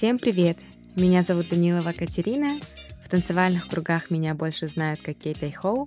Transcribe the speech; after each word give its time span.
Всем 0.00 0.18
привет! 0.18 0.56
Меня 0.96 1.22
зовут 1.22 1.50
Данилова 1.50 1.92
Катерина. 1.92 2.58
В 3.04 3.10
танцевальных 3.10 3.68
кругах 3.68 4.08
меня 4.08 4.34
больше 4.34 4.66
знают 4.66 5.02
как 5.02 5.18
Кейт 5.18 5.42
Айхоу, 5.42 5.86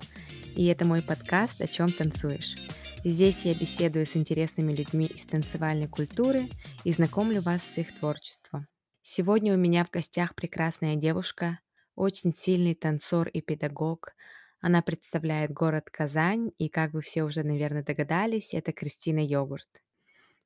и 0.55 0.67
это 0.67 0.85
мой 0.85 1.01
подкаст 1.01 1.59
«О 1.61 1.67
чем 1.67 1.91
танцуешь?». 1.91 2.55
Здесь 3.03 3.43
я 3.43 3.55
беседую 3.55 4.05
с 4.05 4.15
интересными 4.15 4.71
людьми 4.71 5.07
из 5.07 5.23
танцевальной 5.23 5.87
культуры 5.87 6.47
и 6.83 6.91
знакомлю 6.91 7.41
вас 7.41 7.61
с 7.63 7.79
их 7.79 7.91
творчеством. 7.95 8.67
Сегодня 9.01 9.55
у 9.55 9.57
меня 9.57 9.83
в 9.83 9.89
гостях 9.89 10.35
прекрасная 10.35 10.95
девушка, 10.95 11.57
очень 11.95 12.35
сильный 12.35 12.75
танцор 12.75 13.29
и 13.29 13.41
педагог. 13.41 14.13
Она 14.61 14.83
представляет 14.83 15.51
город 15.51 15.89
Казань, 15.89 16.51
и, 16.59 16.69
как 16.69 16.93
вы 16.93 17.01
все 17.01 17.23
уже, 17.23 17.41
наверное, 17.41 17.83
догадались, 17.83 18.53
это 18.53 18.73
Кристина 18.73 19.25
Йогурт. 19.25 19.82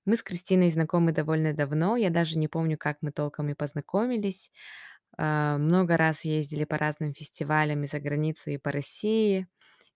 Мы 0.08 0.16
с 0.16 0.24
Кристиной 0.24 0.72
знакомы 0.72 1.12
довольно 1.12 1.54
давно, 1.54 1.98
я 1.98 2.10
даже 2.10 2.38
не 2.38 2.48
помню, 2.48 2.78
как 2.78 2.98
мы 3.02 3.12
толком 3.12 3.50
и 3.50 3.56
познакомились. 3.56 4.52
А, 5.18 5.58
Много 5.58 5.98
раз 5.98 6.24
ездили 6.24 6.64
по 6.64 6.78
разным 6.78 7.14
фестивалям 7.14 7.84
и 7.84 7.88
за 7.88 8.00
границу, 8.00 8.52
и 8.52 8.58
по 8.58 8.72
России. 8.72 9.48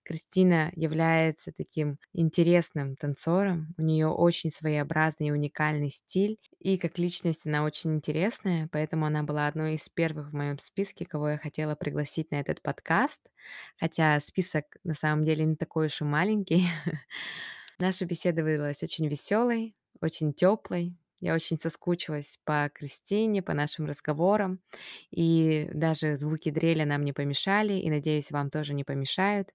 Кристина 0.04 0.70
является 0.74 1.50
таким 1.56 1.96
интересным 2.12 2.94
танцором. 2.96 3.74
У 3.78 3.82
нее 3.82 4.08
очень 4.08 4.50
своеобразный 4.50 5.28
и 5.28 5.30
уникальный 5.30 5.90
стиль. 5.90 6.36
И 6.58 6.76
как 6.76 6.98
личность 6.98 7.46
она 7.46 7.64
очень 7.64 7.94
интересная, 7.94 8.68
поэтому 8.70 9.06
она 9.06 9.22
была 9.22 9.46
одной 9.46 9.76
из 9.76 9.88
первых 9.88 10.30
в 10.30 10.34
моем 10.34 10.58
списке, 10.58 11.06
кого 11.06 11.30
я 11.30 11.38
хотела 11.38 11.74
пригласить 11.74 12.30
на 12.32 12.36
этот 12.40 12.60
подкаст. 12.60 13.20
Хотя 13.80 14.20
список 14.20 14.64
на 14.84 14.92
самом 14.94 15.24
деле 15.24 15.46
не 15.46 15.56
такой 15.56 15.86
уж 15.86 16.02
и 16.02 16.04
маленький. 16.04 16.66
Наша 17.78 18.04
беседа 18.04 18.42
выдалась 18.42 18.82
очень 18.82 19.08
веселой, 19.08 19.74
очень 20.02 20.32
теплой. 20.32 20.96
Я 21.20 21.34
очень 21.34 21.56
соскучилась 21.56 22.40
по 22.44 22.68
Кристине, 22.74 23.42
по 23.42 23.54
нашим 23.54 23.86
разговорам. 23.86 24.60
И 25.12 25.70
даже 25.72 26.16
звуки 26.16 26.50
дрели 26.50 26.82
нам 26.82 27.04
не 27.04 27.12
помешали, 27.12 27.74
и, 27.74 27.88
надеюсь, 27.90 28.32
вам 28.32 28.50
тоже 28.50 28.74
не 28.74 28.82
помешают. 28.82 29.50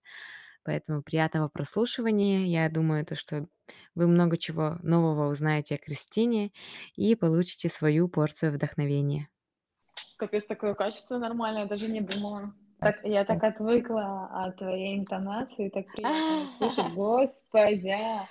Поэтому 0.64 1.02
приятного 1.02 1.50
прослушивания. 1.50 2.46
Я 2.46 2.70
думаю, 2.70 3.06
то, 3.06 3.16
что 3.16 3.48
вы 3.96 4.08
много 4.08 4.38
чего 4.38 4.78
нового 4.82 5.30
узнаете 5.30 5.76
о 5.76 5.78
Кристине 5.78 6.52
и 6.96 7.16
получите 7.16 7.70
свою 7.70 8.08
порцию 8.08 8.54
вдохновения. 8.54 9.30
Капец, 10.18 10.46
такое 10.46 10.74
качество 10.74 11.18
нормальное, 11.18 11.64
я 11.64 11.68
даже 11.68 11.88
не 11.88 12.02
думала. 12.02 12.54
Так, 12.80 13.04
я 13.04 13.26
так 13.26 13.44
отвыкла 13.44 14.30
от 14.32 14.58
твоей 14.58 15.00
интонации, 15.00 15.70
так 15.70 15.86
приятно 15.88 16.48
слушать. 16.58 16.94
Господи, 16.96 17.90
а. 17.90 18.28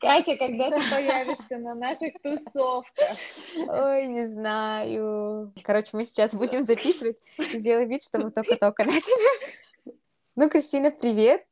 Катя, 0.00 0.36
когда 0.36 0.70
ты 0.70 0.90
появишься 0.90 1.58
на 1.58 1.74
наших 1.74 2.14
тусовках? 2.22 3.10
Ой, 3.56 4.06
не 4.06 4.26
знаю. 4.26 5.52
Короче, 5.62 5.90
мы 5.92 6.04
сейчас 6.04 6.34
будем 6.34 6.62
записывать. 6.62 7.18
Сделай 7.38 7.86
вид, 7.86 8.02
что 8.02 8.18
мы 8.18 8.30
только-только 8.30 8.84
начали. 8.84 9.94
Ну, 10.36 10.48
Кристина, 10.48 10.90
привет. 10.90 11.46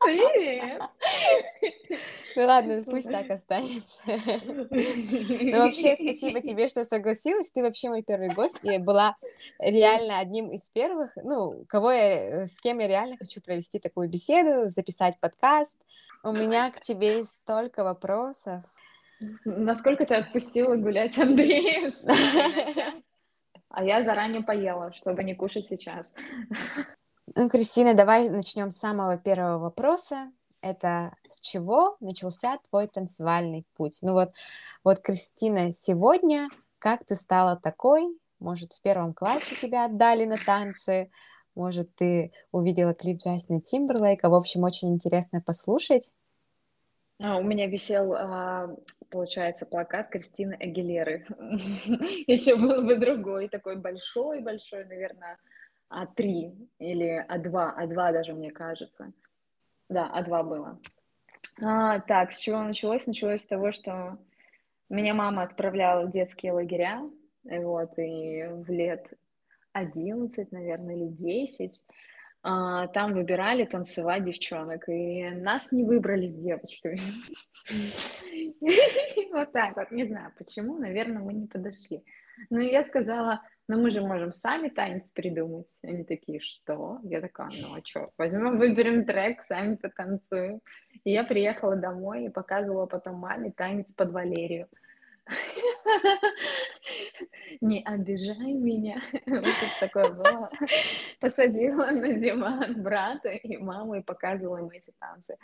Привет. 0.00 0.82
Ну 2.36 2.46
ладно, 2.46 2.82
пусть 2.84 3.10
так 3.10 3.30
останется. 3.30 4.02
Ну 4.06 5.58
вообще, 5.58 5.96
спасибо 5.96 6.40
тебе, 6.40 6.68
что 6.68 6.84
согласилась. 6.84 7.50
Ты 7.50 7.62
вообще 7.62 7.88
мой 7.88 8.02
первый 8.02 8.34
гость 8.34 8.64
и 8.64 8.78
была 8.78 9.16
реально 9.58 10.18
одним 10.18 10.50
из 10.50 10.68
первых, 10.70 11.10
ну, 11.16 11.64
кого 11.68 11.90
я, 11.92 12.46
с 12.46 12.60
кем 12.60 12.78
я 12.78 12.88
реально 12.88 13.16
хочу 13.16 13.40
провести 13.40 13.78
такую 13.78 14.08
беседу, 14.08 14.70
записать 14.70 15.18
подкаст. 15.20 15.78
У 16.22 16.32
меня 16.32 16.70
к 16.70 16.80
тебе 16.80 17.18
есть 17.18 17.30
столько 17.42 17.82
вопросов. 17.82 18.64
Насколько 19.44 20.04
ты 20.06 20.14
отпустила 20.14 20.76
гулять 20.76 21.18
Андрея? 21.18 21.92
А 23.72 23.84
я 23.84 24.02
заранее 24.02 24.42
поела, 24.42 24.92
чтобы 24.92 25.22
не 25.22 25.34
кушать 25.36 25.68
сейчас. 25.68 26.12
Ну, 27.36 27.48
Кристина, 27.48 27.94
давай 27.94 28.28
начнем 28.28 28.72
с 28.72 28.78
самого 28.78 29.16
первого 29.16 29.58
вопроса. 29.58 30.32
Это 30.62 31.14
с 31.26 31.40
чего 31.40 31.96
начался 32.00 32.58
твой 32.68 32.86
танцевальный 32.86 33.64
путь? 33.76 33.98
Ну 34.02 34.12
вот, 34.12 34.32
вот, 34.84 35.00
Кристина, 35.00 35.72
сегодня 35.72 36.48
как 36.80 37.04
ты 37.04 37.14
стала 37.14 37.56
такой? 37.56 38.18
Может, 38.38 38.72
в 38.72 38.80
первом 38.80 39.12
классе 39.12 39.54
тебя 39.54 39.84
отдали 39.84 40.24
на 40.24 40.38
танцы? 40.38 41.10
Может, 41.54 41.94
ты 41.94 42.32
увидела 42.52 42.94
клип 42.94 43.18
Джастина 43.18 43.60
Тимберлейка? 43.60 44.30
В 44.30 44.34
общем, 44.34 44.64
очень 44.64 44.88
интересно 44.94 45.42
послушать. 45.42 46.14
А, 47.22 47.36
у 47.36 47.42
меня 47.42 47.66
висел, 47.66 48.14
а, 48.14 48.74
получается, 49.10 49.66
плакат 49.66 50.08
Кристины 50.08 50.54
Агилеры. 50.54 51.26
Еще 52.26 52.56
был 52.56 52.82
бы 52.82 52.96
другой, 52.96 53.48
такой 53.48 53.76
большой-большой, 53.76 54.86
наверное, 54.86 55.38
А3 55.92 56.68
или 56.78 57.26
А2, 57.28 57.74
А2 57.78 58.12
даже, 58.12 58.32
мне 58.32 58.50
кажется. 58.50 59.12
Да, 59.90 60.08
А2 60.16 60.44
было. 60.44 60.80
А, 61.60 61.98
так, 62.00 62.32
с 62.32 62.38
чего 62.38 62.62
началось? 62.62 63.06
Началось 63.06 63.42
с 63.42 63.46
того, 63.46 63.72
что 63.72 64.18
меня 64.88 65.14
мама 65.14 65.42
отправляла 65.42 66.06
в 66.06 66.10
детские 66.10 66.52
лагеря, 66.52 67.02
вот, 67.42 67.98
и 67.98 68.44
в 68.48 68.70
лет 68.70 69.12
11, 69.72 70.52
наверное, 70.52 70.94
или 70.94 71.06
10 71.08 71.86
а, 72.42 72.86
там 72.86 73.14
выбирали 73.14 73.64
танцевать 73.64 74.24
девчонок, 74.24 74.88
и 74.88 75.28
нас 75.30 75.72
не 75.72 75.84
выбрали 75.84 76.26
с 76.26 76.34
девочками. 76.34 77.00
Вот 79.32 79.52
так 79.52 79.76
вот, 79.76 79.92
не 79.92 80.04
знаю 80.06 80.32
почему, 80.36 80.76
наверное, 80.76 81.22
мы 81.22 81.32
не 81.32 81.46
подошли. 81.46 82.02
Ну, 82.48 82.60
я 82.60 82.82
сказала, 82.82 83.42
ну, 83.68 83.80
мы 83.80 83.90
же 83.90 84.00
можем 84.00 84.32
сами 84.32 84.68
танец 84.68 85.10
придумать. 85.10 85.68
Они 85.82 86.04
такие, 86.04 86.40
что? 86.40 86.98
Я 87.02 87.20
такая, 87.20 87.48
ну, 87.48 87.76
а 87.76 87.86
что, 87.86 88.06
возьмем, 88.18 88.58
выберем 88.58 89.04
трек, 89.04 89.42
сами 89.44 89.76
потанцуем. 89.76 90.60
И 91.04 91.12
я 91.12 91.24
приехала 91.24 91.76
домой 91.76 92.24
и 92.24 92.30
показывала 92.30 92.86
потом 92.86 93.16
маме 93.16 93.52
танец 93.52 93.92
под 93.92 94.12
Валерию. 94.12 94.68
Не 97.60 97.82
обижай 97.84 98.52
меня. 98.52 99.02
Вот 99.26 99.44
такое 99.78 100.10
было. 100.10 100.50
Посадила 101.20 101.90
на 101.90 102.14
диван 102.14 102.82
брата 102.82 103.30
и 103.30 103.56
маму 103.56 103.96
и 103.96 104.02
показывала 104.02 104.58
им 104.58 104.70
эти 104.70 104.92
танцы. 104.98 105.36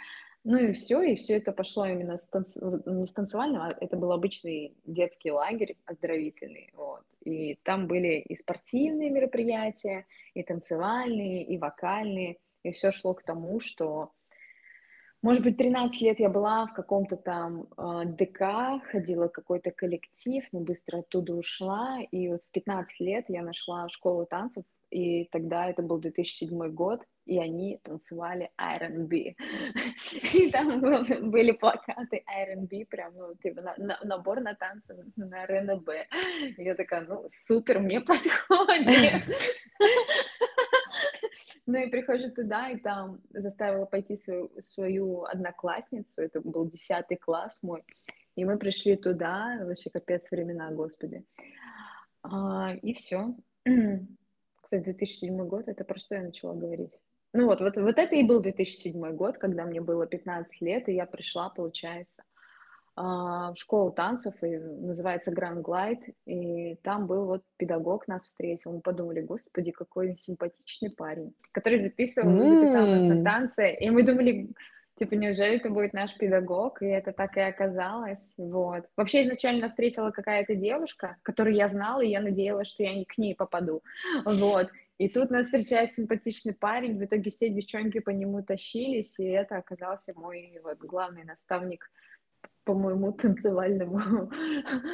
Ну 0.48 0.58
и 0.58 0.72
все, 0.74 1.02
и 1.02 1.16
все 1.16 1.38
это 1.38 1.50
пошло 1.50 1.86
именно 1.86 2.18
с 2.18 2.28
танц... 2.28 2.56
не 2.86 3.08
с 3.08 3.12
танцевального, 3.12 3.66
а 3.66 3.76
это 3.80 3.96
был 3.96 4.12
обычный 4.12 4.76
детский 4.84 5.32
лагерь 5.32 5.76
оздоровительный, 5.86 6.70
вот. 6.76 7.02
И 7.24 7.56
там 7.64 7.88
были 7.88 8.20
и 8.20 8.36
спортивные 8.36 9.10
мероприятия, 9.10 10.06
и 10.34 10.44
танцевальные, 10.44 11.42
и 11.42 11.58
вокальные, 11.58 12.36
и 12.62 12.70
все 12.70 12.92
шло 12.92 13.12
к 13.14 13.24
тому, 13.24 13.58
что 13.58 14.12
может 15.20 15.42
быть, 15.42 15.56
13 15.56 16.00
лет 16.02 16.20
я 16.20 16.28
была 16.28 16.66
в 16.66 16.74
каком-то 16.74 17.16
там 17.16 17.66
э, 17.76 18.02
ДК, 18.04 18.80
ходила 18.92 19.26
какой-то 19.26 19.72
коллектив, 19.72 20.44
но 20.52 20.60
быстро 20.60 20.98
оттуда 20.98 21.34
ушла. 21.34 21.98
И 22.12 22.28
вот 22.28 22.42
в 22.44 22.50
15 22.52 23.00
лет 23.00 23.24
я 23.28 23.42
нашла 23.42 23.88
школу 23.88 24.24
танцев, 24.26 24.64
и 24.90 25.24
тогда 25.32 25.68
это 25.68 25.82
был 25.82 25.98
2007 25.98 26.68
год, 26.68 27.00
и 27.26 27.38
они 27.38 27.78
танцевали 27.82 28.50
R&B. 28.56 29.34
И 30.34 30.50
там 30.52 30.80
были 31.30 31.52
плакаты 31.52 32.24
R&B, 32.26 32.86
прям, 32.86 33.14
ну, 33.16 33.34
типа, 33.34 33.60
на, 33.60 33.74
на, 33.76 33.98
набор 34.04 34.40
на 34.40 34.54
танцы 34.54 34.94
на 35.16 35.42
R&B. 35.44 36.06
Я 36.56 36.74
такая, 36.74 37.02
ну, 37.02 37.28
супер, 37.30 37.80
мне 37.80 38.00
подходит. 38.06 39.24
Ну 41.66 41.78
и 41.78 41.90
прихожу 41.90 42.30
туда, 42.30 42.70
и 42.70 42.78
там 42.78 43.20
заставила 43.30 43.86
пойти 43.86 44.16
свою, 44.16 44.50
свою 44.60 45.24
одноклассницу, 45.24 46.22
это 46.22 46.40
был 46.40 46.70
десятый 46.70 47.16
класс 47.16 47.58
мой, 47.62 47.82
и 48.36 48.44
мы 48.44 48.56
пришли 48.56 48.96
туда, 48.96 49.58
вообще 49.62 49.90
капец 49.90 50.30
времена, 50.30 50.70
господи. 50.70 51.24
А, 52.22 52.72
и 52.82 52.94
все. 52.94 53.34
Кстати, 54.62 54.84
2007 54.84 55.48
год, 55.48 55.66
это 55.66 55.84
про 55.84 55.98
что 55.98 56.14
я 56.14 56.22
начала 56.22 56.54
говорить? 56.54 56.92
Ну 57.32 57.46
вот, 57.46 57.60
вот, 57.60 57.76
вот 57.76 57.98
это 57.98 58.14
и 58.14 58.22
был 58.22 58.40
2007 58.40 59.12
год, 59.14 59.38
когда 59.38 59.64
мне 59.64 59.80
было 59.80 60.06
15 60.06 60.60
лет, 60.62 60.88
и 60.88 60.94
я 60.94 61.06
пришла, 61.06 61.50
получается, 61.50 62.22
а, 62.98 63.52
в 63.52 63.58
школу 63.58 63.90
танцев, 63.92 64.32
и 64.42 64.56
называется 64.56 65.30
Grand 65.30 65.62
Glide, 65.62 66.14
и 66.24 66.76
там 66.76 67.06
был 67.06 67.26
вот 67.26 67.42
педагог 67.58 68.08
нас 68.08 68.24
встретил, 68.24 68.72
мы 68.72 68.80
подумали, 68.80 69.20
господи, 69.20 69.70
какой 69.70 70.16
симпатичный 70.18 70.88
парень, 70.88 71.34
который 71.52 71.78
записывал, 71.78 72.30
mm. 72.30 72.48
записал 72.48 72.86
нас 72.86 73.02
на 73.02 73.22
танцы, 73.22 73.70
и 73.70 73.90
мы 73.90 74.02
думали, 74.02 74.48
типа, 74.98 75.12
неужели 75.12 75.56
это 75.56 75.68
будет 75.68 75.92
наш 75.92 76.16
педагог, 76.16 76.80
и 76.80 76.86
это 76.86 77.12
так 77.12 77.36
и 77.36 77.40
оказалось, 77.40 78.32
вот. 78.38 78.86
Вообще 78.96 79.24
изначально 79.24 79.68
встретила 79.68 80.10
какая-то 80.10 80.54
девушка, 80.54 81.18
которую 81.22 81.54
я 81.54 81.68
знала, 81.68 82.00
и 82.00 82.08
я 82.08 82.22
надеялась, 82.22 82.68
что 82.68 82.82
я 82.82 83.04
к 83.04 83.18
ней 83.18 83.34
попаду, 83.34 83.82
вот. 84.24 84.70
И 84.98 85.08
тут 85.08 85.30
нас 85.30 85.46
встречает 85.46 85.92
симпатичный 85.92 86.54
парень, 86.54 86.98
в 86.98 87.04
итоге 87.04 87.30
все 87.30 87.50
девчонки 87.50 87.98
по 87.98 88.10
нему 88.10 88.42
тащились, 88.42 89.18
и 89.18 89.24
это 89.24 89.56
оказался 89.56 90.14
мой 90.14 90.58
вот 90.62 90.78
главный 90.78 91.24
наставник 91.24 91.90
по 92.64 92.74
моему 92.74 93.12
танцевальному 93.22 94.30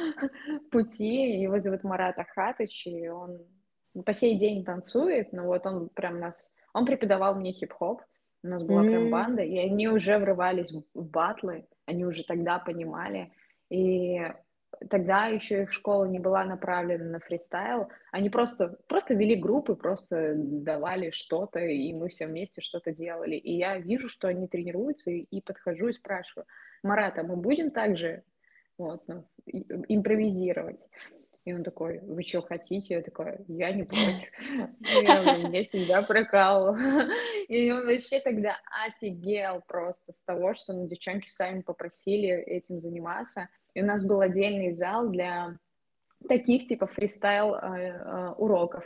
пути. 0.71 1.41
Его 1.41 1.59
зовут 1.59 1.83
Марат 1.83 2.19
Ахатыч, 2.19 2.87
и 2.87 3.07
он 3.07 3.45
по 4.05 4.13
сей 4.13 4.37
день 4.37 4.65
танцует, 4.65 5.31
но 5.31 5.45
вот 5.45 5.65
он 5.65 5.89
прям 5.89 6.19
нас... 6.19 6.53
Он 6.73 6.85
преподавал 6.85 7.35
мне 7.35 7.53
хип-хоп, 7.53 8.01
у 8.43 8.47
нас 8.47 8.63
была 8.63 8.81
прям 8.81 9.09
банда, 9.09 9.41
и 9.41 9.57
они 9.57 9.87
уже 9.87 10.17
врывались 10.17 10.71
в 10.71 10.83
батлы, 10.95 11.65
они 11.85 12.03
уже 12.03 12.25
тогда 12.25 12.59
понимали, 12.59 13.31
и 13.69 14.19
тогда 14.89 15.27
еще 15.27 15.63
их 15.63 15.73
школа 15.73 16.05
не 16.05 16.19
была 16.19 16.43
направлена 16.45 17.05
на 17.05 17.19
фристайл, 17.19 17.89
они 18.11 18.29
просто, 18.29 18.77
просто 18.87 19.13
вели 19.13 19.35
группы, 19.35 19.75
просто 19.75 20.33
давали 20.35 21.11
что-то, 21.11 21.59
и 21.59 21.93
мы 21.93 22.09
все 22.09 22.27
вместе 22.27 22.61
что-то 22.61 22.91
делали. 22.91 23.35
И 23.35 23.55
я 23.55 23.77
вижу, 23.77 24.09
что 24.09 24.27
они 24.27 24.47
тренируются, 24.47 25.11
и, 25.11 25.21
и 25.21 25.41
подхожу 25.41 25.87
и 25.87 25.93
спрашиваю, 25.93 26.45
Марата, 26.83 27.23
мы 27.23 27.35
будем 27.37 27.71
также 27.71 28.23
вот, 28.77 29.07
ну, 29.07 29.25
импровизировать? 29.45 30.87
И 31.45 31.53
он 31.53 31.63
такой, 31.63 31.99
вы 31.99 32.23
что 32.23 32.41
хотите? 32.41 32.95
Я 32.95 33.01
такая, 33.01 33.43
я 33.49 33.71
не 33.73 33.83
против. 33.83 34.29
Мне 35.49 35.63
всегда 35.63 36.01
прокал. 36.01 36.75
И 37.49 37.69
он 37.69 37.85
вообще 37.85 38.21
тогда 38.21 38.57
офигел 38.85 39.61
просто 39.67 40.13
с 40.13 40.23
того, 40.23 40.53
что 40.53 40.71
ну, 40.71 40.87
девчонки 40.87 41.27
сами 41.27 41.61
попросили 41.61 42.29
этим 42.29 42.79
заниматься. 42.79 43.49
И 43.73 43.81
у 43.81 43.85
нас 43.85 44.05
был 44.05 44.21
отдельный 44.21 44.71
зал 44.71 45.09
для 45.09 45.57
таких 46.27 46.67
типа 46.67 46.87
фристайл 46.87 47.55
э, 47.55 47.59
э, 47.59 48.29
уроков. 48.37 48.83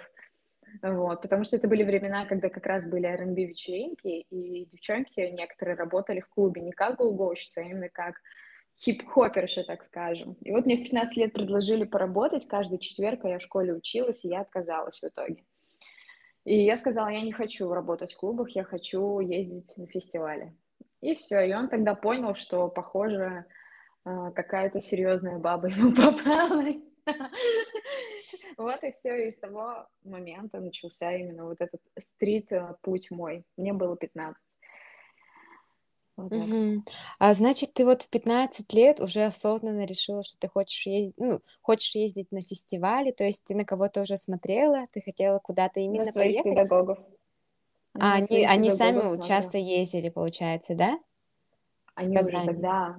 Вот, 0.82 1.22
потому 1.22 1.44
что 1.44 1.56
это 1.56 1.68
были 1.68 1.84
времена, 1.84 2.26
когда 2.26 2.50
как 2.50 2.66
раз 2.66 2.90
были 2.90 3.08
R&B 3.08 3.46
вечеринки, 3.46 4.26
и 4.30 4.66
девчонки 4.66 5.20
некоторые 5.20 5.76
работали 5.76 6.20
в 6.20 6.28
клубе 6.28 6.62
не 6.62 6.72
как 6.72 6.98
гоу-гоущицы, 6.98 7.60
а 7.60 7.62
именно 7.62 7.90
как 7.90 8.16
хип-хоперши, 8.80 9.64
так 9.64 9.84
скажем. 9.84 10.34
И 10.42 10.52
вот 10.52 10.66
мне 10.66 10.78
в 10.78 10.84
15 10.84 11.18
лет 11.18 11.34
предложили 11.34 11.84
поработать 11.84 12.48
каждый 12.48 12.80
четверг, 12.80 13.26
а 13.26 13.30
я 13.30 13.40
в 13.40 13.44
школе 13.44 13.74
училась, 13.74 14.24
и 14.24 14.30
я 14.30 14.42
отказалась 14.42 15.00
в 15.00 15.04
итоге. 15.04 15.44
И 16.44 16.64
я 16.64 16.78
сказала, 16.78 17.10
я 17.10 17.22
не 17.22 17.32
хочу 17.32 17.74
работать 17.74 18.14
в 18.14 18.18
клубах, 18.18 18.50
я 18.52 18.64
хочу 18.64 19.20
ездить 19.20 19.74
на 19.78 19.88
фестивале. 19.88 20.54
И 21.02 21.16
все, 21.16 21.42
и 21.42 21.54
он 21.54 21.70
тогда 21.70 21.96
понял, 21.96 22.36
что, 22.36 22.68
похоже, 22.70 23.46
какая-то 24.36 24.82
серьезная 24.82 25.38
баба 25.38 25.68
ему 25.68 25.92
попалась. 25.96 26.78
Вот 28.58 28.84
и 28.84 28.92
все, 28.92 29.28
и 29.28 29.32
с 29.32 29.40
того 29.40 29.88
момента 30.04 30.60
начался 30.60 31.14
именно 31.14 31.46
вот 31.46 31.62
этот 31.62 31.82
стрит-путь 31.98 33.12
мой. 33.12 33.46
Мне 33.56 33.74
было 33.74 33.96
15. 33.96 34.44
Вот 36.18 36.34
А 37.20 37.34
значит, 37.36 37.74
ты 37.74 37.86
вот 37.86 38.02
в 38.02 38.10
15 38.10 38.74
лет 38.74 39.00
уже 39.00 39.24
осознанно 39.24 39.86
решила, 39.86 40.24
что 40.24 40.40
ты 40.40 40.48
хочешь 40.48 40.88
ездить, 40.88 41.14
ну, 41.18 41.42
хочешь 41.62 41.94
ездить 41.96 42.32
на 42.32 42.42
фестивали, 42.42 43.12
то 43.12 43.24
есть 43.24 43.44
ты 43.44 43.56
на 43.56 43.66
кого-то 43.66 44.02
уже 44.02 44.18
смотрела, 44.18 44.88
ты 44.92 45.02
хотела 45.02 45.38
куда-то 45.38 45.80
именно 45.80 46.06
на 46.06 46.12
своих 46.12 46.42
поехать? 46.42 46.64
педагогов. 46.64 46.98
А 47.94 48.16
они, 48.16 48.46
они 48.46 48.72
сами 48.72 49.00
смотрела. 49.00 49.22
часто 49.22 49.58
ездили, 49.60 50.10
получается, 50.10 50.74
да? 50.74 51.00
Они 51.94 52.18
уже 52.18 52.46
тогда, 52.46 52.98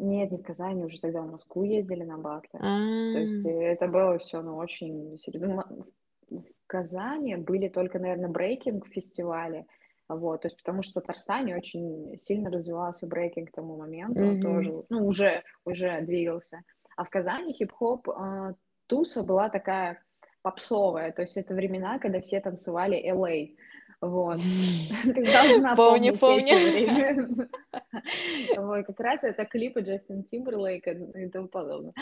нет, 0.00 0.30
не 0.30 0.38
в 0.38 0.42
Казани, 0.42 0.84
уже 0.84 0.98
тогда 1.00 1.22
в 1.22 1.30
Москву 1.30 1.64
ездили 1.64 2.04
на 2.04 2.18
батлы. 2.18 2.58
То 2.58 3.18
есть 3.18 3.46
э, 3.46 3.62
это 3.72 3.86
было 3.86 4.18
все, 4.18 4.42
ну, 4.42 4.56
очень 4.56 5.16
серьезно. 5.18 5.64
В 6.28 6.66
Казани 6.66 7.36
были 7.36 7.68
только, 7.68 7.98
наверное, 7.98 8.30
брейкинг-фестивали, 8.30 9.66
вот, 10.08 10.42
то 10.42 10.48
есть 10.48 10.56
потому 10.56 10.82
что 10.82 11.00
в 11.00 11.02
Татарстане 11.02 11.56
очень 11.56 12.18
сильно 12.18 12.50
развивался 12.50 13.06
брейкинг 13.06 13.50
к 13.50 13.54
тому 13.54 13.76
моменту, 13.76 14.20
mm-hmm. 14.20 14.42
тоже, 14.42 14.84
ну, 14.88 15.06
уже, 15.06 15.42
уже 15.64 16.00
двигался. 16.02 16.62
А 16.96 17.04
в 17.04 17.10
Казани 17.10 17.52
хип-хоп 17.52 18.08
э, 18.08 18.54
туса 18.86 19.22
была 19.22 19.48
такая 19.48 20.02
попсовая, 20.42 21.12
то 21.12 21.22
есть 21.22 21.36
это 21.36 21.54
времена, 21.54 21.98
когда 21.98 22.20
все 22.20 22.40
танцевали 22.40 23.12
LA, 23.12 23.56
вот. 24.00 24.38
Должна 25.04 25.76
помню, 25.76 26.16
помню. 26.16 26.54
Вот, 28.56 28.86
как 28.86 29.00
раз 29.00 29.24
это 29.24 29.44
клипы 29.44 29.80
Джастин 29.80 30.22
Тимберлейка 30.24 30.92
и 30.92 31.28
тому 31.28 31.48
подобное. 31.48 31.92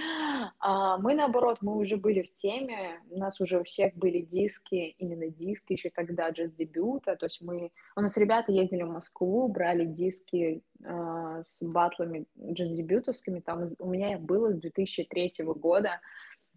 А 0.60 0.98
мы, 0.98 1.14
наоборот, 1.14 1.58
мы 1.60 1.76
уже 1.76 1.96
были 1.96 2.22
в 2.22 2.32
теме, 2.34 3.00
у 3.10 3.18
нас 3.18 3.40
уже 3.40 3.60
у 3.60 3.64
всех 3.64 3.94
были 3.94 4.20
диски, 4.20 4.94
именно 4.98 5.28
диски 5.28 5.72
еще 5.72 5.90
тогда 5.90 6.30
джаз-дебюта, 6.30 7.16
то 7.16 7.26
есть 7.26 7.40
мы, 7.40 7.70
у 7.96 8.00
нас 8.00 8.16
ребята 8.16 8.52
ездили 8.52 8.82
в 8.82 8.90
Москву, 8.90 9.48
брали 9.48 9.86
диски 9.86 10.62
э, 10.84 11.42
с 11.42 11.62
батлами 11.62 12.26
джаз-дебютовскими, 12.38 13.40
там 13.40 13.66
у 13.78 13.88
меня 13.88 14.18
было 14.18 14.52
с 14.52 14.58
2003 14.58 15.34
года, 15.56 16.00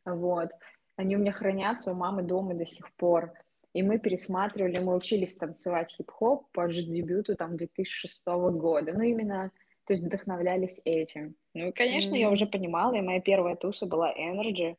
вот, 0.06 0.50
они 0.98 1.16
у 1.16 1.20
меня 1.20 1.32
хранятся 1.32 1.92
у 1.92 1.96
мамы 1.96 2.22
дома 2.22 2.54
до 2.54 2.66
сих 2.66 2.94
пор, 2.96 3.34
и 3.74 3.84
мы 3.84 4.00
пересматривали, 4.00 4.80
мы 4.80 4.96
учились 4.96 5.36
танцевать 5.36 5.92
хип-хоп 5.92 6.52
по 6.52 6.68
дебюту 6.68 7.36
там 7.36 7.58
2006 7.58 8.26
года, 8.28 8.94
ну 8.94 9.02
именно, 9.02 9.52
то 9.86 9.94
есть 9.94 10.06
вдохновлялись 10.06 10.82
этим. 10.84 11.36
Ну 11.54 11.68
и, 11.68 11.72
конечно, 11.72 12.16
mm-hmm. 12.16 12.20
я 12.20 12.30
уже 12.30 12.46
понимала, 12.46 12.94
и 12.96 13.02
моя 13.02 13.22
первая 13.22 13.56
туса 13.56 13.86
была 13.86 14.14
Energy 14.14 14.72
э, 14.72 14.76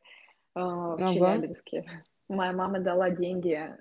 в 0.55 0.93
ага. 0.93 1.13
Челябинске. 1.13 1.85
Моя 2.29 2.53
мама 2.53 2.79
дала 2.79 3.09
деньги 3.09 3.53
э, 3.53 3.77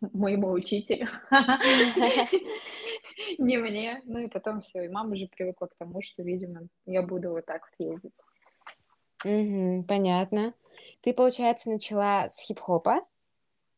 моему 0.12 0.50
учителю, 0.50 1.08
не 3.38 3.58
мне. 3.58 4.00
Ну 4.04 4.20
и 4.20 4.28
потом 4.28 4.60
все, 4.60 4.84
и 4.84 4.88
мама 4.88 5.12
уже 5.12 5.26
привыкла 5.26 5.66
к 5.66 5.74
тому, 5.76 6.02
что, 6.02 6.22
видимо, 6.22 6.68
я 6.84 7.02
буду 7.02 7.30
вот 7.30 7.46
так 7.46 7.68
вот 7.78 7.86
ездить. 7.86 8.20
понятно. 9.88 10.54
Ты, 11.00 11.14
получается, 11.14 11.70
начала 11.70 12.28
с 12.28 12.46
хип-хопа, 12.46 13.00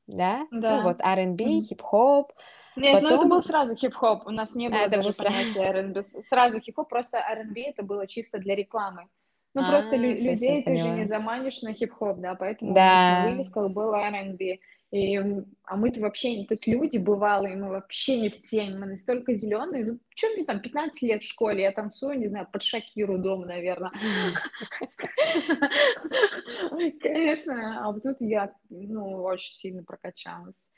да? 0.09 0.47
Ну 0.51 0.81
вот 0.83 1.01
R&B, 1.01 1.45
Мгм. 1.45 1.61
хип-хоп, 1.63 2.33
Нет, 2.77 3.03
ну 3.03 3.09
это 3.09 3.27
был 3.27 3.43
сразу 3.43 3.75
хип-хоп. 3.77 4.27
У 4.27 4.31
нас 4.31 4.55
не 4.55 4.69
было 4.69 4.79
это 4.79 4.97
даже 4.97 5.13
понятия 5.13 5.61
R&B. 5.65 6.03
Сразу 6.25 6.61
хип-хоп, 6.61 6.89
просто 6.89 7.19
R&B 7.19 7.61
это 7.63 7.83
было 7.83 8.07
чисто 8.07 8.39
для 8.39 8.55
рекламы. 8.55 9.09
Ну, 9.55 9.65
просто 9.65 9.97
лю- 9.97 10.17
все 10.17 10.31
людей 10.33 10.63
ты 10.63 10.79
же 10.79 10.89
не 10.91 11.05
заманишь 11.07 11.63
на 11.63 11.73
хип-хоп, 11.73 12.19
да, 12.19 12.35
поэтому 12.35 12.75
Да. 12.75 13.23
вывесках 13.25 13.71
был 13.71 13.93
R&B. 13.95 14.59
И, 14.91 15.19
а 15.65 15.77
мы-то 15.77 16.01
вообще, 16.01 16.35
не- 16.35 16.47
то 16.47 16.55
есть 16.55 16.67
люди 16.67 16.97
бывалые, 16.97 17.57
мы 17.57 17.69
вообще 17.69 18.19
не 18.19 18.31
в 18.31 18.41
теме, 18.41 18.79
мы 18.79 18.87
настолько 18.87 19.35
зеленые, 19.35 19.85
ну, 19.85 19.99
что 20.17 20.29
мне 20.31 20.47
там, 20.47 20.61
15 20.61 21.03
лет 21.03 21.23
в 21.23 21.29
школе, 21.29 21.65
я 21.65 21.73
танцую, 21.73 22.19
не 22.19 22.27
знаю, 22.27 22.49
под 22.51 22.63
Шакиру 22.63 23.19
дома, 23.19 23.45
наверное. 23.45 23.91
Конечно, 27.03 27.87
а 27.87 27.93
вот 27.93 28.03
тут 28.03 28.17
я, 28.21 28.55
ну, 28.71 29.23
очень 29.23 29.53
сильно 29.53 29.83
прокачалась. 29.83 30.71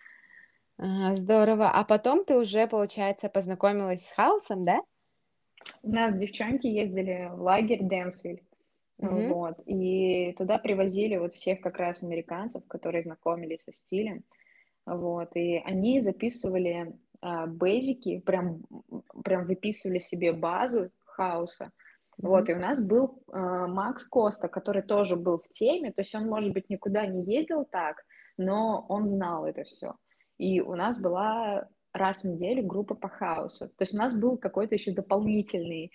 здорово. 1.13 1.71
А 1.71 1.85
потом 1.85 2.25
ты 2.25 2.37
уже, 2.37 2.67
получается, 2.67 3.29
познакомилась 3.29 4.09
с 4.09 4.13
хаосом, 4.13 4.65
да? 4.65 4.81
У 5.83 5.91
нас 5.91 6.19
девчонки 6.19 6.67
ездили 6.67 7.29
в 7.33 7.43
лагерь 7.43 7.85
Дэнсвиль. 7.85 8.43
Mm-hmm. 9.01 9.33
Вот. 9.33 9.59
И 9.67 10.33
туда 10.37 10.59
привозили 10.59 11.17
вот 11.17 11.35
всех 11.35 11.61
как 11.61 11.79
раз 11.79 12.03
американцев, 12.03 12.67
которые 12.67 13.03
знакомились 13.03 13.65
со 13.65 13.73
стилем. 13.73 14.25
Вот. 14.87 15.35
И 15.37 15.57
они 15.65 16.01
записывали 16.01 16.95
э, 17.23 17.47
бейзики, 17.47 18.21
прям, 18.21 18.63
прям 19.25 19.47
выписывали 19.47 19.99
себе 19.99 20.33
базу 20.33 20.91
хаоса. 21.05 21.65
Mm-hmm. 21.65 21.91
Вот, 22.23 22.49
и 22.49 22.55
у 22.55 22.59
нас 22.59 22.85
был 22.85 23.23
э, 23.33 23.39
Макс 23.39 24.07
Коста, 24.07 24.49
который 24.49 24.83
тоже 24.83 25.17
был 25.17 25.39
в 25.39 25.49
теме, 25.49 25.91
то 25.91 26.03
есть 26.03 26.15
он, 26.15 26.27
может 26.27 26.53
быть, 26.53 26.69
никуда 26.69 27.07
не 27.07 27.23
ездил 27.25 27.65
так, 27.65 28.05
но 28.37 28.85
он 28.89 29.07
знал 29.07 29.47
это 29.47 29.65
все. 29.65 29.95
И 30.39 30.61
у 30.61 30.75
нас 30.75 31.01
была 31.01 31.69
раз 31.93 32.23
в 32.23 32.25
неделю 32.25 32.67
группа 32.67 32.95
по 32.95 33.09
хаусу. 33.09 33.69
То 33.69 33.83
есть 33.83 33.95
у 33.95 33.99
нас 33.99 34.15
был 34.15 34.39
какой-то 34.39 34.75
еще 34.75 34.93
дополнительный 34.93 35.87
а, 35.87 35.93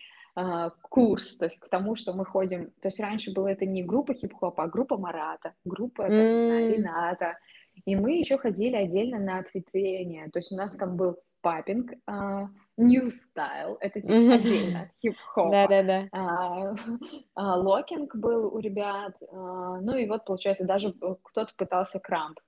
курс, 0.81 1.37
то 1.37 1.45
есть 1.45 1.59
к 1.59 1.69
тому, 1.69 1.95
что 1.95 2.13
мы 2.13 2.25
ходим, 2.25 2.71
то 2.81 2.89
есть 2.89 2.99
раньше 2.99 3.31
было 3.31 3.47
это 3.47 3.65
не 3.65 3.83
группа 3.83 4.13
хип-хопа, 4.13 4.63
а 4.63 4.67
группа 4.67 4.97
Марата, 4.97 5.53
группа 5.63 6.01
мм, 6.01 6.07
там, 6.07 6.73
Рената, 6.73 7.37
и 7.85 7.95
мы 7.95 8.17
еще 8.17 8.37
ходили 8.37 8.75
отдельно 8.75 9.19
на 9.19 9.39
ответвление, 9.39 10.29
то 10.29 10.39
есть 10.39 10.51
у 10.51 10.55
нас 10.55 10.75
там 10.75 10.97
был 10.97 11.17
popping, 11.41 11.93
э, 12.09 12.47
new 12.77 13.07
style, 13.07 13.77
это 13.79 14.01
типа 14.01 14.13
mm-hmm. 14.13 14.33
отдельно 14.33 14.81
от 14.81 14.89
хип-хопа. 15.01 15.51
Да-да-да. 15.51 16.07
Э, 16.11 16.75
э, 17.39 17.55
locking 17.57 18.15
был 18.15 18.53
у 18.53 18.59
ребят, 18.59 19.15
э, 19.21 19.79
ну 19.79 19.95
и 19.95 20.07
вот, 20.07 20.25
получается, 20.25 20.65
даже 20.65 20.91
кто-то 20.91 21.53
пытался 21.55 21.99
krump 21.99 22.39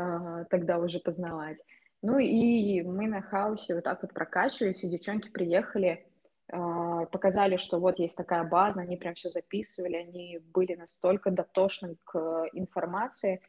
uh, 0.00 0.44
тогда 0.50 0.78
уже 0.78 0.98
познавать. 0.98 1.62
Ну 2.02 2.18
и 2.18 2.82
мы 2.82 3.06
на 3.06 3.22
хаусе 3.22 3.76
вот 3.76 3.84
так 3.84 4.02
вот 4.02 4.12
прокачивались, 4.12 4.82
и 4.82 4.90
девчонки 4.90 5.30
приехали, 5.30 5.88
а, 5.88 6.11
показали, 6.52 7.56
что 7.56 7.78
вот 7.78 7.98
есть 7.98 8.16
такая 8.16 8.44
база, 8.44 8.82
они 8.82 8.98
прям 8.98 9.14
все 9.14 9.30
записывали, 9.30 9.96
они 9.96 10.38
были 10.52 10.74
настолько 10.74 11.30
дотошны 11.30 11.96
к 12.04 12.18
информации. 12.52 13.40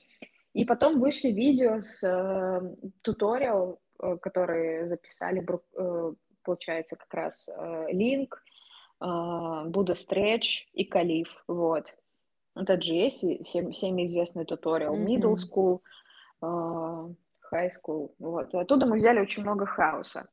И 0.54 0.66
потом 0.66 1.00
вышли 1.00 1.30
видео 1.30 1.82
с 1.82 2.04
э, 2.04 2.62
туториал, 3.02 3.82
э, 4.00 4.18
которые 4.18 4.86
записали, 4.86 5.46
э, 5.76 6.14
получается, 6.44 6.96
как 6.96 7.14
раз 7.14 7.50
э, 7.50 7.86
Линк, 7.92 8.44
Будда 9.00 9.96
Стретч 9.96 10.70
и 10.72 10.86
Калиф, 10.86 11.28
вот. 11.48 11.94
Это 12.56 12.76
GS, 12.76 13.44
всем, 13.44 13.74
всеми 13.74 14.06
известный 14.06 14.46
туториал, 14.46 14.96
mm-hmm. 14.96 15.08
middle 15.08 15.36
school, 15.36 15.82
uh, 16.42 17.14
high 17.52 17.70
school, 17.70 18.14
вот. 18.20 18.54
И 18.54 18.58
оттуда 18.58 18.86
мы 18.86 18.96
взяли 18.96 19.20
очень 19.20 19.44
много 19.44 19.66
хаоса. 19.66 20.30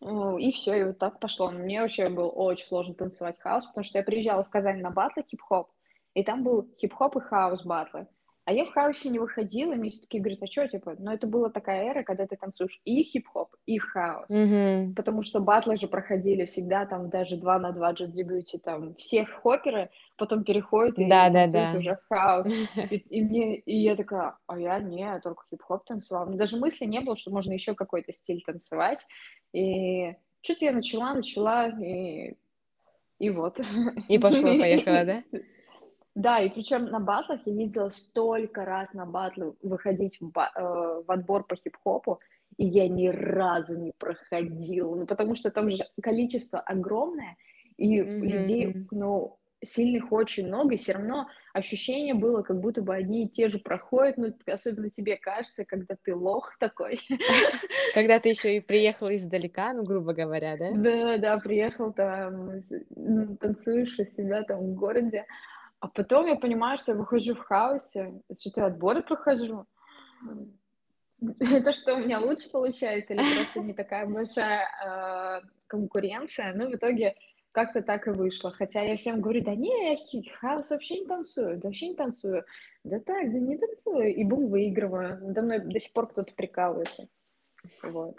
И 0.00 0.52
все, 0.52 0.74
и 0.74 0.84
вот 0.84 0.98
так 0.98 1.20
пошло. 1.20 1.50
Мне 1.50 1.80
вообще 1.80 2.08
было 2.08 2.28
очень 2.28 2.66
сложно 2.66 2.94
танцевать 2.94 3.38
хаос, 3.40 3.66
потому 3.66 3.84
что 3.84 3.98
я 3.98 4.04
приезжала 4.04 4.44
в 4.44 4.50
Казань 4.50 4.80
на 4.80 4.90
батлы 4.90 5.24
хип-хоп, 5.28 5.70
и 6.14 6.22
там 6.22 6.44
был 6.44 6.68
хип-хоп 6.78 7.16
и 7.16 7.20
хаос 7.20 7.64
батлы. 7.64 8.06
А 8.46 8.52
я 8.52 8.64
в 8.64 8.70
хаосе 8.70 9.08
не 9.08 9.18
выходила, 9.18 9.72
и 9.72 9.76
мне 9.76 9.90
все 9.90 10.02
таки 10.02 10.20
говорят, 10.20 10.40
а 10.40 10.46
что, 10.46 10.68
типа, 10.68 10.94
но 11.00 11.12
это 11.12 11.26
была 11.26 11.50
такая 11.50 11.90
эра, 11.90 12.04
когда 12.04 12.28
ты 12.28 12.36
танцуешь 12.36 12.80
и 12.84 13.02
хип-хоп, 13.02 13.48
и 13.66 13.76
хаос. 13.76 14.30
Mm-hmm. 14.30 14.94
Потому 14.94 15.24
что 15.24 15.40
батлы 15.40 15.76
же 15.76 15.88
проходили 15.88 16.44
всегда 16.44 16.86
там 16.86 17.10
даже 17.10 17.36
два 17.38 17.58
на 17.58 17.72
два 17.72 17.90
джаз 17.90 18.12
дебюте, 18.12 18.58
там 18.58 18.94
всех 18.94 19.30
хопперы 19.42 19.90
потом 20.16 20.44
переходят 20.44 20.96
и 20.96 21.08
да, 21.08 21.24
танцуют 21.24 21.52
да, 21.52 21.72
да. 21.72 21.78
уже 21.78 21.98
хаос. 22.08 22.46
И, 22.88 22.96
и 22.96 23.24
мне, 23.24 23.56
и 23.56 23.78
я 23.78 23.96
такая, 23.96 24.38
а 24.46 24.60
я 24.60 24.78
не, 24.78 25.00
я 25.00 25.18
только 25.18 25.42
хип-хоп 25.50 25.84
танцевала. 25.84 26.26
Мне 26.26 26.38
даже 26.38 26.56
мысли 26.56 26.84
не 26.84 27.00
было, 27.00 27.16
что 27.16 27.32
можно 27.32 27.52
еще 27.52 27.74
какой-то 27.74 28.12
стиль 28.12 28.44
танцевать. 28.46 29.04
И 29.56 30.14
что-то 30.42 30.66
я 30.66 30.72
начала, 30.72 31.14
начала, 31.14 31.68
и, 31.68 32.34
и 33.18 33.30
вот. 33.30 33.58
И 34.08 34.18
пошло-поехала, 34.18 35.04
да? 35.06 35.22
Да, 36.14 36.40
и 36.40 36.50
причем 36.50 36.86
на 36.86 37.00
батлах 37.00 37.40
я 37.46 37.52
ездила 37.54 37.88
столько 37.90 38.64
раз 38.64 38.92
на 38.92 39.06
батлы 39.06 39.54
выходить 39.62 40.18
в, 40.20 40.30
ба- 40.30 40.52
э, 40.54 40.60
в 41.06 41.10
отбор 41.10 41.44
по 41.44 41.56
хип-хопу, 41.56 42.20
и 42.58 42.66
я 42.66 42.88
ни 42.88 43.08
разу 43.08 43.80
не 43.80 43.92
проходила, 43.98 44.94
ну, 44.94 45.06
потому 45.06 45.36
что 45.36 45.50
там 45.50 45.70
же 45.70 45.84
количество 46.02 46.60
огромное, 46.60 47.36
и 47.76 48.00
mm-hmm. 48.00 48.20
людей, 48.20 48.86
ну, 48.90 49.38
сильных 49.66 50.12
очень 50.12 50.46
много, 50.46 50.74
и 50.74 50.76
все 50.78 50.92
равно 50.92 51.28
ощущение 51.52 52.14
было, 52.14 52.42
как 52.42 52.60
будто 52.60 52.82
бы 52.82 52.94
одни 52.94 53.24
и 53.24 53.28
те 53.28 53.48
же 53.48 53.58
проходят, 53.58 54.16
ну, 54.16 54.34
особенно 54.46 54.90
тебе 54.90 55.16
кажется, 55.16 55.64
когда 55.64 55.96
ты 56.02 56.14
лох 56.14 56.56
такой. 56.58 57.00
Когда 57.94 58.18
ты 58.18 58.28
еще 58.30 58.56
и 58.56 58.60
приехал 58.60 59.08
издалека, 59.08 59.72
ну, 59.72 59.82
грубо 59.82 60.12
говоря, 60.12 60.56
да? 60.56 60.70
Да, 60.72 61.18
да, 61.18 61.38
приехал 61.38 61.92
там, 61.92 62.60
танцуешь 63.40 63.98
из 63.98 64.14
себя 64.14 64.42
там 64.42 64.58
в 64.58 64.74
городе, 64.74 65.26
а 65.80 65.88
потом 65.88 66.26
я 66.26 66.36
понимаю, 66.36 66.78
что 66.78 66.92
я 66.92 66.98
выхожу 66.98 67.34
в 67.34 67.40
хаосе, 67.40 68.12
что-то 68.38 68.66
отборы 68.66 69.02
прохожу. 69.02 69.66
Это 71.40 71.72
что, 71.72 71.94
у 71.94 71.98
меня 71.98 72.20
лучше 72.20 72.50
получается, 72.50 73.14
или 73.14 73.22
просто 73.34 73.60
не 73.60 73.72
такая 73.72 74.06
большая 74.06 74.66
э, 74.84 75.46
конкуренция? 75.66 76.52
Ну, 76.54 76.68
в 76.68 76.74
итоге 76.74 77.14
как-то 77.56 77.80
так 77.80 78.06
и 78.06 78.10
вышло. 78.10 78.50
Хотя 78.50 78.82
я 78.82 78.96
всем 78.96 79.22
говорю, 79.22 79.42
да 79.42 79.54
не, 79.54 79.94
я 79.94 80.22
хаос 80.40 80.68
вообще 80.68 81.00
не 81.00 81.06
танцую, 81.06 81.56
да 81.56 81.68
вообще 81.68 81.88
не 81.88 81.94
танцую. 81.94 82.44
Да 82.84 83.00
так, 83.00 83.32
да 83.32 83.38
не 83.38 83.56
танцую. 83.56 84.14
И 84.14 84.24
бум, 84.24 84.48
выигрываю. 84.48 85.18
Надо 85.26 85.40
мной 85.40 85.60
до 85.60 85.80
сих 85.80 85.90
пор 85.94 86.06
кто-то 86.08 86.34
прикалывается. 86.34 87.08
Вот. 87.82 88.16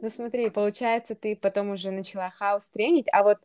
Ну 0.00 0.08
смотри, 0.08 0.48
получается, 0.48 1.14
ты 1.14 1.36
потом 1.36 1.68
уже 1.68 1.90
начала 1.90 2.30
хаос 2.30 2.70
тренить, 2.70 3.08
а 3.12 3.24
вот 3.24 3.38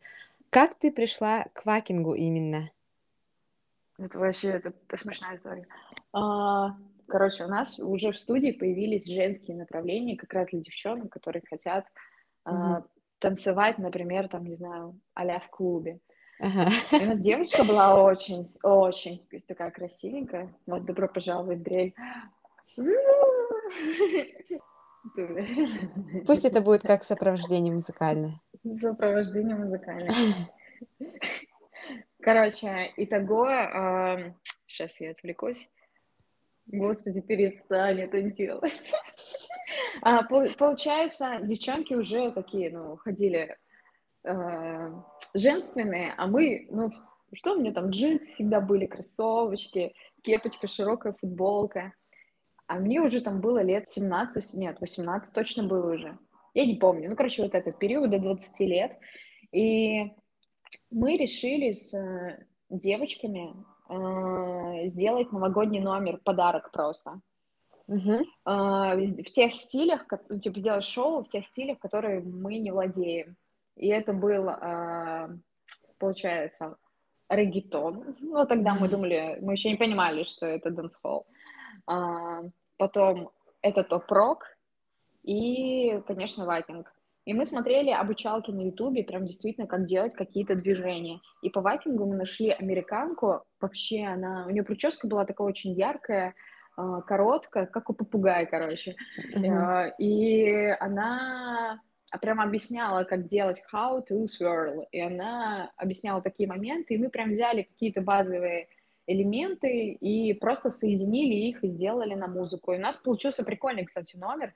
как 0.50 0.75
ты 0.75 0.93
пришла 0.93 1.48
к 1.51 1.65
вакингу 1.65 2.13
именно? 2.13 2.72
Это 3.98 4.17
вообще 4.17 4.50
это 4.50 4.72
смешная 4.98 5.36
история. 5.36 5.67
А, 6.13 6.77
короче, 7.08 7.43
у 7.43 7.48
нас 7.50 7.79
уже 7.79 8.13
в 8.13 8.17
студии 8.17 8.51
появились 8.51 9.08
женские 9.08 9.58
направления, 9.58 10.15
как 10.15 10.32
раз 10.32 10.48
для 10.51 10.62
девчонок, 10.62 11.12
которые 11.12 11.43
хотят 11.50 11.86
а, 12.46 12.84
танцевать, 13.24 13.77
например, 13.77 14.27
там, 14.27 14.46
не 14.46 14.56
знаю, 14.56 15.00
а 15.13 15.39
в 15.39 15.50
клубе. 15.50 16.00
Ага. 16.39 16.68
И 16.92 16.96
у 16.96 17.06
нас 17.06 17.22
девочка 17.22 17.63
была 17.63 18.03
очень, 18.03 18.46
очень 18.63 19.25
такая 19.48 19.72
красивенькая. 19.72 20.53
Вот, 20.65 20.84
добро 20.84 21.08
пожаловать, 21.08 21.63
Дрель. 21.63 21.96
Пусть 26.27 26.46
это 26.46 26.60
будет 26.60 26.82
как 26.82 27.03
сопровождение 27.03 27.74
музыкальное. 27.74 28.42
Сопровождение 28.82 29.56
музыкальное. 29.56 30.13
Короче, 32.22 32.94
итого, 32.98 33.48
э, 33.48 34.34
сейчас 34.68 35.00
я 35.00 35.12
отвлекусь. 35.12 35.70
Господи, 36.65 37.22
перестань 37.22 38.01
это 38.01 38.22
делать. 38.22 38.82
А, 40.02 40.24
получается, 40.24 41.40
девчонки 41.42 41.94
уже 41.94 42.32
такие, 42.32 42.72
ну, 42.72 42.98
ходили 42.98 43.58
э, 44.24 44.92
женственные, 45.34 46.13
а 46.18 46.28
мы, 46.28 46.68
ну, 46.70 46.92
что 47.34 47.54
у 47.54 47.60
меня 47.60 47.72
там, 47.72 47.90
джинсы 47.90 48.28
всегда 48.28 48.62
были, 48.62 48.86
кроссовочки, 48.86 49.94
кепочка, 50.22 50.68
широкая 50.68 51.13
футболка. 51.13 51.94
А 52.68 52.75
мне 52.75 53.02
уже 53.02 53.22
там 53.22 53.42
было 53.42 53.62
лет 53.62 53.88
17, 53.88 54.54
нет, 54.56 54.80
18 54.80 55.34
точно 55.34 55.63
было 55.63 55.94
уже. 55.94 56.18
Я 56.54 56.66
не 56.66 56.75
помню. 56.75 57.10
Ну, 57.10 57.16
короче, 57.16 57.44
вот 57.44 57.56
этот 57.56 57.78
период 57.80 58.10
до 58.10 58.20
20 58.20 58.60
лет. 58.62 58.98
И 59.52 60.12
мы 60.90 61.18
решили 61.18 61.72
с 61.72 61.94
э, 61.94 62.46
девочками 62.70 63.54
э, 63.90 64.88
сделать 64.88 65.32
новогодний 65.32 65.82
номер, 65.82 66.20
подарок 66.24 66.72
просто. 66.72 67.22
Uh-huh. 67.90 68.24
В 68.46 69.32
тех 69.32 69.54
стилях, 69.54 70.06
ну, 70.30 70.40
типа 70.40 70.60
сделать 70.60 70.86
шоу 70.86 71.24
в 71.24 71.30
тех 71.30 71.46
стилях, 71.46 71.80
которые 71.80 72.22
мы 72.22 72.58
не 72.58 72.72
владеем. 72.72 73.36
И 73.75 73.88
это 73.88 74.13
был, 74.13 74.50
э, 74.50 75.30
получается, 75.98 76.78
реггетон. 77.27 78.15
Ну, 78.20 78.46
тогда 78.46 78.74
мы 78.80 78.90
думали, 78.90 79.38
мы 79.42 79.54
еще 79.54 79.70
не 79.70 79.78
понимали, 79.78 80.24
что 80.24 80.46
это 80.46 80.70
dancehall. 80.70 81.25
Э, 81.90 82.50
потом 82.78 83.32
это 83.62 83.84
top 83.84 84.10
rock 84.10 84.46
и, 85.24 86.02
конечно, 86.08 86.46
waacking. 86.46 86.93
И 87.25 87.34
мы 87.34 87.46
смотрели 87.46 87.90
обучалки 87.90 88.52
на 88.52 88.62
Ютубе, 88.62 89.04
прям 89.04 89.25
действительно, 89.25 89.66
как 89.66 89.86
делать 89.86 90.13
какие-то 90.13 90.56
движения. 90.56 91.22
И 91.42 91.50
по 91.50 91.62
waacking 91.62 92.01
у 92.01 92.05
мы 92.06 92.18
нашли 92.18 92.50
американку, 92.50 93.44
вообще 93.62 94.04
она, 94.04 94.46
у 94.46 94.50
нее 94.50 94.63
прическа 94.63 95.08
была 95.08 95.25
такая 95.25 95.48
очень 95.48 95.72
яркая, 95.72 96.36
а, 96.75 97.01
короткая, 97.01 97.65
как 97.65 97.89
у 97.89 97.94
попугая, 97.94 98.46
короче. 98.46 98.96
Mm-hmm. 99.36 99.94
И 100.00 100.75
она 100.80 101.82
прям 102.22 102.42
объясняла, 102.42 103.03
как 103.03 103.25
делать 103.25 103.62
how 103.74 104.03
to 104.08 104.27
swirl. 104.27 104.86
И 104.92 105.00
она 105.00 105.72
объясняла 105.77 106.22
такие 106.22 106.48
моменты, 106.48 106.94
и 106.94 106.98
мы 106.98 107.10
прям 107.10 107.32
взяли 107.32 107.63
какие-то 107.63 108.01
базовые 108.01 108.68
элементы 109.06 109.92
и 109.92 110.34
просто 110.34 110.70
соединили 110.70 111.34
их 111.34 111.63
и 111.63 111.70
сделали 111.70 112.13
на 112.13 112.27
музыку. 112.27 112.74
И 112.74 112.77
у 112.77 112.80
нас 112.80 112.96
получился 112.96 113.44
прикольный, 113.44 113.86
кстати, 113.86 114.15
номер. 114.15 114.53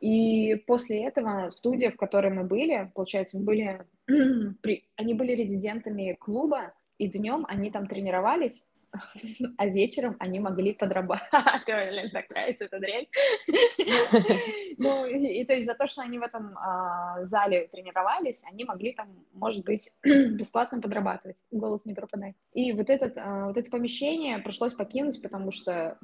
И 0.00 0.56
после 0.66 1.06
этого 1.06 1.48
студия, 1.48 1.90
в 1.90 1.96
которой 1.96 2.30
мы 2.30 2.44
были, 2.44 2.90
получается, 2.94 3.38
мы 3.38 3.44
были, 3.44 3.86
они 4.96 5.14
были 5.14 5.32
резидентами 5.32 6.16
клуба, 6.18 6.74
и 6.98 7.08
днем 7.08 7.44
они 7.48 7.70
там 7.70 7.86
тренировались, 7.86 8.66
а 9.58 9.66
вечером 9.66 10.16
они 10.18 10.40
могли 10.40 10.74
подрабатывать. 10.74 11.30
Такая 12.12 12.54
это 12.58 12.78
дрель. 12.78 13.08
Ну, 14.78 15.06
и, 15.06 15.40
и 15.40 15.44
то 15.46 15.54
есть 15.54 15.64
за 15.64 15.74
то, 15.74 15.86
что 15.86 16.02
они 16.02 16.18
в 16.18 16.22
этом 16.22 16.56
а, 16.58 17.24
зале 17.24 17.66
тренировались, 17.68 18.44
они 18.50 18.64
могли 18.64 18.92
там, 18.92 19.08
может 19.32 19.64
быть, 19.64 19.90
бесплатно 20.04 20.82
подрабатывать. 20.82 21.38
Голос 21.50 21.86
не 21.86 21.94
пропадает. 21.94 22.36
И 22.52 22.72
вот, 22.72 22.90
этот, 22.90 23.16
а, 23.16 23.46
вот 23.46 23.56
это 23.56 23.70
помещение 23.70 24.38
пришлось 24.38 24.74
покинуть, 24.74 25.22
потому 25.22 25.50
что 25.50 25.98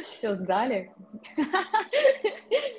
все 0.00 0.34
сдали. 0.34 0.92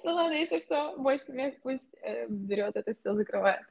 Ну 0.03 0.13
ладно, 0.13 0.33
если 0.33 0.59
что, 0.59 0.95
мой 0.97 1.17
смех 1.17 1.55
пусть 1.61 1.95
э, 2.01 2.27
берет 2.27 2.75
это 2.75 2.93
все, 2.93 3.13
закрывает. 3.13 3.61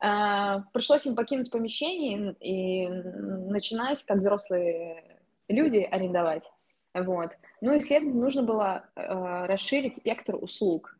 А, 0.00 0.60
пришлось 0.72 1.04
им 1.06 1.16
покинуть 1.16 1.50
помещение 1.50 2.34
и 2.40 2.88
начинать, 2.88 4.02
как 4.04 4.18
взрослые 4.18 5.20
люди, 5.48 5.78
арендовать. 5.78 6.48
Вот. 6.94 7.32
Ну 7.60 7.74
и 7.74 7.80
следовательно, 7.80 8.22
нужно 8.22 8.42
было 8.42 8.88
э, 8.94 9.46
расширить 9.46 9.96
спектр 9.96 10.36
услуг. 10.36 10.96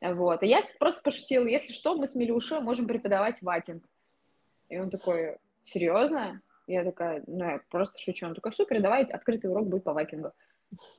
Вот. 0.00 0.42
И 0.42 0.48
я 0.48 0.62
просто 0.78 1.02
пошутила, 1.02 1.46
если 1.46 1.72
что, 1.72 1.94
мы 1.94 2.06
с 2.06 2.14
Милюшей 2.14 2.60
можем 2.60 2.86
преподавать 2.86 3.40
вакинг. 3.42 3.84
И 4.68 4.78
он 4.78 4.90
такой, 4.90 5.38
серьезно? 5.64 6.40
Я 6.66 6.84
такая, 6.84 7.22
ну, 7.26 7.44
я 7.44 7.60
просто 7.70 7.98
шучу. 7.98 8.26
Он 8.26 8.34
такой, 8.34 8.52
супер, 8.52 8.80
давай 8.80 9.04
открытый 9.04 9.50
урок 9.50 9.68
будет 9.68 9.84
по 9.84 9.92
вакингу. 9.92 10.32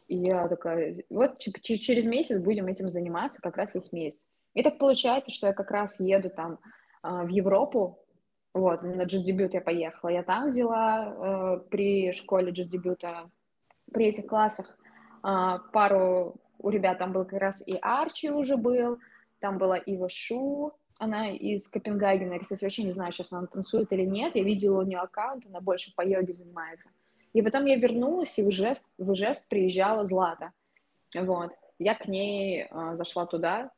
И 0.07 0.17
я 0.17 0.47
такая, 0.47 1.03
вот 1.09 1.39
через 1.39 2.05
месяц 2.05 2.39
будем 2.39 2.67
этим 2.67 2.89
заниматься, 2.89 3.41
как 3.41 3.57
раз 3.57 3.73
весь 3.73 3.91
месяц. 3.91 4.29
И 4.53 4.61
так 4.61 4.77
получается, 4.77 5.31
что 5.31 5.47
я 5.47 5.53
как 5.53 5.71
раз 5.71 5.99
еду 5.99 6.29
там 6.29 6.59
а, 7.01 7.23
в 7.23 7.29
Европу, 7.29 7.99
вот, 8.53 8.83
на 8.83 9.03
джаз-дебют 9.03 9.55
я 9.55 9.61
поехала. 9.61 10.09
Я 10.09 10.21
там 10.21 10.47
взяла 10.47 11.07
э, 11.07 11.69
при 11.71 12.13
школе 12.13 12.51
джаз-дебюта, 12.51 13.31
при 13.91 14.05
этих 14.05 14.27
классах 14.27 14.77
э, 15.23 15.57
пару, 15.71 16.35
у 16.59 16.69
ребят 16.69 16.99
там 16.99 17.13
был 17.13 17.25
как 17.25 17.39
раз 17.39 17.67
и 17.67 17.75
Арчи 17.81 18.29
уже 18.29 18.55
был, 18.55 18.99
там 19.39 19.57
была 19.57 19.77
Ива 19.77 20.07
Шу, 20.07 20.71
она 20.99 21.31
из 21.31 21.67
Копенгагена. 21.67 22.33
Я, 22.33 22.39
кстати, 22.39 22.63
вообще 22.63 22.83
не 22.83 22.91
знаю, 22.91 23.11
сейчас 23.11 23.33
она 23.33 23.47
танцует 23.47 23.91
или 23.91 24.05
нет. 24.05 24.35
Я 24.35 24.43
видела 24.43 24.79
у 24.79 24.83
нее 24.83 24.99
аккаунт, 24.99 25.45
она 25.47 25.59
больше 25.59 25.91
по 25.95 26.05
йоге 26.05 26.33
занимается. 26.33 26.89
И 27.33 27.41
потом 27.41 27.65
я 27.65 27.75
вернулась, 27.75 28.37
и 28.37 28.43
в 28.43 28.49
Ижевск, 28.49 28.87
в 28.97 29.13
Ижевск 29.13 29.47
приезжала 29.47 30.05
Злата. 30.05 30.51
Вот. 31.15 31.51
Я 31.79 31.95
к 31.95 32.07
ней 32.07 32.63
э, 32.63 32.95
зашла 32.95 33.25
туда. 33.25 33.71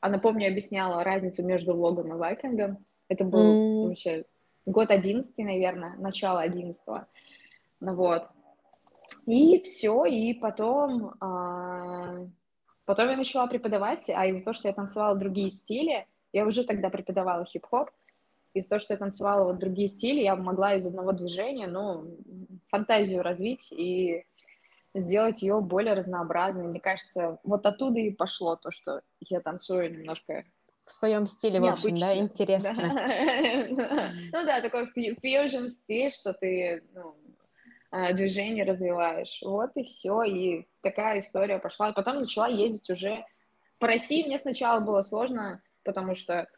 Она, 0.00 0.18
помню, 0.18 0.48
объясняла 0.48 1.04
разницу 1.04 1.44
между 1.44 1.74
влогом 1.74 2.12
и 2.12 2.16
вайкингом. 2.16 2.84
Это 3.08 3.24
был 3.24 3.84
mm. 3.84 3.88
вообще 3.88 4.24
год 4.66 4.90
одиннадцатый, 4.90 5.44
наверное, 5.44 5.96
начало 5.96 6.40
одиннадцатого. 6.40 7.06
Ну 7.80 7.94
вот. 7.94 8.28
И 9.26 9.60
все, 9.62 10.04
и 10.04 10.34
потом, 10.34 11.14
э, 11.20 12.26
потом 12.84 13.10
я 13.10 13.16
начала 13.16 13.46
преподавать, 13.46 14.08
а 14.10 14.26
из-за 14.26 14.44
того, 14.44 14.54
что 14.54 14.68
я 14.68 14.74
танцевала 14.74 15.16
другие 15.16 15.50
стили, 15.50 16.06
я 16.32 16.44
уже 16.44 16.64
тогда 16.64 16.90
преподавала 16.90 17.44
хип-хоп, 17.44 17.90
из-за 18.54 18.68
того, 18.68 18.78
что 18.80 18.94
я 18.94 18.98
танцевала 18.98 19.44
вот 19.44 19.58
другие 19.58 19.88
стили, 19.88 20.22
я 20.22 20.36
могла 20.36 20.74
из 20.74 20.86
одного 20.86 21.12
движения, 21.12 21.66
ну, 21.66 22.16
фантазию 22.68 23.22
развить 23.22 23.72
и 23.72 24.24
сделать 24.94 25.42
ее 25.42 25.60
более 25.60 25.94
разнообразной. 25.94 26.64
Мне 26.64 26.80
кажется, 26.80 27.38
вот 27.44 27.64
оттуда 27.66 28.00
и 28.00 28.10
пошло 28.10 28.56
то, 28.56 28.70
что 28.70 29.02
я 29.20 29.40
танцую 29.40 29.92
немножко 29.92 30.44
в 30.90 30.92
своем 30.92 31.24
стиле, 31.24 31.60
в 31.60 31.64
общем, 31.66 31.94
да, 31.94 32.16
интересно. 32.16 32.72
Ну 34.32 34.44
да, 34.44 34.60
такой 34.60 34.86
фьюжн 34.88 35.68
стиль, 35.68 36.10
что 36.12 36.32
ты 36.32 36.82
ну, 36.92 37.14
а, 37.92 38.12
движение 38.12 38.64
развиваешь. 38.64 39.40
Вот 39.42 39.70
и 39.76 39.84
все, 39.84 40.24
и 40.24 40.66
такая 40.82 41.20
история 41.20 41.60
пошла. 41.60 41.92
Потом 41.92 42.20
начала 42.20 42.48
ездить 42.48 42.90
уже 42.90 43.24
по 43.78 43.86
России. 43.86 44.26
Мне 44.26 44.38
сначала 44.38 44.80
было 44.80 45.02
сложно, 45.02 45.62
потому 45.84 46.16
что 46.16 46.48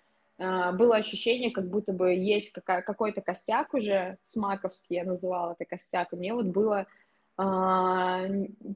было 0.72 0.96
ощущение, 0.96 1.50
как 1.50 1.68
будто 1.68 1.92
бы 1.92 2.14
есть 2.14 2.52
какой-то 2.52 3.20
костяк 3.20 3.74
уже, 3.74 4.18
смаковский 4.22 4.96
я 4.96 5.04
называла 5.04 5.52
это 5.52 5.64
костяк, 5.64 6.12
и 6.12 6.16
мне 6.16 6.34
вот 6.34 6.46
было, 6.46 6.86
а, 7.36 8.26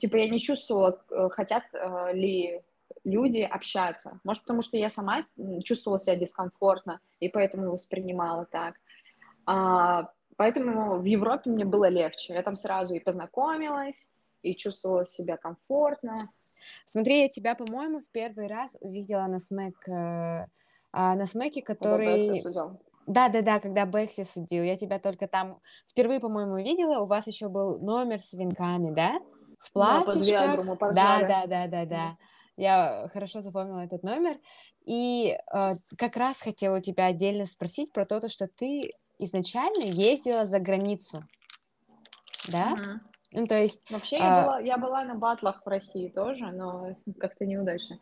типа, 0.00 0.16
я 0.16 0.28
не 0.28 0.40
чувствовала, 0.40 1.02
э, 1.10 1.28
хотят 1.30 1.64
э, 1.72 2.12
ли 2.14 2.62
люди 3.04 3.40
общаться. 3.40 4.20
Может, 4.24 4.42
потому 4.42 4.62
что 4.62 4.76
я 4.76 4.88
сама 4.90 5.26
чувствовала 5.64 6.00
себя 6.00 6.16
дискомфортно, 6.16 7.00
и 7.20 7.28
поэтому 7.28 7.70
воспринимала 7.70 8.46
так. 8.46 8.74
А, 9.46 10.10
поэтому 10.36 10.98
в 10.98 11.04
Европе 11.04 11.50
мне 11.50 11.64
было 11.64 11.88
легче. 11.88 12.34
Я 12.34 12.42
там 12.42 12.56
сразу 12.56 12.94
и 12.94 13.00
познакомилась, 13.00 14.10
и 14.42 14.54
чувствовала 14.54 15.06
себя 15.06 15.36
комфортно. 15.36 16.18
Смотри, 16.84 17.22
я 17.22 17.28
тебя, 17.28 17.54
по-моему, 17.54 18.00
в 18.00 18.06
первый 18.12 18.46
раз 18.48 18.76
увидела 18.80 19.26
на 19.26 19.38
смэк 19.38 19.88
а, 20.92 21.14
на 21.14 21.26
смеке, 21.26 21.62
который... 21.62 22.42
Да, 23.06 23.28
да, 23.28 23.40
да, 23.40 23.60
когда 23.60 23.86
Бэкси 23.86 24.24
судил. 24.24 24.64
Я 24.64 24.76
тебя 24.76 24.98
только 24.98 25.28
там 25.28 25.60
впервые, 25.88 26.18
по-моему, 26.18 26.56
видела. 26.56 27.00
У 27.00 27.06
вас 27.06 27.28
еще 27.28 27.48
был 27.48 27.78
номер 27.78 28.18
с 28.18 28.32
венками, 28.34 28.92
да? 28.92 29.20
В 29.60 29.72
платьишках. 29.72 30.66
Да, 30.94 31.22
да, 31.22 31.46
да, 31.46 31.66
да, 31.68 31.84
да. 31.84 32.16
Я 32.56 33.08
хорошо 33.12 33.42
запомнила 33.42 33.80
этот 33.80 34.02
номер. 34.02 34.38
И 34.86 35.36
э, 35.52 35.76
как 35.96 36.16
раз 36.16 36.40
хотела 36.40 36.80
тебя 36.80 37.06
отдельно 37.06 37.44
спросить 37.46 37.92
про 37.92 38.04
то, 38.04 38.28
что 38.28 38.48
ты 38.48 38.92
изначально 39.18 39.84
ездила 39.84 40.44
за 40.44 40.58
границу. 40.58 41.22
Да? 42.48 42.72
Угу. 42.72 43.00
Ну, 43.32 43.46
то 43.46 43.60
есть... 43.60 43.90
Вообще, 43.90 44.16
э... 44.16 44.20
я, 44.20 44.42
была, 44.42 44.60
я 44.60 44.78
была 44.78 45.04
на 45.04 45.14
батлах 45.14 45.62
в 45.64 45.68
России 45.68 46.08
тоже, 46.08 46.46
но 46.46 46.96
как-то 47.20 47.44
неудачно. 47.44 47.98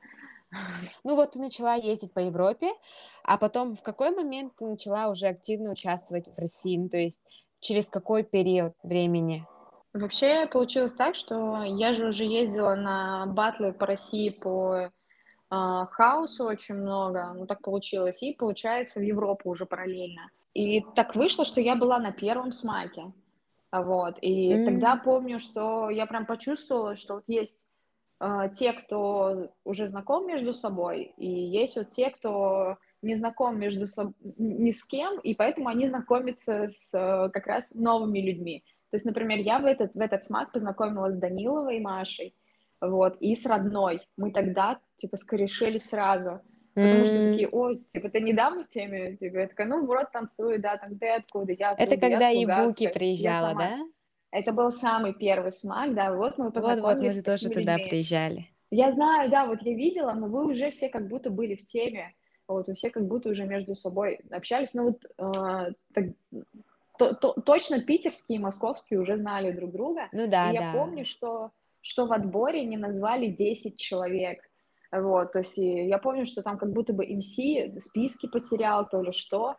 Ну 1.04 1.16
вот 1.16 1.32
ты 1.32 1.38
начала 1.38 1.75
ездить 1.75 2.12
по 2.12 2.20
Европе, 2.20 2.68
а 3.23 3.38
потом 3.38 3.75
в 3.75 3.82
какой 3.82 4.11
момент 4.11 4.54
ты 4.56 4.66
начала 4.66 5.08
уже 5.08 5.26
активно 5.26 5.70
участвовать 5.70 6.26
в 6.26 6.38
России? 6.38 6.76
Ну, 6.76 6.88
то 6.88 6.99
есть 6.99 7.20
через 7.61 7.88
какой 7.88 8.23
период 8.23 8.75
времени? 8.82 9.46
Вообще 9.92 10.46
получилось 10.46 10.93
так, 10.93 11.14
что 11.14 11.62
я 11.62 11.93
же 11.93 12.08
уже 12.08 12.25
ездила 12.25 12.75
на 12.75 13.26
батлы 13.26 13.73
по 13.73 13.86
России 13.86 14.30
по 14.30 14.76
э, 14.76 14.90
хаосу 15.50 16.45
очень 16.45 16.75
много, 16.75 17.32
ну 17.32 17.47
так 17.47 17.62
получилось, 17.62 18.21
и 18.23 18.34
получается 18.34 18.99
в 18.99 19.04
Европу 19.04 19.50
уже 19.50 19.67
параллельно. 19.67 20.30
И 20.52 20.80
так 20.97 21.14
вышло, 21.14 21.45
что 21.45 21.60
я 21.60 21.76
была 21.76 22.00
на 22.00 22.10
первом 22.10 22.50
смаке, 22.50 23.12
вот, 23.71 24.17
и 24.21 24.52
mm. 24.52 24.64
тогда 24.64 24.97
помню, 24.97 25.38
что 25.38 25.90
я 25.90 26.06
прям 26.06 26.26
почувствовала, 26.26 26.97
что 26.97 27.14
вот 27.14 27.25
есть 27.28 27.64
те, 28.57 28.73
кто 28.73 29.53
уже 29.65 29.87
знаком 29.87 30.27
между 30.27 30.55
собой, 30.55 31.13
и 31.17 31.29
есть 31.29 31.77
вот 31.77 31.91
те, 31.91 32.11
кто 32.11 32.79
не 33.05 33.15
знаком 33.15 33.59
между 33.59 33.87
собой 33.87 34.15
ни 34.39 34.71
с 34.71 34.85
кем, 34.85 35.21
и 35.21 35.35
поэтому 35.35 35.69
они 35.69 35.87
знакомятся 35.87 36.69
с 36.69 36.93
э, 36.95 37.31
как 37.31 37.47
раз 37.47 37.75
новыми 37.75 38.19
людьми. 38.21 38.65
То 38.91 38.97
есть, 38.97 39.05
например, 39.05 39.39
я 39.39 39.59
в 39.59 39.67
этот, 39.67 39.95
в 39.95 40.00
этот 40.00 40.25
смак 40.25 40.53
познакомилась 40.53 41.15
с 41.15 41.19
Даниловой 41.19 41.79
и 41.79 41.81
Машей, 41.81 42.35
вот, 42.81 43.17
и 43.21 43.35
с 43.35 43.45
родной. 43.47 44.00
Мы 44.17 44.31
тогда, 44.31 44.81
типа, 44.97 45.17
скорешили 45.17 45.79
сразу, 45.79 46.41
потому 46.75 46.95
mm-hmm. 46.95 47.05
что 47.05 47.31
такие, 47.31 47.49
ой, 47.49 47.85
типа, 47.93 48.09
ты 48.09 48.21
недавно 48.21 48.63
в 48.63 48.69
теме? 48.69 49.17
Типа, 49.17 49.39
я 49.39 49.49
такая, 49.49 49.67
ну, 49.67 49.87
вот 49.87 50.11
танцую, 50.13 50.61
да, 50.61 50.77
там, 50.77 50.99
ты 50.99 51.09
откуда, 51.09 51.53
я 51.53 51.71
откуда, 51.71 51.93
Это 51.93 52.00
когда 52.00 52.31
и 52.31 52.47
Буки 52.47 52.89
приезжала, 52.89 53.55
да? 53.55 53.79
Это 54.34 54.52
был 54.52 54.73
самый 54.73 55.14
первый 55.14 55.52
смак, 55.52 55.94
да, 55.94 56.12
вот 56.12 56.38
мы 56.38 56.50
познакомились 56.50 56.82
Вот, 56.82 56.97
вот, 56.99 57.16
мы 57.16 57.23
тоже 57.23 57.49
туда 57.50 57.76
людьми. 57.76 57.88
приезжали. 57.88 58.50
Я 58.73 58.92
знаю, 58.92 59.30
да, 59.30 59.47
вот 59.47 59.62
я 59.62 59.75
видела, 59.75 60.12
но 60.12 60.26
вы 60.26 60.47
уже 60.47 60.73
все 60.73 60.88
как 60.88 61.06
будто 61.06 61.30
были 61.30 61.54
в 61.54 61.64
теме, 61.64 62.12
вот, 62.49 62.66
вы 62.66 62.75
все 62.75 62.90
как 62.90 63.06
будто 63.06 63.28
уже 63.28 63.44
между 63.44 63.76
собой 63.76 64.18
общались, 64.32 64.75
ну, 64.75 64.86
вот, 64.86 65.04
э, 65.04 65.73
так, 65.94 66.04
то, 66.99 67.14
то, 67.14 67.34
точно 67.47 67.80
питерские 67.80 68.38
и 68.38 68.42
московские 68.42 68.99
уже 68.99 69.16
знали 69.18 69.52
друг 69.52 69.70
друга. 69.70 70.08
Ну 70.10 70.26
да, 70.26 70.50
и 70.50 70.58
да. 70.58 70.64
я 70.64 70.73
помню, 70.73 71.04
что, 71.04 71.52
что 71.80 72.06
в 72.06 72.12
отборе 72.12 72.64
не 72.64 72.76
назвали 72.76 73.28
10 73.28 73.78
человек. 73.78 74.40
Вот, 74.90 75.30
то 75.30 75.40
есть 75.40 75.58
я 75.58 75.99
помню, 75.99 76.26
что 76.26 76.42
там 76.42 76.58
как 76.58 76.73
будто 76.73 76.92
бы 76.92 77.06
МС 77.06 77.36
списки 77.84 78.26
потерял, 78.26 78.88
то 78.88 79.00
ли 79.00 79.12
что. 79.12 79.54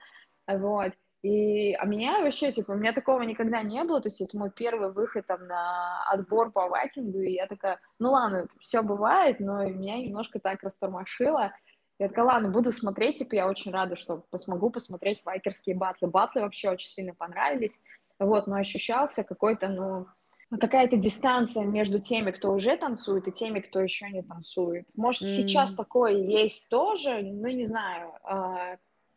Вот. 0.47 0.91
И, 1.21 1.73
а 1.73 1.86
меня 1.86 2.21
вообще, 2.21 2.51
типа, 2.51 2.71
у 2.71 2.75
меня 2.75 2.93
такого 2.93 3.21
никогда 3.23 3.63
не 3.63 3.84
было, 3.84 3.99
то 3.99 4.10
есть 4.10 4.21
это 4.21 4.38
мой 4.38 4.51
первый 4.51 4.91
выход 4.91 5.25
там 5.25 5.47
на 5.47 6.04
отбор 6.12 6.51
по 6.51 6.67
вайкингу, 6.67 7.19
и 7.19 7.32
я 7.32 7.47
такая, 7.47 7.80
ну 7.97 8.12
ладно, 8.12 8.47
все 8.60 8.84
бывает, 8.84 9.39
но 9.39 9.63
меня 9.65 9.97
немножко 9.97 10.39
так 10.39 10.62
растормошило, 10.62 11.51
я 11.97 12.10
такая, 12.10 12.25
ладно, 12.25 12.49
буду 12.49 12.71
смотреть, 12.71 13.19
типа, 13.19 13.36
я 13.36 13.47
очень 13.47 13.71
рада, 13.71 13.95
что 13.95 14.25
смогу 14.36 14.69
посмотреть 14.69 15.23
байкерские 15.23 15.78
батлы. 15.78 16.10
Батлы 16.10 16.41
вообще 16.41 16.69
очень 16.69 16.89
сильно 16.89 17.13
понравились, 17.13 17.80
вот, 18.19 18.47
но 18.47 18.56
ощущался 18.58 19.23
какой-то, 19.23 19.69
ну, 19.69 20.08
какая-то 20.60 20.97
дистанция 20.97 21.65
между 21.65 21.99
теми, 21.99 22.32
кто 22.32 22.54
уже 22.54 22.75
танцует, 22.75 23.28
и 23.28 23.32
теми, 23.32 23.62
кто 23.62 23.80
еще 23.80 24.10
не 24.10 24.23
танцует. 24.23 24.86
Может, 24.95 25.23
mm. 25.23 25.25
сейчас 25.28 25.73
такое 25.73 26.13
есть 26.13 26.69
тоже, 26.69 27.21
ну, 27.21 27.47
не 27.47 27.65
знаю. 27.65 28.12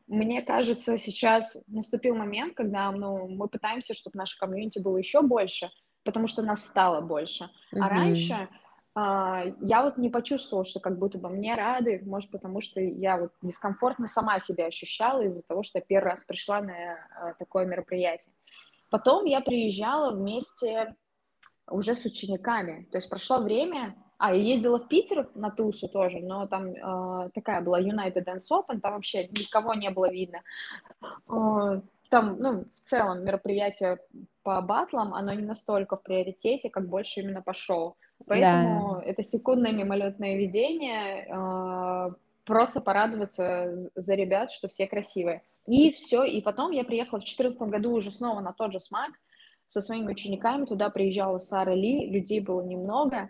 Мне 0.08 0.42
кажется, 0.42 0.98
сейчас 0.98 1.62
наступил 1.66 2.16
момент, 2.16 2.54
когда 2.54 2.90
ну, 2.90 3.28
мы 3.28 3.48
пытаемся, 3.48 3.94
чтобы 3.94 4.16
наше 4.18 4.38
комьюнити 4.38 4.78
было 4.78 4.96
еще 4.96 5.22
больше, 5.22 5.70
потому 6.02 6.26
что 6.26 6.42
нас 6.42 6.64
стало 6.64 7.02
больше. 7.02 7.44
Mm-hmm. 7.44 7.80
А 7.80 7.88
раньше 7.88 8.48
а, 8.94 9.44
я 9.60 9.82
вот 9.82 9.96
не 9.96 10.08
почувствовала, 10.08 10.64
что 10.64 10.80
как 10.80 10.98
будто 10.98 11.18
бы 11.18 11.28
мне 11.28 11.54
рады, 11.54 12.02
может, 12.04 12.30
потому 12.30 12.60
что 12.60 12.80
я 12.80 13.16
вот 13.16 13.32
дискомфортно 13.42 14.08
сама 14.08 14.40
себя 14.40 14.66
ощущала 14.66 15.20
из-за 15.22 15.42
того, 15.42 15.62
что 15.62 15.78
я 15.78 15.84
первый 15.86 16.08
раз 16.08 16.24
пришла 16.24 16.62
на 16.62 16.72
а, 16.72 17.34
такое 17.34 17.64
мероприятие. 17.64 18.34
Потом 18.90 19.26
я 19.26 19.40
приезжала 19.40 20.12
вместе 20.12 20.96
уже 21.70 21.94
с 21.94 22.04
учениками, 22.06 22.88
то 22.90 22.98
есть 22.98 23.08
прошло 23.08 23.38
время, 23.38 23.94
а, 24.18 24.34
я 24.34 24.54
ездила 24.54 24.78
в 24.80 24.88
Питер 24.88 25.28
на 25.34 25.50
тусу 25.50 25.88
тоже, 25.88 26.18
но 26.18 26.46
там 26.46 26.66
э, 26.66 27.30
такая 27.34 27.60
была 27.60 27.80
United 27.80 28.24
Dance 28.24 28.50
Open, 28.50 28.80
там 28.80 28.94
вообще 28.94 29.28
никого 29.28 29.74
не 29.74 29.90
было 29.90 30.10
видно. 30.10 30.42
Э, 31.28 31.80
там, 32.10 32.36
ну, 32.40 32.64
в 32.64 32.88
целом 32.88 33.24
мероприятие 33.24 33.98
по 34.42 34.60
батлам, 34.60 35.14
оно 35.14 35.32
не 35.34 35.42
настолько 35.42 35.96
в 35.96 36.02
приоритете, 36.02 36.68
как 36.68 36.88
больше 36.88 37.20
именно 37.20 37.42
по 37.42 37.54
шоу. 37.54 37.96
Поэтому 38.26 38.96
да. 38.96 39.02
это 39.04 39.22
секундное 39.22 39.72
мимолетное 39.72 40.36
видение, 40.36 41.28
э, 41.28 42.12
просто 42.44 42.80
порадоваться 42.80 43.90
за 43.94 44.14
ребят, 44.14 44.50
что 44.50 44.66
все 44.66 44.88
красивые. 44.88 45.42
И 45.66 45.92
все, 45.92 46.24
и 46.24 46.40
потом 46.40 46.72
я 46.72 46.82
приехала 46.82 47.20
в 47.20 47.24
2014 47.24 47.60
году 47.70 47.92
уже 47.92 48.10
снова 48.10 48.40
на 48.40 48.52
тот 48.52 48.72
же 48.72 48.80
СМАК 48.80 49.12
со 49.68 49.80
своими 49.82 50.10
учениками, 50.10 50.64
туда 50.64 50.88
приезжала 50.88 51.38
Сара 51.38 51.74
Ли, 51.74 52.10
людей 52.10 52.40
было 52.40 52.62
немного, 52.62 53.28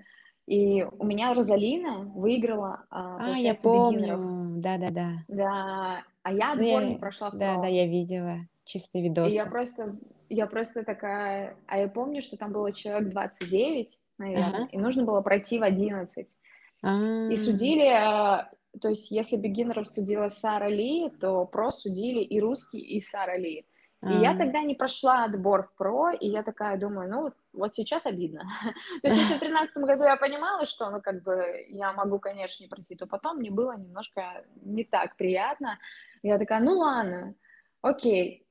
и 0.49 0.83
у 0.99 1.05
меня 1.05 1.35
Розалина 1.35 2.11
выиграла, 2.15 2.87
а, 2.89 3.35
я 3.37 3.55
помню, 3.55 4.59
да-да-да. 4.59 5.25
Да, 5.29 6.03
а 6.23 6.33
я 6.33 6.55
ну, 6.55 6.63
отбор 6.63 6.85
не 6.85 6.97
прошла 6.97 7.31
Да, 7.31 7.59
да, 7.59 7.67
я 7.67 7.87
видела 7.87 8.33
чистый 8.65 9.03
видос. 9.03 9.31
И 9.31 9.37
я 9.37 9.45
просто, 9.45 9.97
я 10.31 10.47
просто 10.47 10.85
такая, 10.85 11.55
а 11.67 11.79
я 11.79 11.89
помню, 11.89 12.23
что 12.23 12.39
там 12.39 12.53
было 12.53 12.73
человек 12.73 13.11
29, 13.11 13.99
наверное, 14.17 14.49
ага. 14.49 14.69
и 14.73 14.79
нужно 14.79 15.05
было 15.05 15.21
пройти 15.21 15.59
в 15.59 15.63
11. 15.63 16.39
А-а-а. 16.83 17.31
И 17.31 17.37
судили, 17.37 18.49
то 18.81 18.89
есть 18.89 19.11
если 19.11 19.37
бигинеров 19.37 19.87
судила 19.87 20.29
Сара 20.29 20.69
Ли, 20.69 21.11
то 21.21 21.45
про 21.45 21.71
судили 21.71 22.21
и 22.21 22.41
русский, 22.41 22.81
и 22.81 23.01
Сара 23.01 23.37
Ли. 23.37 23.67
И 24.07 24.13
я 24.13 24.31
А. 24.31 24.37
тогда 24.37 24.63
не 24.63 24.77
прошла 24.77 25.25
отбор 25.25 25.65
в 25.65 25.75
про, 25.75 26.13
и 26.13 26.29
я 26.29 26.45
такая 26.45 26.79
думаю, 26.79 27.11
ну, 27.11 27.33
вот 27.53 27.75
сейчас 27.75 28.07
обидно. 28.07 28.45
То 29.03 29.09
есть 29.09 29.19
если 29.19 29.35
в 29.35 29.41
тринадцатом 29.41 29.85
году 29.85 30.05
я 30.05 30.17
понимала, 30.17 30.67
что, 30.67 30.89
ну, 30.91 31.01
как 31.01 31.23
бы, 31.25 31.67
я 31.69 31.93
могу, 31.93 32.21
конечно, 32.21 32.63
не 32.63 32.69
пройти, 32.69 32.95
то 32.95 33.07
потом 33.07 33.39
мне 33.39 33.51
было 33.51 33.77
немножко 33.77 34.45
не 34.63 34.85
так 34.85 35.17
приятно. 35.17 35.79
Я 36.23 36.39
такая, 36.39 36.61
ну, 36.61 36.79
ладно, 36.79 37.35
окей, 37.83 38.47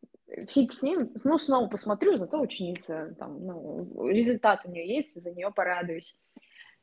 фиг 0.50 0.74
с 0.74 0.84
ним, 0.84 1.14
ну, 1.24 1.38
снова 1.40 1.68
посмотрю, 1.68 2.18
зато 2.18 2.42
ученица, 2.42 3.16
там, 3.18 3.46
ну, 3.46 4.10
результат 4.10 4.66
у 4.66 4.70
нее 4.70 4.86
есть, 4.86 5.22
за 5.22 5.32
нее 5.32 5.52
порадуюсь. 5.52 6.20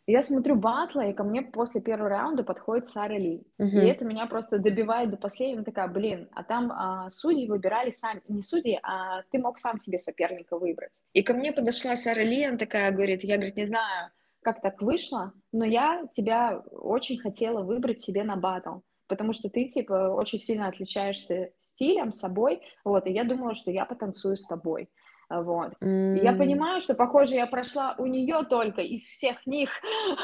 Я 0.07 0.21
смотрю 0.23 0.57
батла, 0.57 1.07
и 1.07 1.15
ко 1.15 1.25
мне 1.25 1.41
после 1.41 1.81
первого 1.81 2.11
раунда 2.11 2.45
подходит 2.45 2.89
Сара 2.89 3.17
Ли. 3.17 3.47
И 3.59 3.63
Мгм. 3.63 3.79
это 3.79 4.05
меня 4.05 4.27
просто 4.27 4.59
добивает 4.59 5.11
до 5.11 5.17
последнего. 5.17 5.65
Такая, 5.65 5.89
блин, 5.89 6.29
а 6.35 6.45
там 6.45 6.71
а, 6.73 7.09
судьи 7.11 7.49
выбирали 7.49 7.91
сами, 7.91 8.21
не 8.29 8.43
судьи, 8.43 8.79
а 8.83 9.23
ты 9.31 9.39
мог 9.39 9.57
сам 9.59 9.79
себе 9.79 9.99
соперника 9.99 10.59
выбрать. 10.59 11.03
И 11.15 11.23
ко 11.23 11.33
мне 11.33 11.53
подошла 11.53 11.97
Сара 11.97 12.23
Ли, 12.23 12.45
она 12.45 12.59
такая 12.59 12.93
говорит, 12.93 13.25
я, 13.25 13.37
говорит, 13.37 13.57
не 13.57 13.65
знаю, 13.65 14.11
как 14.43 14.61
так 14.61 14.83
вышло, 14.83 15.33
но 15.53 15.65
я 15.65 16.07
тебя 16.13 16.63
очень 16.71 17.19
хотела 17.19 17.63
выбрать 17.63 18.01
себе 18.01 18.25
на 18.25 18.37
батл, 18.37 18.81
потому 19.09 19.33
что 19.33 19.49
ты, 19.49 19.69
типа, 19.69 20.11
очень 20.15 20.39
сильно 20.39 20.69
отличаешься 20.69 21.53
стилем, 21.59 22.13
собой, 22.13 22.61
вот, 22.85 23.07
и 23.07 23.13
я 23.13 23.25
думала, 23.25 23.55
что 23.55 23.71
я 23.71 23.87
потанцую 23.87 24.37
с 24.37 24.47
тобой. 24.47 24.91
Вот. 25.43 25.73
И 25.81 26.19
я 26.23 26.33
понимаю, 26.33 26.81
что, 26.81 26.95
похоже, 26.95 27.35
я 27.35 27.47
прошла 27.47 27.95
у 27.99 28.07
нее 28.07 28.45
только 28.49 28.81
из 28.83 29.03
всех 29.03 29.47
них. 29.47 29.71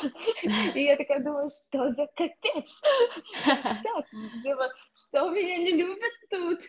И 0.75 0.83
я 0.83 0.97
такая 0.97 1.23
думаю, 1.23 1.51
что 1.51 1.89
за 1.91 2.07
капец? 2.15 2.71
Что 5.09 5.31
меня 5.31 5.57
не 5.57 5.73
любят 5.73 6.13
тут? 6.31 6.61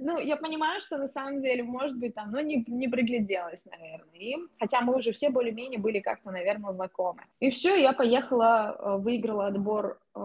Ну, 0.00 0.18
я 0.18 0.36
понимаю, 0.36 0.80
что 0.80 0.98
на 0.98 1.06
самом 1.06 1.40
деле, 1.40 1.62
может 1.62 1.96
быть, 1.98 2.14
там, 2.14 2.32
ну, 2.32 2.40
не, 2.40 2.64
не 2.66 2.88
пригляделась, 2.88 3.64
наверное. 3.66 4.48
Хотя 4.58 4.80
мы 4.80 4.96
уже 4.96 5.12
все 5.12 5.30
более-менее 5.30 5.78
были 5.78 6.00
как-то, 6.00 6.32
наверное, 6.32 6.72
знакомы. 6.72 7.22
И 7.38 7.50
все, 7.50 7.80
я 7.80 7.92
поехала, 7.92 8.76
э, 8.78 8.96
выиграла 8.98 9.46
отбор 9.46 10.00
э, 10.14 10.18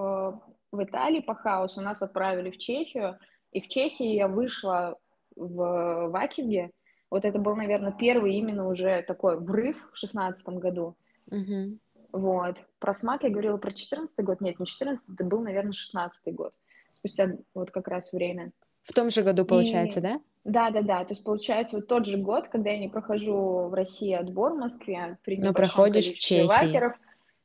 в 0.72 0.84
Италии 0.84 1.20
по 1.20 1.36
хаосу, 1.36 1.82
нас 1.82 2.02
отправили 2.02 2.50
в 2.50 2.58
Чехию, 2.58 3.20
и 3.52 3.62
в 3.62 3.68
Чехии 3.68 4.16
я 4.16 4.28
вышла 4.28 4.98
в 5.36 6.10
Вакинге, 6.10 6.72
вот 7.12 7.26
это 7.26 7.38
был, 7.38 7.56
наверное, 7.56 7.92
первый 7.92 8.34
именно 8.36 8.68
уже 8.68 9.04
такой 9.04 9.38
врыв 9.38 9.76
в 9.94 9.98
шестнадцатом 9.98 10.60
году. 10.60 10.96
Мгм. 11.30 11.80
Вот. 12.14 12.56
Про 12.80 12.94
СМАК 12.94 13.24
я 13.24 13.30
говорила 13.30 13.58
про 13.58 13.72
14 13.72 14.18
год. 14.26 14.42
Нет, 14.42 14.60
не 14.60 14.66
14 14.66 15.06
это 15.14 15.24
был, 15.26 15.42
наверное, 15.42 15.74
16 15.74 16.34
год. 16.34 16.54
Спустя 16.90 17.38
вот 17.54 17.72
как 17.72 17.88
раз 17.88 18.12
время. 18.14 18.52
В 18.84 18.94
том 18.94 19.10
же 19.10 19.22
году, 19.22 19.46
получается, 19.46 20.00
И- 20.00 20.04
да? 20.04 20.22
Да-да-да, 20.44 21.06
то 21.06 21.12
есть 21.12 21.24
получается 21.24 21.76
вот 21.76 21.88
тот 21.88 22.08
же 22.08 22.18
год, 22.18 22.48
когда 22.48 22.72
я 22.72 22.80
не 22.80 22.90
прохожу 22.90 23.68
в 23.70 23.74
России 23.76 24.12
отбор 24.12 24.54
в 24.54 24.58
Москве 24.58 25.20
при 25.24 25.38
Но 25.38 25.54
проходишь 25.54 26.08
в 26.08 26.18
Чехии. 26.18 26.48
вакеров, 26.48 26.94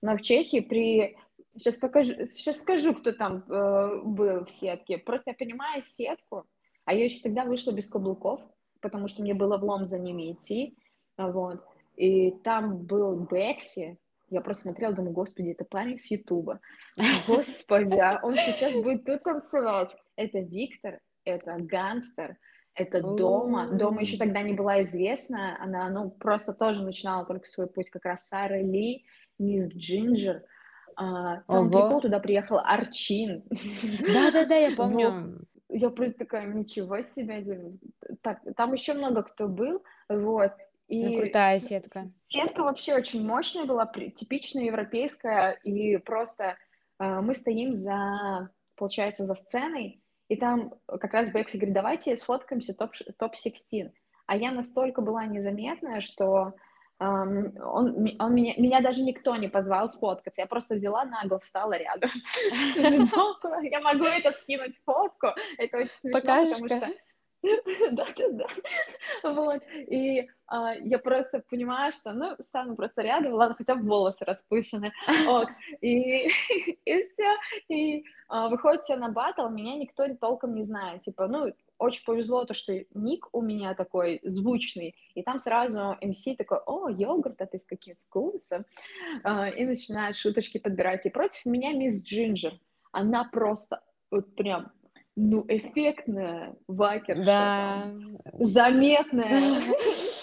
но 0.01 0.17
в 0.17 0.23
Чехии 0.23 0.61
при... 0.61 1.19
Сейчас 1.55 1.75
покажу, 1.75 2.15
сейчас 2.27 2.57
скажу, 2.57 2.95
кто 2.95 3.13
там 3.13 3.45
э, 3.51 4.01
был 4.03 4.47
в 4.47 4.51
сетке. 4.51 4.97
Просто 4.97 5.33
я 5.33 5.35
понимаю 5.35 5.83
сетку, 5.83 6.47
а 6.87 6.95
я 6.95 7.05
еще 7.05 7.21
тогда 7.21 7.45
вышла 7.45 7.73
без 7.73 7.87
каблуков, 7.87 8.41
потому 8.81 9.09
что 9.09 9.23
мне 9.23 9.35
было 9.35 9.57
влом 9.59 9.87
за 9.87 9.99
ними 9.99 10.33
идти, 10.33 10.77
вот. 11.17 11.63
И 11.97 12.31
там 12.45 12.79
был 12.79 13.27
Бекси, 13.31 13.99
я 14.29 14.41
просто 14.41 14.65
смотрела, 14.65 14.93
думаю, 14.93 15.13
господи, 15.13 15.51
это 15.51 15.65
парень 15.65 15.97
с 15.97 16.11
Ютуба. 16.11 16.61
Господи, 17.27 17.97
а 17.97 18.21
он 18.23 18.35
сейчас 18.35 18.75
будет 18.75 19.05
тут 19.05 19.23
танцевать. 19.23 19.97
Это 20.17 20.41
Виктор, 20.41 21.01
это 21.25 21.57
Гангстер, 21.59 22.37
это 22.75 23.01
Дома. 23.03 23.69
Дома 23.69 24.01
еще 24.01 24.17
тогда 24.19 24.43
не 24.43 24.53
была 24.53 24.83
известна, 24.83 25.57
она, 25.63 25.89
ну, 25.91 26.11
просто 26.11 26.53
тоже 26.53 26.83
начинала 26.83 27.25
только 27.25 27.47
свой 27.47 27.69
путь, 27.69 27.91
как 27.91 28.05
раз 28.05 28.27
Сара 28.27 28.61
Ли, 28.61 29.07
Мисс 29.39 29.73
Джинджер. 29.73 30.43
Самый 30.97 31.43
Ого. 31.47 31.69
прикол, 31.69 32.01
туда 32.01 32.19
приехал 32.21 32.59
Арчин. 32.59 33.45
Да-да-да, 34.13 34.57
я 34.57 34.75
помню. 34.75 35.47
Я 35.69 35.91
просто 35.91 36.19
такая, 36.19 36.47
ничего 36.47 37.03
себе, 37.03 37.73
так, 38.23 38.41
там 38.57 38.73
еще 38.73 38.95
много 38.95 39.23
кто 39.23 39.49
был, 39.49 39.83
вот, 40.09 40.53
Ну, 40.89 41.13
и 41.13 41.17
крутая 41.21 41.59
с- 41.59 41.67
сетка. 41.67 42.05
сетка 42.29 42.63
вообще 42.63 42.95
очень 42.95 43.27
мощная 43.27 43.65
была, 43.65 43.87
типично 43.87 44.61
европейская, 44.61 45.53
и 45.65 45.97
просто 45.97 46.57
э, 47.01 47.21
мы 47.21 47.35
стоим 47.35 47.75
за, 47.75 48.49
получается, 48.77 49.25
за 49.25 49.35
сценой, 49.35 50.03
и 50.29 50.37
там 50.37 50.75
как 50.87 51.13
раз 51.13 51.31
Бекси 51.31 51.57
говорит, 51.57 51.75
давайте 51.75 52.17
сфоткаемся 52.17 52.75
топ, 52.75 52.93
топ-16, 53.19 53.91
а 54.27 54.37
я 54.37 54.53
настолько 54.53 55.01
была 55.03 55.25
незаметная, 55.27 56.01
что 56.01 56.55
эм, 57.01 57.55
он, 57.63 58.17
он 58.19 58.35
меня, 58.35 58.55
меня 58.57 58.81
даже 58.81 59.03
никто 59.03 59.37
не 59.37 59.49
позвал 59.49 59.89
сфоткаться, 59.89 60.43
я 60.43 60.47
просто 60.47 60.75
взяла 60.75 61.05
нагло, 61.05 61.39
встала 61.39 61.77
рядом. 61.77 62.11
Я 63.63 63.81
могу 63.81 64.05
это 64.05 64.33
скинуть 64.33 64.81
фотку, 64.85 65.29
это 65.59 65.79
очень 65.79 65.91
смешно, 65.91 66.21
потому 66.21 66.69
что 66.69 66.89
да-да-да. 67.93 68.47
Вот. 69.23 69.63
И 69.89 70.29
а, 70.47 70.75
я 70.75 70.99
просто 70.99 71.43
понимаю, 71.51 71.93
что, 71.93 72.13
ну, 72.13 72.37
стану 72.41 72.77
просто 72.77 73.03
рядом, 73.03 73.35
ладно, 73.35 73.55
хотя 73.57 73.75
бы 73.75 73.87
волосы 73.89 74.25
распущены. 74.25 74.93
И, 75.81 76.29
и 76.85 77.03
все. 77.03 77.37
И 77.69 78.05
а, 78.29 78.49
выходит 78.49 78.83
все 78.83 78.97
на 78.97 79.09
батл, 79.09 79.49
меня 79.49 79.77
никто 79.77 80.07
толком 80.17 80.55
не 80.55 80.63
знает. 80.63 81.03
Типа, 81.03 81.27
ну, 81.27 81.53
очень 81.79 82.05
повезло 82.05 82.45
то, 82.45 82.55
что 82.55 82.73
ник 82.95 83.29
у 83.33 83.43
меня 83.43 83.75
такой 83.75 84.21
звучный, 84.23 84.95
и 85.15 85.23
там 85.23 85.39
сразу 85.39 85.97
МС 86.03 86.25
такой, 86.37 86.59
о, 86.67 86.89
йогурт, 86.89 87.41
а 87.41 87.47
ты 87.47 87.59
с 87.59 87.67
каким 87.67 87.97
вкусом? 88.07 88.65
А, 89.25 89.49
и 89.49 89.65
начинает 89.67 90.17
шуточки 90.17 90.59
подбирать. 90.59 91.05
И 91.07 91.11
против 91.11 91.45
меня 91.47 91.73
мисс 91.73 92.05
Джинджер. 92.05 92.59
Она 92.93 93.25
просто 93.25 93.83
вот 94.11 94.35
прям, 94.37 94.73
ну, 95.17 95.45
эффектная 95.49 96.57
вакерша, 96.67 97.25
Да. 97.25 97.93
заметная, 98.39 99.63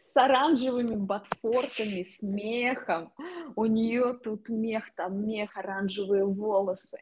с 0.00 0.16
оранжевыми 0.16 0.96
ботфортами, 0.96 2.02
с 2.02 2.22
мехом. 2.22 3.12
У 3.56 3.66
нее 3.66 4.14
тут 4.22 4.48
мех, 4.48 4.84
там 4.96 5.26
мех, 5.26 5.56
оранжевые 5.56 6.24
волосы. 6.24 6.98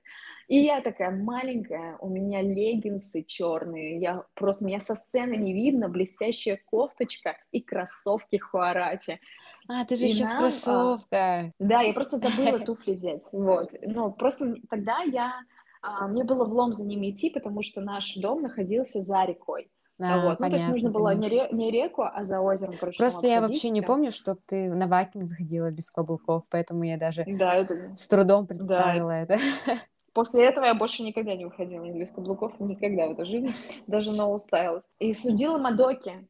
И 0.49 0.59
я 0.59 0.81
такая 0.81 1.11
маленькая, 1.11 1.97
у 2.01 2.09
меня 2.09 2.43
леггинсы 2.43 3.23
черные, 3.23 4.01
я 4.01 4.25
просто 4.35 4.65
меня 4.65 4.81
со 4.81 4.95
сцены 4.95 5.37
не 5.37 5.53
видно, 5.53 5.89
блестящая 5.89 6.61
кофточка 6.67 7.37
и 7.53 7.61
кроссовки 7.61 8.37
хуарачи. 8.37 9.21
А, 9.69 9.85
ты 9.85 9.97
же 9.97 10.07
И 10.07 10.09
еще 10.09 10.25
в 10.25 10.29
нам, 10.29 10.37
а, 10.37 10.39
кроссовках. 10.39 11.53
Да, 11.59 11.83
я 11.83 11.93
просто 11.93 12.19
забыла 12.19 12.59
туфли 12.67 12.95
взять. 12.95 13.23
Вот. 13.33 13.71
Ну, 13.83 14.11
просто 14.13 14.57
тогда 14.69 15.03
я... 15.03 15.35
а, 15.83 16.09
мне 16.09 16.25
было 16.25 16.45
влом 16.45 16.73
за 16.73 16.85
ними 16.85 17.11
идти, 17.11 17.31
потому 17.31 17.63
что 17.63 17.81
наш 17.81 18.17
дом 18.17 18.43
находился 18.43 19.03
за 19.03 19.25
рекой. 19.25 19.71
А, 20.01 20.19
вот. 20.19 20.41
Ну, 20.41 20.49
то 20.49 20.53
есть 20.57 20.69
нужно 20.69 20.91
понятно, 20.91 20.91
было 20.91 21.05
понятно. 21.09 21.23
не, 21.23 21.29
ре- 21.29 21.49
не 21.53 21.71
реку, 21.71 22.03
а 22.03 22.25
за 22.25 22.41
озером, 22.41 22.75
короче, 22.79 22.99
Просто 22.99 23.27
я 23.27 23.41
вообще 23.41 23.71
не 23.71 23.83
помню, 23.83 24.11
чтоб 24.11 24.41
ты 24.47 24.71
на 24.71 24.87
вакинг 24.87 25.25
выходила 25.25 25.71
без 25.71 25.91
каблуков, 25.91 26.45
поэтому 26.51 26.85
я 26.85 26.97
даже 26.97 27.25
Да, 27.27 27.55
это... 27.55 27.95
с 27.97 28.09
трудом 28.09 28.47
Да, 28.47 28.49
представила 28.49 29.11
это. 29.11 29.37
После 30.13 30.45
этого 30.45 30.65
я 30.65 30.75
больше 30.75 31.03
никогда 31.03 31.37
не 31.37 31.45
выходила 31.45 31.85
без 31.85 32.11
каблуков, 32.11 32.59
никогда 32.59 33.09
в 33.09 33.13
этой 33.13 33.27
жизни, 33.27 33.51
даже 33.87 34.11
no 34.11 34.39
styles. 34.39 34.83
И 34.99 35.15
судила 35.15 35.59
Мадоки. 35.59 36.27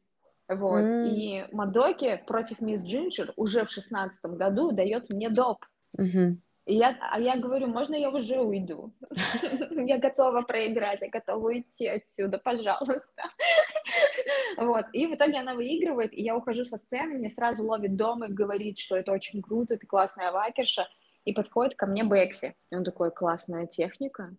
Вот. 0.47 0.79
М. 0.79 1.05
И 1.05 1.45
Мадоки 1.51 2.21
против 2.27 2.59
мисс 2.59 2.83
Джинджер 2.83 3.33
уже 3.37 3.65
в 3.65 3.71
шестнадцатом 3.71 4.35
году 4.35 4.71
дает 4.71 5.09
мне 5.09 5.29
доп. 5.29 5.65
Мгм. 5.97 6.41
Я, 6.65 6.95
а 7.11 7.19
я 7.19 7.37
говорю, 7.37 7.67
можно 7.67 7.95
я 7.95 8.09
уже 8.09 8.39
уйду? 8.39 8.93
Я 9.71 9.97
готова 9.97 10.41
проиграть, 10.41 11.01
я 11.01 11.09
готова 11.09 11.47
уйти 11.47 11.87
отсюда, 11.87 12.37
пожалуйста. 12.37 13.23
Вот. 14.57 14.85
И 14.93 15.07
в 15.07 15.15
итоге 15.15 15.39
она 15.39 15.55
выигрывает, 15.55 16.13
и 16.13 16.21
я 16.21 16.35
ухожу 16.35 16.65
со 16.65 16.77
сцены, 16.77 17.15
мне 17.15 17.29
сразу 17.29 17.65
ловит 17.65 17.95
дом 17.95 18.23
и 18.23 18.31
говорит, 18.31 18.77
что 18.77 18.95
это 18.95 19.11
очень 19.11 19.41
круто, 19.41 19.77
ты 19.77 19.87
классная 19.87 20.31
вакерша. 20.31 20.87
И 21.23 21.33
подходит 21.33 21.75
ко 21.75 21.85
мне 21.85 22.03
Бекси. 22.03 22.55
И 22.71 22.75
он 22.75 22.83
такой, 22.83 23.11
классная 23.11 23.67
техника. 23.67 24.35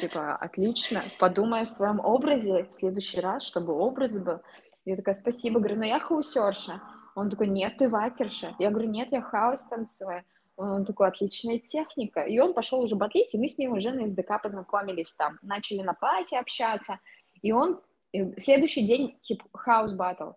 Типа, 0.00 0.36
отлично. 0.36 1.02
Подумай 1.18 1.62
о 1.62 1.66
своем 1.66 2.00
образе 2.00 2.64
в 2.64 2.72
следующий 2.72 3.20
раз, 3.20 3.44
чтобы 3.44 3.74
образ 3.74 4.18
был. 4.22 4.40
Я 4.84 4.96
такая, 4.96 5.14
спасибо. 5.14 5.60
Говорю, 5.60 5.76
ну 5.76 5.84
я 5.84 6.00
хаусерша. 6.00 6.80
Он 7.14 7.30
такой, 7.30 7.48
нет, 7.48 7.76
ты 7.78 7.88
вакерша. 7.88 8.54
Я 8.58 8.70
говорю, 8.70 8.88
нет, 8.88 9.12
я 9.12 9.20
хаус 9.20 9.64
танцую. 9.64 10.24
Он 10.56 10.84
такой, 10.84 11.08
отличная 11.08 11.58
техника. 11.58 12.20
И 12.20 12.38
он 12.38 12.54
пошел 12.54 12.80
уже 12.80 12.94
батлить, 12.94 13.34
и 13.34 13.38
мы 13.38 13.48
с 13.48 13.58
ним 13.58 13.72
уже 13.72 13.90
на 13.90 14.06
SDK 14.06 14.40
познакомились 14.42 15.14
там. 15.14 15.38
Начали 15.42 15.82
на 15.82 15.94
пати 15.94 16.36
общаться. 16.36 17.00
И 17.42 17.52
он 17.52 17.80
и 18.12 18.38
следующий 18.38 18.86
день 18.86 19.18
хаус 19.52 19.92
батл. 19.92 20.30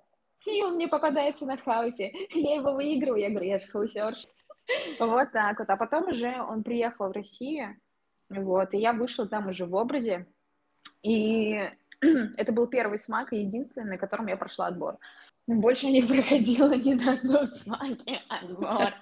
И 0.45 0.63
он 0.63 0.75
мне 0.75 0.87
попадается 0.87 1.45
на 1.45 1.57
хаусе. 1.57 2.11
Я 2.31 2.55
его 2.55 2.73
выигрываю. 2.73 3.21
Я 3.21 3.29
говорю, 3.29 3.47
я 3.47 3.59
же 3.59 3.67
хаусерша. 3.67 4.27
Вот 4.99 5.31
так 5.31 5.59
вот. 5.59 5.69
А 5.69 5.77
потом 5.77 6.09
уже 6.09 6.41
он 6.41 6.63
приехал 6.63 7.09
в 7.09 7.13
Россию, 7.13 7.79
Вот, 8.29 8.73
и 8.73 8.77
я 8.77 8.93
вышла 8.93 9.27
там 9.27 9.47
уже 9.47 9.65
в 9.65 9.75
образе, 9.75 10.27
и 11.01 11.69
это 12.37 12.51
был 12.51 12.67
первый 12.67 12.99
смак 12.99 13.33
и 13.33 13.41
единственный, 13.41 13.91
на 13.91 13.97
котором 13.97 14.27
я 14.27 14.37
прошла 14.37 14.67
отбор. 14.67 14.97
Больше 15.47 15.87
не 15.87 16.03
проходила 16.03 16.73
ни 16.73 16.93
на 16.93 17.11
одном 17.13 17.47
смаке 17.47 18.21
отбор. 18.27 18.93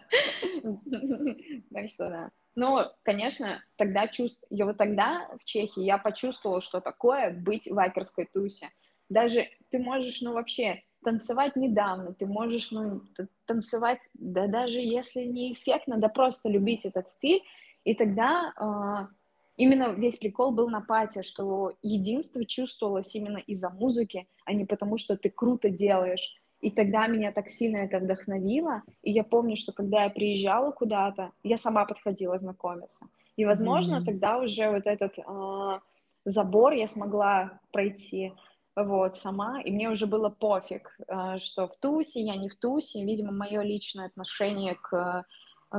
Так 1.73 1.89
что 1.89 2.10
да. 2.10 2.31
Ну, 2.55 2.79
конечно, 3.03 3.62
тогда 3.75 4.08
чувств... 4.08 4.41
Я 4.49 4.65
вот 4.65 4.77
тогда 4.77 5.27
в 5.39 5.43
Чехии 5.43 5.84
я 5.84 5.97
почувствовала, 5.97 6.62
что 6.62 6.79
такое 6.79 7.31
быть 7.31 7.67
в 7.67 7.77
акерской 7.77 8.29
тусе. 8.31 8.69
Даже 9.10 9.49
ты 9.69 9.79
можешь, 9.79 10.21
ну, 10.21 10.34
вообще 10.34 10.84
танцевать 11.03 11.55
недавно, 11.55 12.13
ты 12.13 12.25
можешь, 12.25 12.71
ну, 12.71 13.01
танцевать, 13.45 14.10
да 14.13 14.47
даже 14.47 14.79
если 14.79 15.23
не 15.23 15.53
эффектно, 15.53 15.97
да 15.97 16.08
просто 16.08 16.49
любить 16.49 16.86
этот 16.86 17.10
стиль, 17.10 17.41
и 17.84 17.93
тогда 17.93 18.53
э, 18.58 19.13
именно 19.58 19.91
весь 19.94 20.18
прикол 20.18 20.52
был 20.52 20.70
на 20.70 20.82
пати, 20.82 21.22
что 21.22 21.74
единство 21.82 22.46
чувствовалось 22.46 23.13
именно 23.15 23.38
из-за 23.38 23.70
музыки, 23.70 24.28
а 24.46 24.54
не 24.54 24.65
потому, 24.65 24.98
что 24.98 25.18
ты 25.18 25.30
круто 25.30 25.70
делаешь. 25.70 26.36
И 26.62 26.72
тогда 26.72 27.08
меня 27.08 27.32
так 27.32 27.50
сильно 27.50 27.78
это 27.78 28.00
вдохновило. 28.00 28.82
И 29.04 29.12
я 29.12 29.24
помню, 29.24 29.56
что 29.56 29.72
когда 29.72 30.06
я 30.06 30.10
приезжала 30.10 30.72
куда-то, 30.72 31.32
я 31.44 31.58
сама 31.58 31.86
подходила 31.86 32.38
знакомиться. 32.38 33.08
И, 33.36 33.46
возможно, 33.46 33.98
mm-hmm. 33.98 34.06
тогда 34.06 34.38
уже 34.38 34.72
вот 34.72 34.88
этот 34.88 35.18
э, 35.20 35.80
забор 36.26 36.74
я 36.74 36.88
смогла 36.88 37.60
пройти 37.72 38.34
вот, 38.76 39.15
сама, 39.15 39.62
и 39.62 39.72
мне 39.72 39.89
уже 39.89 40.06
было 40.06 40.30
пофиг, 40.30 40.98
э, 41.08 41.39
что 41.39 41.68
в 41.68 41.76
тусе, 41.78 42.22
я 42.22 42.36
не 42.36 42.50
в 42.50 42.56
тусе, 42.56 43.04
видимо, 43.04 43.32
мое 43.32 43.62
личное 43.62 44.08
отношение 44.08 44.76
к 44.76 45.26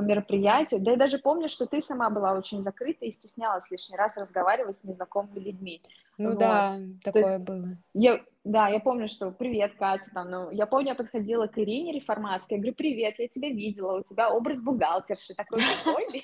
мероприятию. 0.01 0.81
Да 0.81 0.93
и 0.93 0.97
даже 0.97 1.17
помню, 1.17 1.49
что 1.49 1.65
ты 1.65 1.81
сама 1.81 2.09
была 2.09 2.33
очень 2.33 2.61
закрыта 2.61 3.05
и 3.05 3.11
стеснялась 3.11 3.71
лишний 3.71 3.97
раз 3.97 4.17
разговаривать 4.17 4.77
с 4.77 4.83
незнакомыми 4.83 5.39
людьми. 5.39 5.81
Ну 6.17 6.29
вот. 6.29 6.39
да, 6.39 6.77
такое 7.03 7.37
есть, 7.37 7.45
было. 7.45 7.77
Я, 7.93 8.21
да, 8.43 8.69
я 8.69 8.79
помню, 8.79 9.07
что 9.07 9.31
привет, 9.31 9.75
Катя, 9.77 10.09
там, 10.13 10.31
ну, 10.31 10.49
я 10.51 10.65
помню, 10.65 10.89
я 10.89 10.95
подходила 10.95 11.47
к 11.47 11.57
Ирине 11.57 11.93
Реформатской, 11.93 12.57
я 12.57 12.61
говорю, 12.61 12.75
привет, 12.75 13.15
я 13.19 13.27
тебя 13.27 13.49
видела, 13.49 13.99
у 13.99 14.03
тебя 14.03 14.31
образ 14.31 14.61
бухгалтерши 14.61 15.35
такой 15.35 15.59
прикольный. 15.59 16.23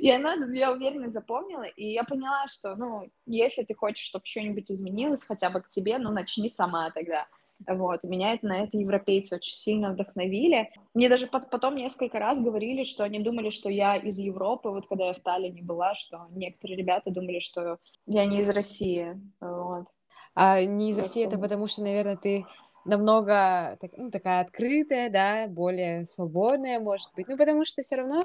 И 0.00 0.10
она, 0.10 0.34
я 0.52 0.72
уверена, 0.72 1.08
запомнила, 1.08 1.64
и 1.64 1.92
я 1.92 2.04
поняла, 2.04 2.46
что, 2.48 2.76
ну, 2.76 3.10
если 3.26 3.64
ты 3.64 3.74
хочешь, 3.74 4.04
чтобы 4.04 4.24
что-нибудь 4.24 4.70
изменилось 4.70 5.24
хотя 5.24 5.50
бы 5.50 5.60
к 5.60 5.68
тебе, 5.68 5.98
ну, 5.98 6.10
начни 6.10 6.48
сама 6.48 6.90
тогда. 6.90 7.26
Вот, 7.66 8.02
меня 8.04 8.34
это, 8.34 8.46
на 8.46 8.64
это 8.64 8.78
европейцы 8.78 9.36
очень 9.36 9.54
сильно 9.54 9.92
вдохновили. 9.92 10.70
Мне 10.94 11.08
даже 11.08 11.26
потом 11.26 11.76
несколько 11.76 12.18
раз 12.18 12.42
говорили, 12.42 12.84
что 12.84 13.04
они 13.04 13.20
думали, 13.20 13.50
что 13.50 13.68
я 13.68 13.96
из 13.96 14.18
Европы, 14.18 14.70
вот 14.70 14.86
когда 14.88 15.06
я 15.08 15.14
в 15.14 15.20
Таллине 15.20 15.62
была, 15.62 15.94
что 15.94 16.26
некоторые 16.30 16.76
ребята 16.76 17.10
думали, 17.10 17.38
что 17.40 17.78
я 18.06 18.24
не 18.26 18.40
из 18.40 18.48
России, 18.48 19.20
вот. 19.40 19.86
А 20.34 20.62
не 20.64 20.90
из 20.90 20.98
России, 20.98 21.24
это 21.26 21.38
потому 21.38 21.66
что, 21.66 21.82
наверное, 21.82 22.16
ты 22.16 22.46
намного 22.84 23.78
ну, 23.96 24.10
такая 24.10 24.42
открытая, 24.42 25.10
да, 25.10 25.46
более 25.48 26.06
свободная, 26.06 26.80
может 26.80 27.12
быть. 27.14 27.28
Ну, 27.28 27.36
потому 27.36 27.64
что 27.64 27.82
все 27.82 27.96
равно 27.96 28.22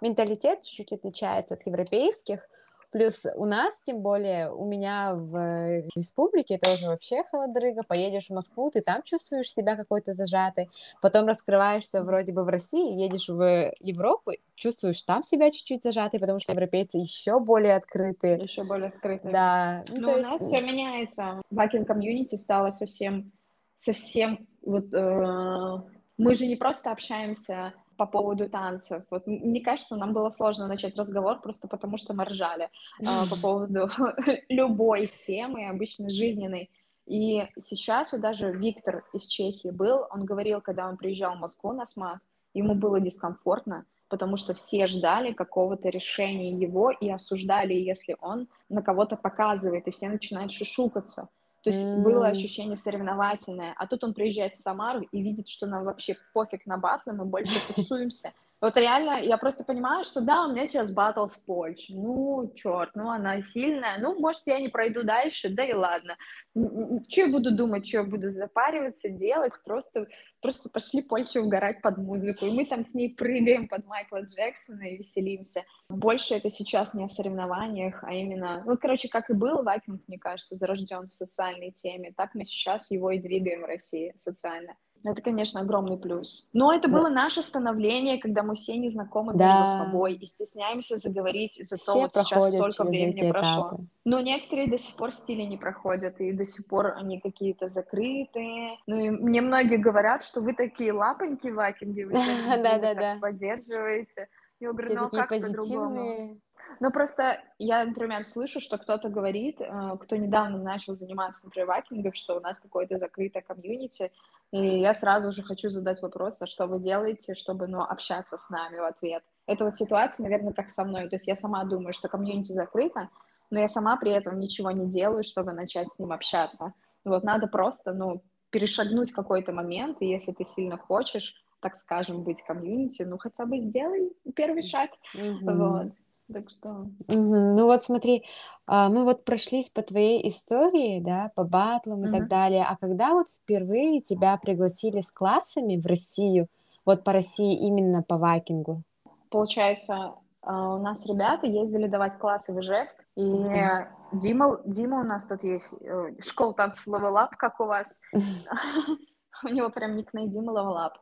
менталитет 0.00 0.62
чуть-чуть 0.62 0.92
отличается 0.92 1.54
от 1.54 1.66
европейских. 1.66 2.48
Плюс 2.90 3.24
у 3.36 3.44
нас, 3.44 3.82
тем 3.82 4.02
более, 4.02 4.52
у 4.52 4.64
меня 4.64 5.14
в 5.14 5.82
республике 5.94 6.58
тоже 6.58 6.88
вообще 6.88 7.22
холодрыга. 7.30 7.84
Поедешь 7.84 8.26
в 8.26 8.34
Москву, 8.34 8.70
ты 8.70 8.80
там 8.80 9.02
чувствуешь 9.02 9.52
себя 9.52 9.76
какой-то 9.76 10.12
зажатой. 10.12 10.68
Потом 11.00 11.26
раскрываешься 11.26 12.02
вроде 12.02 12.32
бы 12.32 12.44
в 12.44 12.48
России, 12.48 13.00
едешь 13.00 13.28
в 13.28 13.72
Европу, 13.80 14.32
чувствуешь 14.54 15.02
там 15.04 15.22
себя 15.22 15.50
чуть-чуть 15.50 15.82
зажатой, 15.82 16.18
потому 16.18 16.40
что 16.40 16.52
европейцы 16.52 16.98
еще 16.98 17.38
более 17.38 17.76
открытые. 17.76 18.38
Еще 18.38 18.64
более 18.64 18.88
открытые. 18.88 19.32
Да. 19.32 19.84
Ну, 19.88 20.00
Но 20.00 20.12
у 20.14 20.16
есть... 20.16 20.28
нас 20.28 20.42
все 20.42 20.60
меняется. 20.60 21.40
Бакинг 21.50 21.86
комьюнити 21.86 22.34
стало 22.34 22.70
совсем, 22.70 23.30
совсем 23.76 24.48
вот... 24.62 24.92
Э... 24.92 25.82
Мы 26.18 26.34
же 26.34 26.46
не 26.46 26.56
просто 26.56 26.90
общаемся 26.90 27.72
по 28.00 28.06
поводу 28.06 28.48
танцев. 28.48 29.02
Вот 29.10 29.26
мне 29.26 29.60
кажется, 29.60 29.94
нам 29.94 30.14
было 30.14 30.30
сложно 30.30 30.66
начать 30.66 30.96
разговор 30.96 31.38
просто 31.42 31.68
потому, 31.68 31.98
что 31.98 32.14
мы 32.14 32.24
ржали 32.24 32.70
э, 32.98 33.04
по 33.28 33.36
поводу 33.36 33.90
любой 34.48 35.06
темы, 35.06 35.68
обычно 35.68 36.08
жизненной. 36.08 36.70
И 37.04 37.46
сейчас 37.58 38.12
вот 38.12 38.22
даже 38.22 38.52
Виктор 38.52 39.04
из 39.12 39.26
Чехии 39.26 39.68
был, 39.68 40.06
он 40.10 40.24
говорил, 40.24 40.62
когда 40.62 40.88
он 40.88 40.96
приезжал 40.96 41.36
в 41.36 41.40
Москву 41.40 41.72
на 41.72 41.84
СМАК, 41.84 42.20
ему 42.54 42.74
было 42.74 43.00
дискомфортно, 43.00 43.84
потому 44.08 44.38
что 44.38 44.54
все 44.54 44.86
ждали 44.86 45.34
какого-то 45.34 45.90
решения 45.90 46.52
его 46.52 46.90
и 46.90 47.10
осуждали, 47.10 47.74
если 47.74 48.16
он 48.22 48.48
на 48.70 48.80
кого-то 48.80 49.16
показывает, 49.16 49.86
и 49.86 49.90
все 49.90 50.08
начинают 50.08 50.52
шушукаться. 50.52 51.28
То 51.62 51.70
есть 51.70 51.82
mm. 51.82 52.02
было 52.02 52.28
ощущение 52.28 52.76
соревновательное. 52.76 53.74
А 53.76 53.86
тут 53.86 54.02
он 54.04 54.14
приезжает 54.14 54.54
в 54.54 54.62
Самару 54.62 55.02
и 55.02 55.22
видит, 55.22 55.48
что 55.48 55.66
нам 55.66 55.84
вообще 55.84 56.16
пофиг 56.32 56.66
на 56.66 56.78
батлы, 56.78 57.12
мы 57.12 57.26
больше 57.26 57.54
тусуемся. 57.74 58.32
Вот 58.60 58.76
реально, 58.76 59.22
я 59.22 59.38
просто 59.38 59.64
понимаю, 59.64 60.04
что 60.04 60.20
да, 60.20 60.44
у 60.44 60.52
меня 60.52 60.68
сейчас 60.68 60.92
батл 60.92 61.28
с 61.28 61.36
Польшей. 61.36 61.94
Ну, 61.96 62.52
черт, 62.54 62.90
ну 62.94 63.08
она 63.08 63.40
сильная. 63.40 63.98
Ну, 63.98 64.20
может, 64.20 64.42
я 64.44 64.60
не 64.60 64.68
пройду 64.68 65.02
дальше, 65.02 65.48
да 65.48 65.64
и 65.64 65.72
ладно. 65.72 66.16
Что 66.52 67.22
я 67.22 67.28
буду 67.28 67.56
думать, 67.56 67.86
что 67.86 67.98
я 67.98 68.04
буду 68.04 68.28
запариваться, 68.28 69.08
делать? 69.08 69.54
Просто, 69.64 70.06
просто 70.42 70.68
пошли 70.68 71.00
Польшу 71.00 71.42
угорать 71.42 71.80
под 71.80 71.96
музыку. 71.96 72.44
И 72.44 72.52
мы 72.52 72.66
там 72.66 72.82
с 72.82 72.92
ней 72.92 73.14
прыгаем 73.14 73.66
под 73.66 73.86
Майкла 73.86 74.22
Джексона 74.22 74.82
и 74.82 74.98
веселимся. 74.98 75.62
Больше 75.88 76.34
это 76.34 76.50
сейчас 76.50 76.92
не 76.92 77.04
о 77.04 77.08
соревнованиях, 77.08 78.04
а 78.04 78.12
именно... 78.12 78.62
Ну, 78.66 78.76
короче, 78.76 79.08
как 79.08 79.30
и 79.30 79.34
был 79.34 79.62
Вайкинг, 79.62 80.02
мне 80.06 80.18
кажется, 80.18 80.54
зарожден 80.54 81.08
в 81.08 81.14
социальной 81.14 81.70
теме, 81.70 82.12
так 82.14 82.34
мы 82.34 82.44
сейчас 82.44 82.90
его 82.90 83.10
и 83.10 83.18
двигаем 83.18 83.62
в 83.62 83.66
России 83.66 84.12
социально. 84.18 84.76
Это, 85.02 85.22
конечно, 85.22 85.60
огромный 85.60 85.96
плюс. 85.96 86.48
Но 86.52 86.72
это 86.72 86.88
было 86.88 87.08
наше 87.08 87.42
становление, 87.42 88.18
когда 88.18 88.42
мы 88.42 88.54
все 88.54 88.76
не 88.76 88.90
знакомы 88.90 89.32
да. 89.34 89.60
между 89.60 89.84
собой 89.84 90.14
и 90.14 90.26
стесняемся 90.26 90.98
заговорить 90.98 91.58
из-за 91.58 91.76
того, 91.84 92.00
вот 92.00 92.14
сейчас 92.14 92.48
столько 92.48 92.84
времени 92.84 93.30
прошло. 93.30 93.68
Этапы. 93.68 93.84
Но 94.04 94.20
некоторые 94.20 94.68
до 94.68 94.78
сих 94.78 94.96
пор 94.96 95.12
стили 95.12 95.42
не 95.42 95.56
проходят, 95.56 96.20
и 96.20 96.32
до 96.32 96.44
сих 96.44 96.66
пор 96.66 96.94
они 96.96 97.18
какие-то 97.18 97.68
закрытые. 97.68 98.78
Ну 98.86 98.98
и 98.98 99.10
мне 99.10 99.40
многие 99.40 99.76
говорят, 99.76 100.22
что 100.22 100.40
вы 100.40 100.52
такие 100.52 100.92
лапоньки 100.92 101.48
в 101.48 101.58
Акинге, 101.58 102.06
вы 102.06 102.12
так 102.62 103.20
поддерживаете. 103.20 104.28
Я 104.60 104.72
говорю, 104.72 104.94
ну 104.94 105.04
а 105.06 105.10
как 105.10 105.28
по-другому? 105.30 106.38
Ну, 106.78 106.90
просто 106.90 107.42
я, 107.58 107.84
например, 107.84 108.24
слышу, 108.24 108.60
что 108.60 108.78
кто-то 108.78 109.08
говорит, 109.08 109.60
э, 109.60 109.96
кто 110.00 110.16
недавно 110.16 110.58
начал 110.58 110.94
заниматься, 110.94 111.46
например, 111.46 111.66
вакингом, 111.66 112.14
что 112.14 112.36
у 112.36 112.40
нас 112.40 112.60
какое-то 112.60 112.98
закрытое 112.98 113.42
комьюнити, 113.42 114.12
и 114.52 114.80
я 114.80 114.94
сразу 114.94 115.32
же 115.32 115.42
хочу 115.42 115.70
задать 115.70 116.02
вопрос, 116.02 116.42
а 116.42 116.46
что 116.46 116.66
вы 116.66 116.80
делаете, 116.80 117.34
чтобы, 117.34 117.68
ну, 117.68 117.82
общаться 117.82 118.36
с 118.36 118.50
нами 118.50 118.78
в 118.78 118.84
ответ. 118.84 119.22
Это 119.46 119.64
вот 119.64 119.76
ситуация, 119.76 120.24
наверное, 120.24 120.52
как 120.52 120.70
со 120.70 120.84
мной. 120.84 121.08
То 121.08 121.16
есть 121.16 121.28
я 121.28 121.36
сама 121.36 121.64
думаю, 121.64 121.92
что 121.92 122.08
комьюнити 122.08 122.52
закрыто, 122.52 123.08
но 123.50 123.60
я 123.60 123.68
сама 123.68 123.96
при 123.96 124.12
этом 124.12 124.38
ничего 124.40 124.70
не 124.70 124.88
делаю, 124.88 125.22
чтобы 125.22 125.52
начать 125.52 125.88
с 125.88 125.98
ним 125.98 126.12
общаться. 126.12 126.72
Вот 127.04 127.24
надо 127.24 127.46
просто, 127.46 127.92
ну, 127.92 128.22
перешагнуть 128.50 129.12
какой-то 129.12 129.52
момент, 129.52 129.98
и 130.00 130.06
если 130.06 130.32
ты 130.32 130.44
сильно 130.44 130.76
хочешь, 130.76 131.34
так 131.60 131.76
скажем, 131.76 132.22
быть 132.22 132.42
комьюнити, 132.42 133.02
ну, 133.02 133.18
хотя 133.18 133.46
бы 133.46 133.58
сделай 133.58 134.12
первый 134.34 134.62
шаг. 134.62 134.90
Mm-hmm. 135.14 135.56
Вот. 135.56 135.92
Так 136.32 136.50
что... 136.50 136.68
Угу. 137.08 137.56
Ну 137.56 137.66
вот 137.66 137.82
смотри, 137.82 138.24
а, 138.66 138.88
мы 138.88 139.04
вот 139.04 139.24
прошлись 139.24 139.70
по 139.70 139.82
твоей 139.82 140.26
истории, 140.28 141.00
да, 141.00 141.30
по 141.34 141.44
батлам 141.44 142.04
и 142.04 142.08
угу. 142.08 142.18
так 142.18 142.28
далее, 142.28 142.64
а 142.68 142.76
когда 142.76 143.10
вот 143.10 143.28
впервые 143.28 144.00
тебя 144.00 144.36
пригласили 144.36 145.00
с 145.00 145.10
классами 145.10 145.76
в 145.76 145.86
Россию, 145.86 146.48
вот 146.84 147.04
по 147.04 147.12
России 147.12 147.66
именно 147.66 148.02
по 148.02 148.16
вакингу? 148.16 148.82
Получается, 149.30 150.14
а, 150.42 150.74
у 150.74 150.82
нас 150.82 151.06
ребята 151.06 151.46
ездили 151.46 151.86
давать 151.86 152.18
классы 152.18 152.52
в 152.52 152.60
Ижевск, 152.60 153.04
и 153.16 153.22
mm 153.22 153.86
Дима, 154.12 154.60
Дима 154.64 155.02
у 155.02 155.04
нас 155.04 155.24
тут 155.24 155.44
есть, 155.44 155.72
э, 155.80 156.16
школа 156.20 156.52
танцев 156.52 156.84
Level 156.88 157.14
Up, 157.14 157.28
как 157.38 157.60
у 157.60 157.66
вас. 157.66 158.00
У 159.44 159.48
него 159.48 159.70
прям 159.70 159.96
никнейм 159.96 160.30
Дима 160.30 160.52
Level 160.52 160.76
Up. 160.76 160.92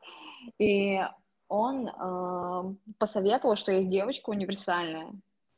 И 0.58 1.00
он 1.48 1.88
э, 1.88 2.74
посоветовал, 2.98 3.56
что 3.56 3.72
есть 3.72 3.88
девочка 3.88 4.30
универсальная, 4.30 5.12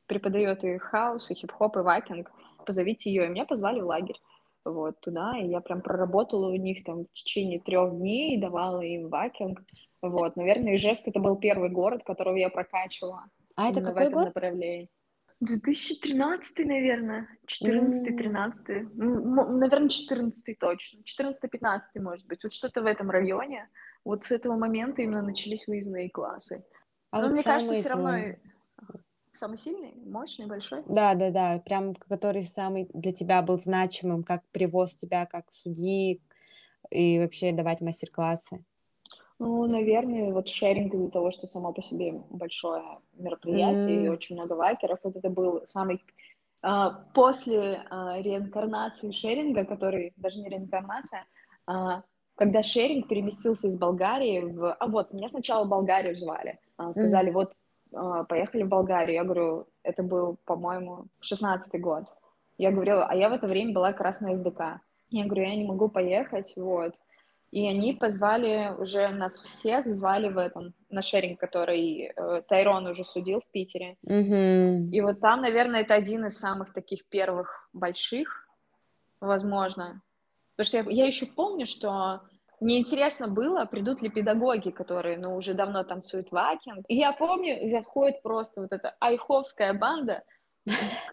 преподает 0.06 0.64
и 0.64 0.78
хаос, 0.78 1.30
и 1.30 1.34
хип-хоп, 1.34 1.76
и 1.76 1.80
вайкинг, 1.80 2.30
позовите 2.64 3.10
ее, 3.10 3.26
и 3.26 3.28
меня 3.28 3.44
позвали 3.44 3.80
в 3.80 3.86
лагерь 3.86 4.18
вот 4.64 5.00
туда, 5.00 5.38
и 5.38 5.48
я 5.48 5.60
прям 5.60 5.80
проработала 5.80 6.48
у 6.48 6.56
них 6.56 6.84
там 6.84 7.04
в 7.04 7.10
течение 7.10 7.60
трех 7.60 7.92
дней, 7.92 8.40
давала 8.40 8.82
им 8.82 9.08
вакинг, 9.08 9.62
вот, 10.02 10.36
наверное, 10.36 10.76
Ижевск 10.76 11.08
это 11.08 11.18
был 11.18 11.36
первый 11.36 11.70
город, 11.70 12.02
которого 12.04 12.36
я 12.36 12.50
прокачивала. 12.50 13.24
А 13.56 13.70
это 13.70 13.80
какой 13.80 14.10
год? 14.10 14.26
Направлении. 14.26 14.88
2013, 15.40 16.66
наверное, 16.66 17.26
14-13, 17.46 18.52
mm. 18.66 18.88
ну, 18.94 19.56
наверное, 19.56 19.88
14 19.88 20.58
точно, 20.58 21.00
14-15, 21.00 21.80
может 21.96 22.26
быть, 22.26 22.42
вот 22.42 22.52
что-то 22.52 22.82
в 22.82 22.86
этом 22.86 23.10
районе, 23.10 23.68
вот 24.04 24.24
с 24.24 24.30
этого 24.30 24.56
момента 24.56 25.02
именно 25.02 25.22
начались 25.22 25.66
выездные 25.66 26.10
классы. 26.10 26.64
А 27.10 27.20
Но 27.20 27.26
вот 27.26 27.32
мне 27.32 27.42
кажется, 27.42 27.74
все 27.74 27.88
равно... 27.88 28.36
Самый 29.32 29.58
сильный, 29.58 29.94
мощный, 30.04 30.46
большой? 30.46 30.82
Да, 30.88 31.14
да, 31.14 31.30
да, 31.30 31.62
прям 31.64 31.94
который 31.94 32.42
самый 32.42 32.88
для 32.92 33.12
тебя 33.12 33.42
был 33.42 33.56
значимым, 33.56 34.24
как 34.24 34.42
привоз 34.50 34.96
тебя 34.96 35.24
как 35.24 35.52
судьи 35.52 36.20
и 36.90 37.20
вообще 37.20 37.52
давать 37.52 37.80
мастер-классы. 37.80 38.64
Ну, 39.38 39.66
наверное, 39.66 40.32
вот 40.32 40.48
шеринг 40.48 40.92
из-за 40.92 41.10
того, 41.10 41.30
что 41.30 41.46
само 41.46 41.72
по 41.72 41.80
себе 41.80 42.12
большое 42.28 42.82
мероприятие 43.14 44.02
mm. 44.02 44.04
и 44.04 44.08
очень 44.08 44.34
много 44.34 44.52
лайкеров, 44.52 44.98
вот 45.02 45.16
это 45.16 45.30
был 45.30 45.62
самый 45.66 46.04
а, 46.60 46.90
после 47.14 47.82
а, 47.88 48.20
реинкарнации 48.20 49.12
шеринга, 49.12 49.64
который 49.64 50.12
даже 50.16 50.40
не 50.40 50.48
реинкарнация, 50.50 51.24
а, 51.66 52.02
когда 52.40 52.62
шеринг 52.62 53.06
переместился 53.06 53.68
из 53.68 53.76
Болгарии 53.76 54.40
в... 54.40 54.72
А 54.72 54.86
вот, 54.86 55.12
меня 55.12 55.28
сначала 55.28 55.66
Болгарию 55.66 56.16
звали. 56.16 56.58
А, 56.78 56.90
сказали, 56.90 57.28
mm. 57.28 57.32
вот, 57.34 57.52
а, 57.92 58.24
поехали 58.24 58.62
в 58.62 58.68
Болгарию. 58.68 59.14
Я 59.14 59.24
говорю, 59.24 59.66
это 59.82 60.02
был, 60.02 60.38
по-моему, 60.46 61.04
16-й 61.20 61.78
год. 61.78 62.04
Я 62.56 62.70
говорила, 62.70 63.04
а 63.04 63.14
я 63.14 63.28
в 63.28 63.34
это 63.34 63.46
время 63.46 63.74
была 63.74 63.92
как 63.92 64.00
раз 64.00 64.22
на 64.22 64.34
СДК. 64.34 64.80
Я 65.10 65.26
говорю, 65.26 65.42
я 65.42 65.54
не 65.54 65.66
могу 65.66 65.90
поехать, 65.90 66.54
вот. 66.56 66.94
И 67.50 67.68
они 67.68 67.92
позвали 67.92 68.72
уже 68.78 69.08
нас 69.08 69.34
всех, 69.34 69.86
звали 69.86 70.30
в 70.30 70.38
этом, 70.38 70.72
на 70.88 71.02
шеринг, 71.02 71.38
который 71.38 72.10
э, 72.16 72.42
Тайрон 72.48 72.86
уже 72.86 73.04
судил 73.04 73.42
в 73.42 73.52
Питере. 73.52 73.98
Mm-hmm. 74.06 74.92
И 74.92 75.00
вот 75.02 75.20
там, 75.20 75.42
наверное, 75.42 75.82
это 75.82 75.92
один 75.92 76.24
из 76.24 76.38
самых 76.38 76.72
таких 76.72 77.04
первых 77.10 77.68
больших, 77.74 78.48
возможно. 79.20 80.00
Потому 80.60 80.82
что 80.82 80.90
я, 80.90 81.04
я 81.04 81.06
еще 81.06 81.24
помню, 81.24 81.64
что 81.64 82.20
мне 82.60 82.80
интересно 82.80 83.28
было, 83.28 83.64
придут 83.64 84.02
ли 84.02 84.10
педагоги, 84.10 84.68
которые, 84.68 85.16
ну, 85.16 85.34
уже 85.34 85.54
давно 85.54 85.84
танцуют 85.84 86.30
вакинг. 86.32 86.84
И 86.88 86.96
я 86.96 87.12
помню, 87.12 87.66
заходит 87.66 88.20
просто 88.20 88.60
вот 88.60 88.70
эта 88.70 88.94
айховская 89.00 89.72
банда, 89.72 90.22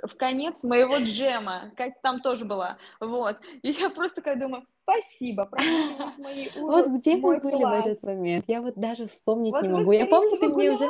в 0.03 0.17
конец 0.17 0.63
моего 0.63 0.97
джема, 0.97 1.71
как 1.77 1.93
там 2.01 2.19
тоже 2.19 2.43
была, 2.43 2.77
вот. 2.99 3.37
И 3.61 3.71
я 3.71 3.89
просто 3.89 4.21
как 4.21 4.37
думаю, 4.37 4.63
спасибо, 4.83 5.49
мои 6.17 6.49
Вот 6.57 6.87
где 6.87 7.15
вы 7.15 7.39
были 7.39 7.63
в 7.63 7.85
этот 7.85 8.03
момент? 8.03 8.45
Я 8.49 8.61
вот 8.61 8.75
даже 8.75 9.05
вспомнить 9.05 9.53
не 9.61 9.69
могу. 9.69 9.93
Я 9.93 10.07
помню, 10.07 10.37
ты 10.39 10.49
мне 10.49 10.71
уже... 10.71 10.89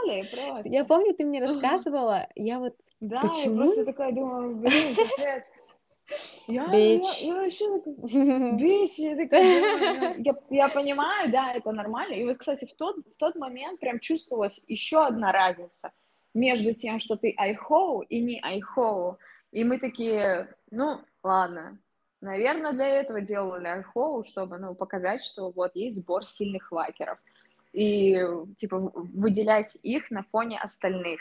Я 0.63 0.83
помню, 0.83 1.13
ты 1.13 1.25
мне 1.25 1.41
рассказывала, 1.41 2.27
я 2.33 2.57
вот... 2.57 2.73
Да, 3.01 3.21
я 3.21 3.51
просто 3.51 3.85
такая 3.85 4.11
думаю, 4.11 4.55
блин, 4.55 4.95
капец. 4.95 5.45
Я, 6.47 6.67
Бич. 6.71 7.21
Я, 7.21 7.27
я 7.27 7.41
вообще 7.41 7.79
такая, 7.79 8.53
бич, 8.57 8.91
я 8.97 9.15
такая, 9.15 10.15
я, 10.17 10.35
я 10.49 10.67
понимаю, 10.73 11.31
да, 11.31 11.53
это 11.53 11.71
нормально. 11.71 12.13
И 12.13 12.25
вот, 12.25 12.37
кстати, 12.37 12.65
в 12.65 12.75
тот, 12.75 12.97
в 12.97 13.17
тот 13.17 13.35
момент 13.35 13.79
прям 13.79 13.99
чувствовалась 13.99 14.63
еще 14.67 15.05
одна 15.05 15.31
разница 15.31 15.91
между 16.33 16.73
тем, 16.73 16.99
что 16.99 17.15
ты 17.15 17.33
айхоу 17.37 18.01
и 18.01 18.21
не 18.21 18.39
айхоу. 18.41 19.17
И 19.51 19.63
мы 19.63 19.79
такие, 19.79 20.55
ну, 20.71 21.01
ладно, 21.23 21.79
наверное, 22.21 22.73
для 22.73 22.87
этого 22.87 23.21
делали 23.21 23.67
айхоу, 23.67 24.23
чтобы, 24.23 24.57
ну, 24.57 24.75
показать, 24.75 25.23
что 25.23 25.51
вот 25.51 25.75
есть 25.75 25.97
сбор 25.97 26.25
сильных 26.25 26.71
вакеров. 26.71 27.17
И, 27.73 28.17
типа, 28.57 28.79
выделять 28.79 29.77
их 29.83 30.09
на 30.09 30.23
фоне 30.23 30.57
остальных. 30.59 31.19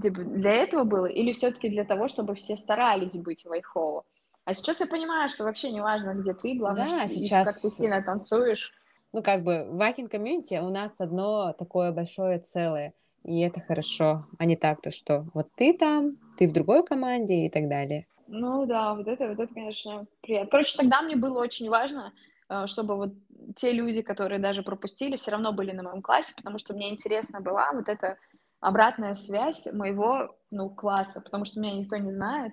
Типа, 0.00 0.22
для 0.22 0.52
этого 0.52 0.84
было? 0.84 1.06
Или 1.06 1.32
все-таки 1.32 1.68
для 1.68 1.84
того, 1.84 2.08
чтобы 2.08 2.34
все 2.34 2.56
старались 2.56 3.14
быть 3.16 3.44
в 3.44 3.52
айхоу? 3.52 4.04
А 4.44 4.54
сейчас 4.54 4.80
я 4.80 4.86
понимаю, 4.86 5.28
что 5.28 5.44
вообще 5.44 5.70
не 5.70 5.80
важно, 5.80 6.14
где 6.14 6.32
ты, 6.34 6.54
главное, 6.54 6.86
да, 6.86 7.08
что, 7.08 7.18
сейчас... 7.18 7.46
как 7.46 7.60
ты 7.60 7.68
сильно 7.68 8.02
танцуешь. 8.02 8.72
Ну, 9.12 9.22
как 9.22 9.44
бы 9.44 9.66
в 9.70 9.76
вакинг 9.76 10.10
комьюнити 10.10 10.58
у 10.62 10.70
нас 10.70 11.00
одно 11.00 11.52
такое 11.52 11.92
большое 11.92 12.38
целое— 12.38 12.94
и 13.24 13.40
это 13.40 13.60
хорошо, 13.60 14.26
а 14.38 14.44
не 14.44 14.56
так, 14.56 14.80
то 14.80 14.90
что 14.90 15.26
вот 15.34 15.48
ты 15.54 15.76
там, 15.76 16.16
ты 16.38 16.48
в 16.48 16.52
другой 16.52 16.84
команде 16.84 17.46
и 17.46 17.50
так 17.50 17.68
далее. 17.68 18.06
Ну 18.26 18.66
да, 18.66 18.94
вот 18.94 19.06
это, 19.06 19.28
вот 19.28 19.38
это, 19.38 19.52
конечно, 19.52 20.06
приятно. 20.22 20.50
Короче, 20.50 20.76
тогда 20.76 21.02
мне 21.02 21.16
было 21.16 21.38
очень 21.40 21.68
важно, 21.68 22.12
э, 22.48 22.66
чтобы 22.66 22.96
вот 22.96 23.12
те 23.56 23.72
люди, 23.72 24.02
которые 24.02 24.38
даже 24.38 24.62
пропустили, 24.62 25.16
все 25.16 25.30
равно 25.30 25.52
были 25.52 25.72
на 25.72 25.82
моем 25.82 26.02
классе, 26.02 26.32
потому 26.36 26.58
что 26.58 26.74
мне 26.74 26.90
интересно 26.90 27.40
была 27.40 27.72
вот 27.72 27.88
эта 27.88 28.16
обратная 28.60 29.14
связь 29.14 29.66
моего, 29.72 30.36
ну, 30.50 30.70
класса, 30.70 31.20
потому 31.20 31.44
что 31.44 31.60
меня 31.60 31.74
никто 31.74 31.96
не 31.96 32.12
знает, 32.12 32.52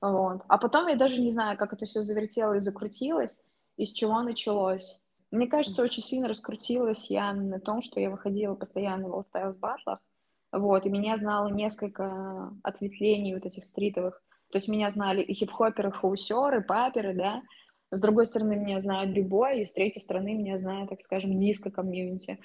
вот. 0.00 0.42
А 0.48 0.58
потом 0.58 0.88
я 0.88 0.96
даже 0.96 1.20
не 1.20 1.30
знаю, 1.30 1.56
как 1.56 1.72
это 1.72 1.86
все 1.86 2.00
завертело 2.00 2.54
и 2.54 2.60
закрутилось, 2.60 3.36
из 3.76 3.90
чего 3.92 4.22
началось. 4.22 5.02
Мне 5.30 5.46
кажется, 5.48 5.82
очень 5.82 6.02
сильно 6.02 6.28
раскрутилась 6.28 7.10
я 7.10 7.32
на 7.32 7.60
том, 7.60 7.82
что 7.82 8.00
я 8.00 8.10
выходила 8.10 8.54
постоянно 8.54 9.08
в 9.08 9.14
All 9.14 9.24
Styles 9.32 9.58
батлах, 9.58 9.98
вот, 10.52 10.86
и 10.86 10.90
меня 10.90 11.16
знало 11.16 11.48
несколько 11.48 12.52
ответвлений 12.62 13.34
вот 13.34 13.44
этих 13.44 13.64
стритовых. 13.64 14.22
То 14.50 14.58
есть 14.58 14.68
меня 14.68 14.90
знали 14.90 15.22
и 15.22 15.34
хип-хоперы, 15.34 15.90
хаусеры, 15.90 16.62
паперы, 16.62 17.14
да. 17.14 17.42
С 17.90 18.00
другой 18.00 18.26
стороны, 18.26 18.56
меня 18.56 18.80
знают 18.80 19.12
бибой, 19.12 19.60
и 19.60 19.66
с 19.66 19.72
третьей 19.72 20.02
стороны, 20.02 20.34
меня 20.34 20.56
знают, 20.58 20.90
так 20.90 21.00
скажем, 21.00 21.36
диско-комьюнити. 21.36 22.38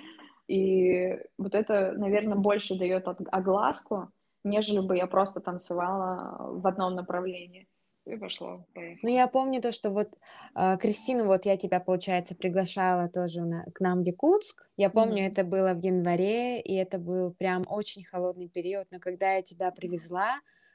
И 0.51 1.17
вот 1.37 1.55
это, 1.55 1.93
наверное, 1.93 2.35
больше 2.35 2.77
дает 2.77 3.07
огласку, 3.07 4.09
нежели 4.43 4.79
бы 4.79 4.97
я 4.97 5.07
просто 5.07 5.39
танцевала 5.39 6.59
в 6.59 6.67
одном 6.67 6.95
направлении 6.95 7.69
и 8.05 8.17
пошло, 8.17 8.65
поехало. 8.73 8.99
Ну, 9.03 9.09
я 9.09 9.27
помню 9.27 9.61
то, 9.61 9.71
что 9.71 9.91
вот 9.91 10.09
э, 10.55 10.77
Кристину, 10.77 11.27
вот 11.27 11.45
я 11.45 11.55
тебя, 11.55 11.79
получается, 11.79 12.35
приглашала 12.35 13.07
тоже 13.07 13.41
на, 13.41 13.63
к 13.73 13.79
нам 13.79 14.01
в 14.01 14.05
Якутск. 14.05 14.67
Я 14.75 14.89
помню, 14.89 15.23
mm-hmm. 15.23 15.31
это 15.31 15.43
было 15.45 15.73
в 15.73 15.79
январе, 15.79 16.59
и 16.59 16.73
это 16.75 16.97
был 16.97 17.33
прям 17.33 17.63
очень 17.67 18.03
холодный 18.03 18.49
период, 18.49 18.87
но 18.91 18.99
когда 18.99 19.35
я 19.35 19.41
тебя 19.43 19.71
привезла, 19.71 20.31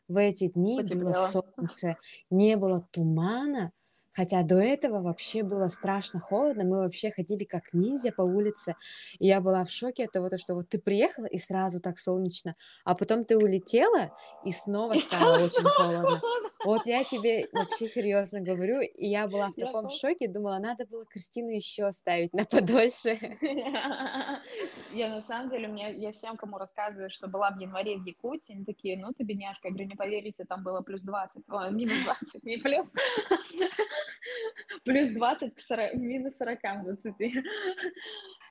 в 0.09 0.17
эти 0.19 0.47
дни 0.47 0.79
Потеплело. 0.81 1.03
было 1.03 1.13
солнце, 1.13 1.97
не 2.31 2.57
было 2.57 2.81
тумана, 2.93 3.73
Хотя 4.17 4.43
до 4.43 4.57
этого 4.59 5.03
вообще 5.03 5.43
было 5.43 5.69
страшно 5.69 6.21
холодно, 6.21 6.65
мы 6.65 6.79
вообще 6.79 7.11
ходили 7.11 7.45
как 7.45 7.75
ниндзя 7.75 8.13
по 8.13 8.23
улице, 8.23 8.75
и 9.19 9.27
я 9.27 9.41
была 9.41 9.65
в 9.65 9.71
шоке 9.71 10.05
от 10.05 10.13
того, 10.13 10.29
что 10.37 10.55
вот 10.55 10.69
ты 10.69 10.79
приехала 10.81 11.27
и 11.27 11.39
сразу 11.39 11.81
так 11.81 11.99
солнечно, 11.99 12.57
а 12.85 12.95
потом 12.95 13.25
ты 13.25 13.37
улетела 13.37 14.11
и 14.43 14.51
снова 14.53 14.97
стало 14.97 15.45
очень 15.45 15.69
холодно. 15.69 16.23
Вот 16.67 16.85
я 16.87 17.05
тебе 17.05 17.49
вообще 17.53 17.87
серьезно 17.87 18.41
говорю, 18.41 18.81
и 18.81 19.07
я 19.07 19.29
была 19.29 19.53
в 19.53 19.55
таком 19.55 19.89
шоке, 19.89 20.27
думала, 20.27 20.59
надо 20.59 20.85
было 20.85 21.05
Кристину 21.07 21.51
еще 21.51 21.85
оставить 21.85 22.33
на 22.33 22.45
подольше. 22.45 23.17
Я 24.93 25.09
на 25.09 25.21
самом 25.21 25.49
деле, 25.49 25.69
мне, 25.69 25.93
я 25.93 26.13
всем, 26.13 26.37
кому 26.37 26.59
рассказываю, 26.59 27.11
что 27.11 27.29
была 27.29 27.51
в 27.51 27.61
январе 27.61 27.97
в 27.97 28.05
Якутии, 28.05 28.55
они 28.55 28.65
такие, 28.65 28.99
ну 28.99 29.13
ты 29.13 29.23
бедняжка, 29.25 29.69
я 29.69 29.75
говорю, 29.75 29.89
не 29.89 29.95
поверите, 29.95 30.45
там 30.45 30.65
было 30.65 30.81
плюс 30.81 31.03
20, 31.03 31.45
о, 31.49 31.71
минус 31.71 32.05
20, 32.05 32.45
не 32.45 32.57
плюс. 32.57 32.93
Плюс 34.85 35.09
20 35.09 35.55
к 35.55 35.61
40, 35.61 35.95
минус 35.95 36.37
40 36.37 36.61
к 36.61 36.83
20. 37.03 37.45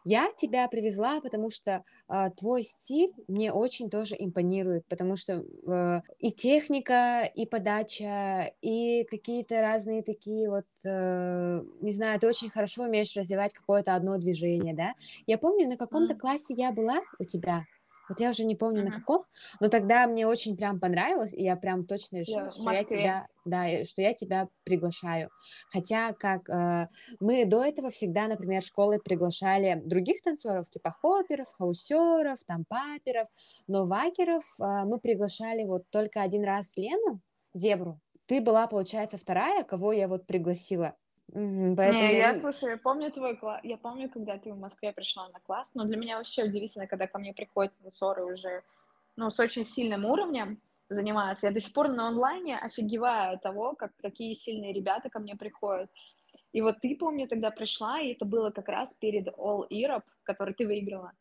Я 0.06 0.32
тебя 0.38 0.68
привезла, 0.68 1.20
потому 1.20 1.50
что 1.50 1.84
э, 2.08 2.30
твой 2.38 2.62
стиль 2.62 3.12
мне 3.28 3.52
очень 3.52 3.90
тоже 3.90 4.16
импонирует, 4.18 4.86
потому 4.86 5.16
что 5.16 5.44
э, 5.44 6.02
и 6.20 6.32
техника, 6.32 7.24
и 7.34 7.48
подача, 7.48 8.54
и 8.62 9.04
какие-то 9.06 9.62
разные 9.62 10.04
такие 10.04 10.48
вот, 10.50 10.66
э, 10.86 11.62
не 11.82 11.92
знаю, 11.92 12.20
ты 12.20 12.28
очень 12.28 12.52
хорошо 12.52 12.84
умеешь 12.84 13.16
развивать 13.18 13.54
какое-то 13.54 13.96
одно 13.96 14.18
движение, 14.18 14.76
да? 14.76 14.94
Я 15.26 15.40
помню, 15.40 15.68
на 15.68 15.76
каком-то 15.76 16.14
классе 16.16 16.54
я 16.56 16.72
была 16.72 17.00
у 17.20 17.24
тебя, 17.24 17.66
вот 18.10 18.20
я 18.20 18.30
уже 18.30 18.46
не 18.46 18.56
помню 18.56 18.82
uh-huh. 18.82 18.86
на 18.86 18.92
каком, 18.92 19.26
но 19.60 19.70
тогда 19.70 20.08
мне 20.08 20.28
очень 20.28 20.56
прям 20.56 20.80
понравилось, 20.80 21.34
и 21.34 21.44
я 21.44 21.56
прям 21.56 21.86
точно 21.86 22.18
решила, 22.18 22.48
yeah, 22.48 22.52
что 22.52 22.72
я 22.72 22.84
тебя, 22.84 23.28
да, 23.46 23.84
что 23.86 24.02
я 24.02 24.14
тебя 24.14 24.48
приглашаю. 24.64 25.30
Хотя 25.72 26.14
как 26.14 26.50
э, 26.50 26.88
мы 27.20 27.46
до 27.46 27.64
этого 27.64 27.90
всегда, 27.90 28.28
например, 28.28 28.62
школы 28.62 29.00
приглашали 29.00 29.82
других 29.86 30.22
танцоров, 30.22 30.70
типа 30.70 30.92
хопперов, 30.92 31.48
хаусеров, 31.58 32.44
там 32.46 32.66
паперов, 32.68 33.28
но 33.68 33.86
вакеров 33.86 34.44
э, 34.60 34.66
мы 34.86 35.00
приглашали 35.00 35.64
вот 35.64 35.84
только 35.90 36.22
один 36.22 36.44
раз 36.44 36.78
Лену, 36.78 37.22
Зебру. 37.54 38.00
Ты 38.28 38.42
была, 38.42 38.68
получается, 38.68 39.18
вторая, 39.18 39.64
кого 39.64 39.94
я 39.94 40.08
вот 40.08 40.26
пригласила. 40.26 40.96
Угу, 41.30 41.76
поэтому... 41.76 42.00
Не, 42.00 42.18
я, 42.18 42.36
слушай, 42.36 42.72
я 42.72 42.78
помню 42.78 43.12
твой 43.12 43.36
класс, 43.36 43.60
я 43.64 43.78
помню, 43.78 44.10
когда 44.10 44.38
ты 44.38 44.54
в 44.54 44.60
Москве 44.60 44.94
пришла 44.94 45.28
на 45.30 45.40
класс, 45.40 45.72
но 45.74 45.86
для 45.86 45.98
меня 45.98 46.18
вообще 46.18 46.44
удивительно, 46.44 46.88
когда 46.88 47.08
ко 47.08 47.18
мне 47.18 47.34
приходят 47.34 47.74
танцоры 47.82 48.26
уже, 48.26 48.64
ну, 49.16 49.30
с 49.30 49.40
очень 49.40 49.66
сильным 49.66 50.06
уровнем 50.06 50.62
заниматься. 50.90 51.48
Я 51.48 51.54
до 51.54 51.60
сих 51.60 51.74
пор 51.74 51.90
на 51.90 52.08
онлайне 52.08 52.58
офигеваю 52.58 53.34
от 53.34 53.42
того, 53.42 53.74
как, 53.76 53.92
какие 53.98 54.34
сильные 54.34 54.72
ребята 54.72 55.10
ко 55.10 55.20
мне 55.20 55.36
приходят. 55.36 55.90
И 56.54 56.62
вот 56.62 56.80
ты, 56.82 56.96
помню, 56.96 57.28
тогда 57.28 57.52
пришла, 57.52 58.00
и 58.00 58.14
это 58.14 58.24
было 58.26 58.52
как 58.52 58.70
раз 58.70 58.94
перед 58.94 59.28
All 59.28 59.68
Europe, 59.70 60.06
который 60.24 60.54
ты 60.54 60.66
выиграла. 60.66 61.12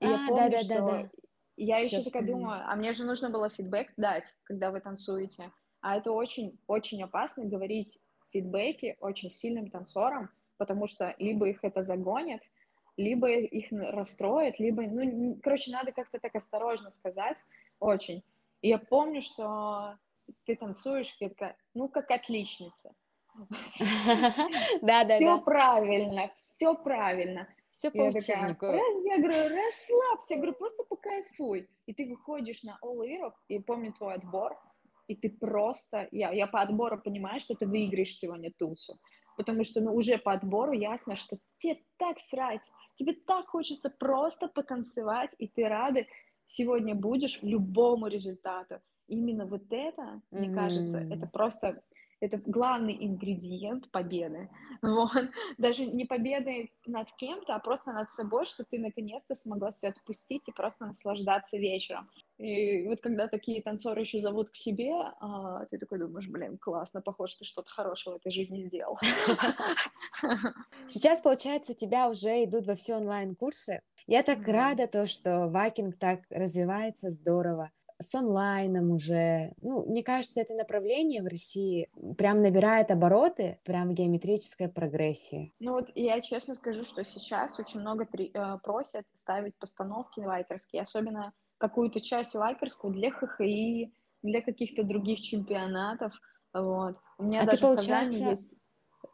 И 0.00 0.06
а, 0.06 0.10
я 0.10 0.18
помню, 0.28 0.36
да, 0.36 0.48
да, 0.50 0.60
что 0.62 0.68
да, 0.68 0.86
да. 0.86 1.10
я 1.56 1.80
Сейчас 1.80 2.00
еще 2.00 2.10
такая 2.10 2.26
думаю, 2.26 2.62
а 2.66 2.76
мне 2.76 2.92
же 2.92 3.04
нужно 3.04 3.30
было 3.30 3.48
фидбэк 3.48 3.94
дать, 3.96 4.26
когда 4.44 4.70
вы 4.70 4.80
танцуете. 4.80 5.50
А 5.80 5.96
это 5.96 6.12
очень-очень 6.12 7.02
опасно 7.02 7.44
говорить 7.46 7.98
фидбэки 8.36 8.96
очень 9.00 9.30
сильным 9.30 9.70
танцорам, 9.70 10.30
потому 10.58 10.86
что 10.86 11.14
либо 11.18 11.48
их 11.48 11.64
это 11.64 11.82
загонит, 11.82 12.42
либо 12.96 13.30
их 13.30 13.66
расстроит, 13.70 14.58
либо, 14.58 14.82
ну, 14.82 15.38
короче, 15.42 15.70
надо 15.70 15.92
как-то 15.92 16.18
так 16.18 16.34
осторожно 16.34 16.90
сказать, 16.90 17.38
очень. 17.80 18.22
И 18.62 18.68
я 18.68 18.78
помню, 18.78 19.22
что 19.22 19.96
ты 20.44 20.56
танцуешь, 20.56 21.14
я 21.20 21.28
такая, 21.28 21.56
ну, 21.74 21.88
как 21.88 22.10
отличница. 22.10 22.94
Да, 24.80 25.04
да, 25.04 25.16
Все 25.16 25.38
правильно, 25.40 26.30
все 26.34 26.74
правильно. 26.74 27.48
Все 27.70 27.90
по 27.90 28.04
учебнику. 28.04 28.64
Я 28.64 29.18
говорю, 29.18 29.54
расслабься, 29.54 30.34
я 30.34 30.36
говорю, 30.36 30.54
просто 30.54 30.84
покайфуй. 30.84 31.68
И 31.84 31.92
ты 31.92 32.06
выходишь 32.06 32.62
на 32.62 32.78
All 32.82 33.00
Europe, 33.04 33.34
и 33.48 33.58
помню 33.58 33.92
твой 33.92 34.14
отбор, 34.14 34.58
и 35.08 35.14
ты 35.14 35.30
просто, 35.30 36.08
я, 36.10 36.32
я 36.32 36.46
по 36.46 36.60
отбору 36.60 37.00
понимаю, 37.00 37.40
что 37.40 37.54
ты 37.54 37.66
выиграешь 37.66 38.16
сегодня 38.16 38.52
тусу, 38.58 38.98
потому 39.36 39.64
что 39.64 39.80
ну, 39.80 39.94
уже 39.94 40.18
по 40.18 40.32
отбору 40.32 40.72
ясно, 40.72 41.16
что 41.16 41.38
тебе 41.58 41.78
так 41.96 42.18
срать, 42.18 42.62
тебе 42.96 43.12
так 43.12 43.46
хочется 43.46 43.90
просто 43.90 44.48
потанцевать, 44.48 45.34
и 45.38 45.48
ты 45.48 45.68
рада 45.68 46.04
сегодня 46.46 46.94
будешь 46.94 47.42
любому 47.42 48.06
результату. 48.08 48.80
Именно 49.08 49.46
вот 49.46 49.64
это, 49.70 50.20
мне 50.30 50.52
кажется, 50.52 50.98
это 50.98 51.26
просто 51.26 51.82
это 52.20 52.38
главный 52.38 52.96
ингредиент 53.00 53.90
победы. 53.90 54.48
Вот. 54.82 55.30
Даже 55.58 55.86
не 55.86 56.04
победы 56.04 56.70
над 56.86 57.12
кем-то, 57.12 57.54
а 57.54 57.58
просто 57.58 57.92
над 57.92 58.10
собой, 58.10 58.46
что 58.46 58.64
ты 58.64 58.78
наконец-то 58.78 59.34
смогла 59.34 59.70
все 59.70 59.88
отпустить 59.88 60.48
и 60.48 60.52
просто 60.52 60.86
наслаждаться 60.86 61.56
вечером. 61.56 62.08
И 62.38 62.86
вот 62.86 63.00
когда 63.00 63.28
такие 63.28 63.62
танцоры 63.62 64.02
еще 64.02 64.20
зовут 64.20 64.50
к 64.50 64.56
себе, 64.56 64.92
а, 65.20 65.64
ты 65.66 65.78
такой 65.78 65.98
думаешь, 65.98 66.28
блин, 66.28 66.58
классно, 66.58 67.00
похоже, 67.00 67.38
ты 67.38 67.44
что-то 67.44 67.70
хорошее 67.70 68.14
в 68.14 68.18
этой 68.18 68.30
жизни 68.30 68.58
сделал. 68.60 68.98
Сейчас, 70.86 71.22
получается, 71.22 71.72
у 71.72 71.74
тебя 71.74 72.08
уже 72.08 72.44
идут 72.44 72.66
во 72.66 72.74
все 72.74 72.96
онлайн-курсы. 72.96 73.80
Я 74.06 74.22
так 74.22 74.46
рада, 74.46 74.86
то, 74.86 75.06
что 75.06 75.48
Вайкинг 75.48 75.98
так 75.98 76.20
развивается 76.28 77.08
здорово. 77.08 77.70
С 77.98 78.14
онлайном 78.14 78.90
уже. 78.90 79.54
Ну, 79.62 79.86
мне 79.86 80.02
кажется, 80.02 80.40
это 80.40 80.52
направление 80.54 81.22
в 81.22 81.26
России 81.26 81.88
прям 82.18 82.42
набирает 82.42 82.90
обороты, 82.90 83.58
прям 83.64 83.88
в 83.88 83.94
геометрической 83.94 84.68
прогрессии. 84.68 85.52
Ну 85.60 85.72
вот 85.72 85.88
я 85.94 86.20
честно 86.20 86.54
скажу, 86.56 86.84
что 86.84 87.04
сейчас 87.04 87.58
очень 87.58 87.80
много 87.80 88.04
три- 88.04 88.30
э, 88.34 88.58
просят 88.62 89.04
ставить 89.16 89.56
постановки 89.56 90.20
лайкерские, 90.20 90.82
особенно 90.82 91.32
какую-то 91.56 92.02
часть 92.02 92.34
лайкерскую 92.34 92.92
для 92.92 93.10
ХХИ, 93.10 93.90
для 94.22 94.42
каких-то 94.42 94.82
других 94.82 95.22
чемпионатов. 95.22 96.12
Вот. 96.52 96.96
У 97.16 97.22
меня 97.22 97.40
А 97.40 97.44
ты, 97.46 97.52
даже 97.52 97.62
Казани 97.62 97.76
получается... 97.76 98.30
есть... 98.30 98.52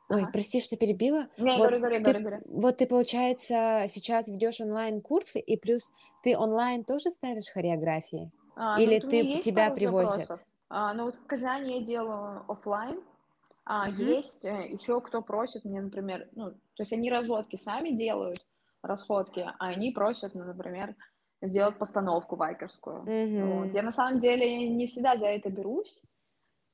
Ой, 0.08 0.22
Ага. 0.22 0.32
прости, 0.32 0.60
что 0.60 0.76
перебила. 0.76 1.28
Не, 1.38 1.56
Вот 1.56 1.70
говори, 1.70 1.78
говори, 1.78 2.02
ты, 2.04 2.18
говори. 2.18 2.36
вот 2.46 2.76
ты, 2.78 2.86
получается, 2.86 3.84
сейчас 3.86 4.28
ведешь 4.28 4.60
онлайн-курсы, 4.60 5.38
и 5.38 5.56
плюс 5.56 5.92
ты 6.22 6.36
онлайн 6.36 6.84
тоже 6.84 7.10
ставишь 7.10 7.48
хореографии? 7.48 8.30
А, 8.56 8.80
Или 8.80 8.98
вот 9.00 9.08
ты, 9.08 9.40
тебя 9.40 9.70
привозят? 9.70 10.26
запросов. 10.26 10.46
А, 10.68 10.94
ну 10.94 11.04
вот 11.04 11.16
в 11.16 11.26
Казани 11.26 11.78
я 11.78 11.84
делаю 11.84 12.44
оффлайн, 12.50 13.02
а 13.64 13.88
Мгм. 13.88 14.00
есть 14.04 14.44
э, 14.44 14.68
еще 14.70 15.00
кто 15.00 15.22
просит 15.22 15.64
мне, 15.64 15.80
например, 15.80 16.28
ну, 16.32 16.50
то 16.52 16.80
есть 16.80 16.92
они 16.92 17.10
разводки 17.10 17.56
сами 17.56 17.90
делают, 17.90 18.38
расходки, 18.82 19.40
а 19.40 19.54
они 19.58 19.90
просят, 19.90 20.34
ну, 20.34 20.44
например, 20.44 20.96
сделать 21.40 21.78
постановку 21.78 22.36
вайкерскую. 22.36 23.02
Вот. 23.02 23.66
Мгм. 23.66 23.70
Я 23.70 23.82
на 23.82 23.90
самом 23.92 24.18
деле 24.18 24.68
не 24.68 24.86
всегда 24.86 25.16
за 25.16 25.26
это 25.26 25.50
берусь, 25.50 26.02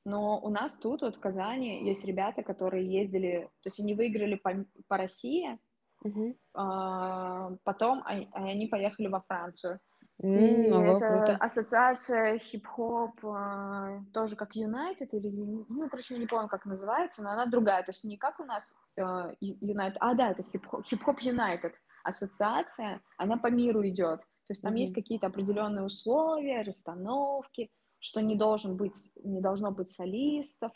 но 0.05 0.39
у 0.39 0.49
нас 0.49 0.73
тут, 0.73 1.01
вот 1.01 1.17
в 1.17 1.19
Казани, 1.19 1.85
есть 1.85 2.05
ребята, 2.05 2.41
которые 2.41 2.89
ездили, 2.89 3.49
то 3.61 3.67
есть 3.67 3.79
они 3.79 3.93
выиграли 3.93 4.35
по, 4.35 4.65
по 4.87 4.97
России, 4.97 5.59
Мгм. 6.03 6.35
а, 6.53 7.51
потом 7.63 8.01
они, 8.05 8.29
они 8.33 8.67
поехали 8.67 9.07
во 9.07 9.21
Францию. 9.21 9.79
И 10.21 10.29
М, 10.29 10.73
Ого, 10.73 11.01
это 11.01 11.05
круто. 11.07 11.37
ассоциация 11.39 12.37
хип-хоп, 12.39 13.25
а, 13.25 14.01
тоже 14.13 14.35
как 14.35 14.55
United, 14.55 15.07
или, 15.11 15.29
ну, 15.29 15.89
короче, 15.89 16.15
я 16.15 16.19
не 16.19 16.27
помню, 16.27 16.49
как 16.49 16.65
называется, 16.65 17.23
но 17.23 17.31
она 17.31 17.45
другая, 17.47 17.83
то 17.83 17.91
есть 17.91 18.03
не 18.03 18.17
как 18.17 18.39
у 18.39 18.43
нас 18.43 18.75
Ю- 18.97 19.57
United, 19.61 19.95
а, 19.99 20.13
да, 20.15 20.31
это 20.31 20.43
хип-хоп, 20.43 20.85
хип-хоп 20.85 21.19
United 21.21 21.73
ассоциация, 22.03 23.01
она 23.17 23.37
по 23.37 23.47
миру 23.47 23.85
идет, 23.87 24.19
то 24.19 24.51
есть 24.53 24.61
там 24.61 24.75
есть 24.75 24.93
Мгм. 24.93 24.95
какие-то 24.95 25.27
определенные 25.27 25.85
условия, 25.85 26.63
расстановки, 26.63 27.71
что 27.99 28.21
не 28.21 28.35
должен 28.37 28.75
быть, 28.77 29.11
не 29.23 29.41
должно 29.41 29.71
быть 29.71 29.89
солистов, 29.89 30.71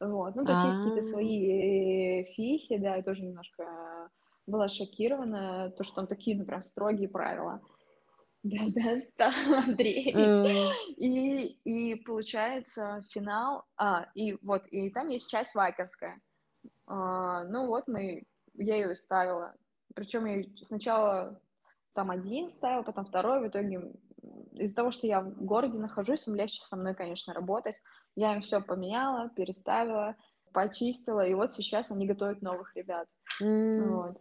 вот, 0.00 0.34
ну, 0.36 0.44
то 0.44 0.52
есть 0.52 0.64
есть 0.64 0.78
какие-то 0.78 1.00
А, 1.00 1.02
свои 1.02 2.22
э, 2.22 2.24
фихи, 2.34 2.76
да, 2.78 2.96
я 2.96 3.02
тоже 3.02 3.22
немножко 3.24 4.10
была 4.46 4.68
шокирована, 4.68 5.70
то, 5.70 5.84
что 5.84 5.96
там 5.96 6.06
такие, 6.06 6.42
прям 6.44 6.62
строгие 6.62 7.08
правила. 7.08 7.62
Да, 8.42 8.58
достал, 8.74 9.32
Андрей. 9.68 10.12
м, 10.12 10.78
И, 10.96 11.46
и 11.64 11.94
получается 11.96 13.02
финал, 13.10 13.64
а, 13.76 14.08
и 14.14 14.36
вот, 14.42 14.64
и 14.70 14.90
там 14.90 15.08
есть 15.08 15.28
часть 15.28 15.54
вайкерская. 15.54 16.20
А, 16.86 17.44
ну 17.44 17.66
вот 17.68 17.88
мы, 17.88 18.24
я 18.54 18.76
ее 18.76 18.96
ставила. 18.96 19.54
Причем 19.94 20.26
я 20.26 20.44
сначала 20.64 21.40
там 21.94 22.10
один 22.10 22.50
ставила, 22.50 22.82
потом 22.82 23.06
второй. 23.06 23.42
В 23.42 23.48
итоге 23.48 23.92
из-за 24.52 24.74
того, 24.76 24.90
что 24.92 25.06
я 25.06 25.20
в 25.22 25.44
городе 25.44 25.78
нахожусь, 25.78 26.28
им 26.28 26.34
легче 26.36 26.62
со 26.62 26.76
мной, 26.76 26.94
конечно, 26.94 27.34
работать. 27.34 27.76
Я 28.16 28.34
им 28.34 28.42
все 28.42 28.60
поменяла, 28.60 29.30
переставила, 29.30 30.16
почистила, 30.52 31.26
и 31.26 31.34
вот 31.34 31.52
сейчас 31.52 31.90
они 31.92 32.06
готовят 32.06 32.42
новых 32.42 32.76
ребят. 32.76 33.08
м. 33.40 34.06
Вот. 34.06 34.16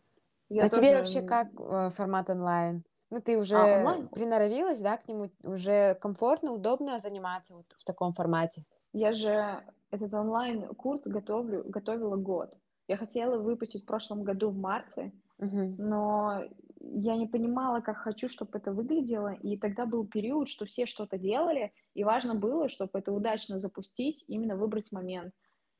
Я 0.49 0.65
А 0.65 0.69
тебе 0.69 0.95
тоже... 0.95 0.97
вообще 0.97 1.23
как 1.23 1.49
э, 1.59 1.89
формат 1.91 2.29
онлайн? 2.29 2.85
Ну, 3.11 3.21
ты 3.21 3.37
А, 3.51 3.67
уже 3.67 3.67
онлайн? 3.67 4.09
приноровилась, 4.13 4.79
да, 4.81 4.97
к 4.97 5.07
нему? 5.07 5.29
Уже 5.43 5.95
комфортно, 5.95 6.51
удобно 6.53 6.99
заниматься 6.99 7.53
вот 7.55 7.73
в 7.77 7.83
таком 7.83 8.13
формате? 8.13 8.65
Я 8.93 9.13
же 9.13 9.63
этот 9.89 10.13
онлайн-курс 10.13 11.01
готовлю, 11.05 11.63
готовила 11.65 12.15
год. 12.17 12.57
Я 12.87 12.97
хотела 12.97 13.37
выпустить 13.37 13.83
в 13.83 13.85
прошлом 13.85 14.23
году 14.23 14.49
в 14.49 14.57
марте, 14.57 15.13
Мгм. 15.39 15.77
но 15.77 16.43
я 16.79 17.15
не 17.17 17.27
понимала, 17.27 17.81
как 17.81 17.97
хочу, 17.97 18.27
чтобы 18.29 18.57
это 18.57 18.73
выглядело, 18.73 19.33
и 19.33 19.57
тогда 19.57 19.85
был 19.85 20.07
период, 20.07 20.49
что 20.49 20.65
все 20.65 20.85
что-то 20.85 21.17
делали, 21.17 21.73
и 21.93 22.03
важно 22.03 22.35
было, 22.35 22.69
чтобы 22.69 22.99
это 22.99 23.13
удачно 23.13 23.59
запустить, 23.59 24.25
именно 24.27 24.57
выбрать 24.57 24.91
момент. 24.91 25.33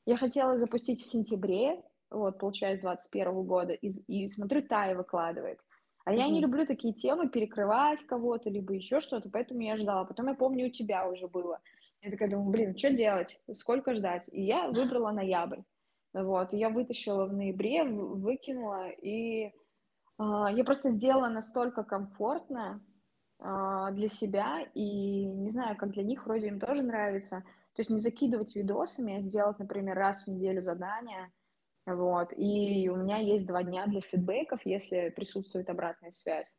Я 0.05 0.17
хотела 0.17 0.57
запустить 0.59 1.01
в 1.01 1.07
сентябре, 1.07 1.84
вот, 2.09 2.39
получается, 2.39 2.84
21 2.84 3.43
года, 3.43 3.73
и, 3.73 3.89
и 3.89 4.27
смотрю, 4.29 4.63
Тая 4.67 4.95
выкладывает. 4.95 5.59
А 6.04 6.14
я 6.14 6.28
не 6.30 6.41
люблю 6.41 6.66
такие 6.66 6.93
темы, 6.93 7.30
перекрывать 7.30 8.06
кого-то, 8.06 8.49
либо 8.49 8.74
еще 8.74 8.99
что-то, 9.02 9.30
поэтому 9.30 9.62
я 9.62 9.78
ждала. 9.78 10.06
Потом 10.06 10.28
я 10.28 10.34
помню, 10.34 10.68
у 10.68 10.72
тебя 10.72 11.08
уже 11.08 11.28
было. 11.28 11.60
Я 12.02 12.10
такая 12.10 12.30
думаю, 12.30 12.49
блин, 12.49 12.78
что 12.78 12.89
делать, 12.91 13.39
сколько 13.54 13.93
ждать? 13.93 14.28
И 14.32 14.41
я 14.41 14.70
выбрала 14.70 15.12
ноябрь. 15.12 15.62
Вот, 16.14 16.52
я 16.54 16.70
вытащила 16.70 17.26
в 17.26 17.34
ноябре, 17.34 17.84
выкинула, 17.84 18.89
и 18.89 19.54
а, 20.18 20.52
я 20.52 20.64
просто 20.64 20.89
сделала 20.89 21.30
настолько 21.30 21.84
комфортно 21.84 22.84
а, 23.39 23.91
для 23.91 24.10
себя, 24.10 24.68
и 24.74 25.26
не 25.26 25.49
знаю, 25.49 25.78
как 25.78 25.91
для 25.91 26.04
них, 26.04 26.26
вроде 26.26 26.47
им 26.47 26.60
тоже 26.60 26.82
нравится. 26.82 27.43
То 27.76 27.80
есть 27.80 27.89
не 27.89 27.99
закидывать 27.99 28.56
видосами, 28.56 29.16
а 29.16 29.20
сделать, 29.22 29.58
например, 29.60 29.95
раз 29.95 30.24
в 30.24 30.28
неделю 30.28 30.62
задание, 30.62 31.32
вот, 31.86 32.34
и 32.38 32.89
у 32.89 32.95
меня 32.95 33.17
есть 33.17 33.47
два 33.47 33.63
дня 33.63 33.88
для 33.88 34.01
фидбэков, 34.01 34.61
если 34.65 35.09
присутствует 35.09 35.69
обратная 35.69 36.11
связь. 36.11 36.57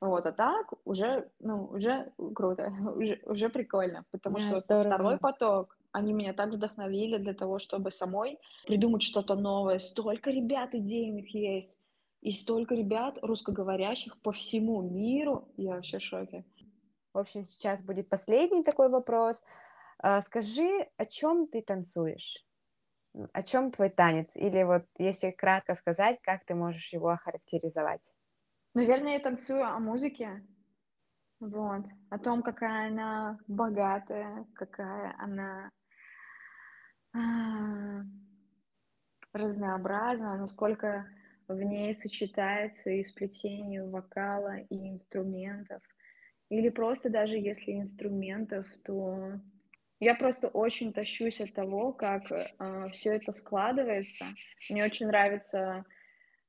Вот, 0.00 0.26
а 0.26 0.32
так 0.32 0.72
уже, 0.84 1.30
ну, 1.40 1.64
уже 1.66 2.12
круто, 2.34 2.70
уже, 2.96 3.20
уже 3.24 3.48
прикольно, 3.48 4.04
потому 4.10 4.36
Да, 4.36 4.42
что 4.42 4.56
здорово. 4.56 4.94
второй 4.98 5.18
поток, 5.18 5.78
они 5.92 6.12
меня 6.12 6.34
так 6.34 6.50
вдохновили 6.50 7.16
для 7.18 7.34
того, 7.34 7.58
чтобы 7.58 7.90
самой 7.90 8.38
придумать 8.66 9.02
что-то 9.02 9.34
новое. 9.34 9.78
Столько 9.78 10.30
ребят 10.30 10.74
идейных 10.74 11.34
есть, 11.34 11.80
и 12.20 12.32
столько 12.32 12.74
ребят 12.74 13.18
русскоговорящих 13.22 14.20
по 14.20 14.32
всему 14.32 14.82
миру. 14.82 15.48
Я 15.56 15.76
вообще 15.76 15.98
в 15.98 16.02
шоке. 16.02 16.44
В 17.14 17.18
общем, 17.18 17.44
сейчас 17.44 17.82
будет 17.82 18.08
последний 18.10 18.62
такой 18.62 18.88
вопрос. 18.90 19.42
А, 19.98 20.20
Скажи, 20.20 20.88
о 20.98 21.04
чем 21.06 21.48
ты 21.48 21.62
танцуешь? 21.62 22.45
О 23.32 23.42
чем 23.42 23.70
твой 23.70 23.88
танец? 23.88 24.36
Или 24.36 24.62
вот, 24.62 24.84
если 24.98 25.30
кратко 25.30 25.74
сказать, 25.74 26.18
как 26.22 26.44
ты 26.44 26.54
можешь 26.54 26.92
его 26.92 27.08
охарактеризовать? 27.08 28.12
Наверное, 28.74 29.14
я 29.14 29.20
танцую 29.20 29.64
о 29.64 29.78
музыке, 29.78 30.44
вот, 31.40 31.86
о 32.10 32.18
том, 32.18 32.42
какая 32.42 32.88
она 32.88 33.38
богатая, 33.46 34.46
какая 34.54 35.14
она 35.18 35.70
а, 37.14 38.02
разнообразна, 39.32 40.36
насколько 40.36 41.06
в 41.48 41.62
ней 41.62 41.94
сочетается 41.94 42.90
и 42.90 43.04
сплетение 43.04 43.84
вокала 43.84 44.58
и 44.58 44.90
инструментов. 44.90 45.82
Или 46.48 46.68
просто 46.68 47.08
даже 47.10 47.36
если 47.36 47.72
инструментов, 47.72 48.66
то 48.84 49.40
я 50.00 50.14
просто 50.14 50.48
очень 50.48 50.92
тащусь 50.92 51.40
от 51.40 51.52
того, 51.52 51.92
как 51.92 52.24
все 52.92 53.14
это 53.14 53.32
складывается. 53.32 54.24
Мне 54.70 54.84
очень 54.84 55.06
нравится 55.06 55.84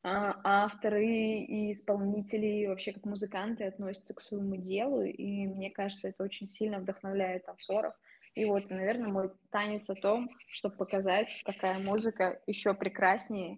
а, 0.04 0.40
авторы 0.44 1.06
и 1.06 1.74
исполнители, 1.74 2.46
и 2.46 2.68
вообще 2.68 2.94
как 2.94 3.04
музыканты 3.06 3.66
относятся 3.66 4.14
к 4.14 4.22
своему 4.22 4.56
делу, 4.56 5.02
и 5.02 5.48
мне 5.48 5.70
кажется, 5.70 6.08
это 6.08 6.24
очень 6.24 6.46
сильно 6.48 6.80
вдохновляет 6.80 7.46
танцоров. 7.46 7.94
И 8.36 8.46
вот, 8.46 8.70
наверное, 8.70 9.12
мой 9.12 9.32
танец 9.52 9.90
о 9.90 9.96
том, 9.96 10.30
чтобы 10.48 10.78
показать, 10.78 11.44
какая 11.46 11.78
музыка 11.86 12.42
еще 12.48 12.74
прекраснее, 12.74 13.58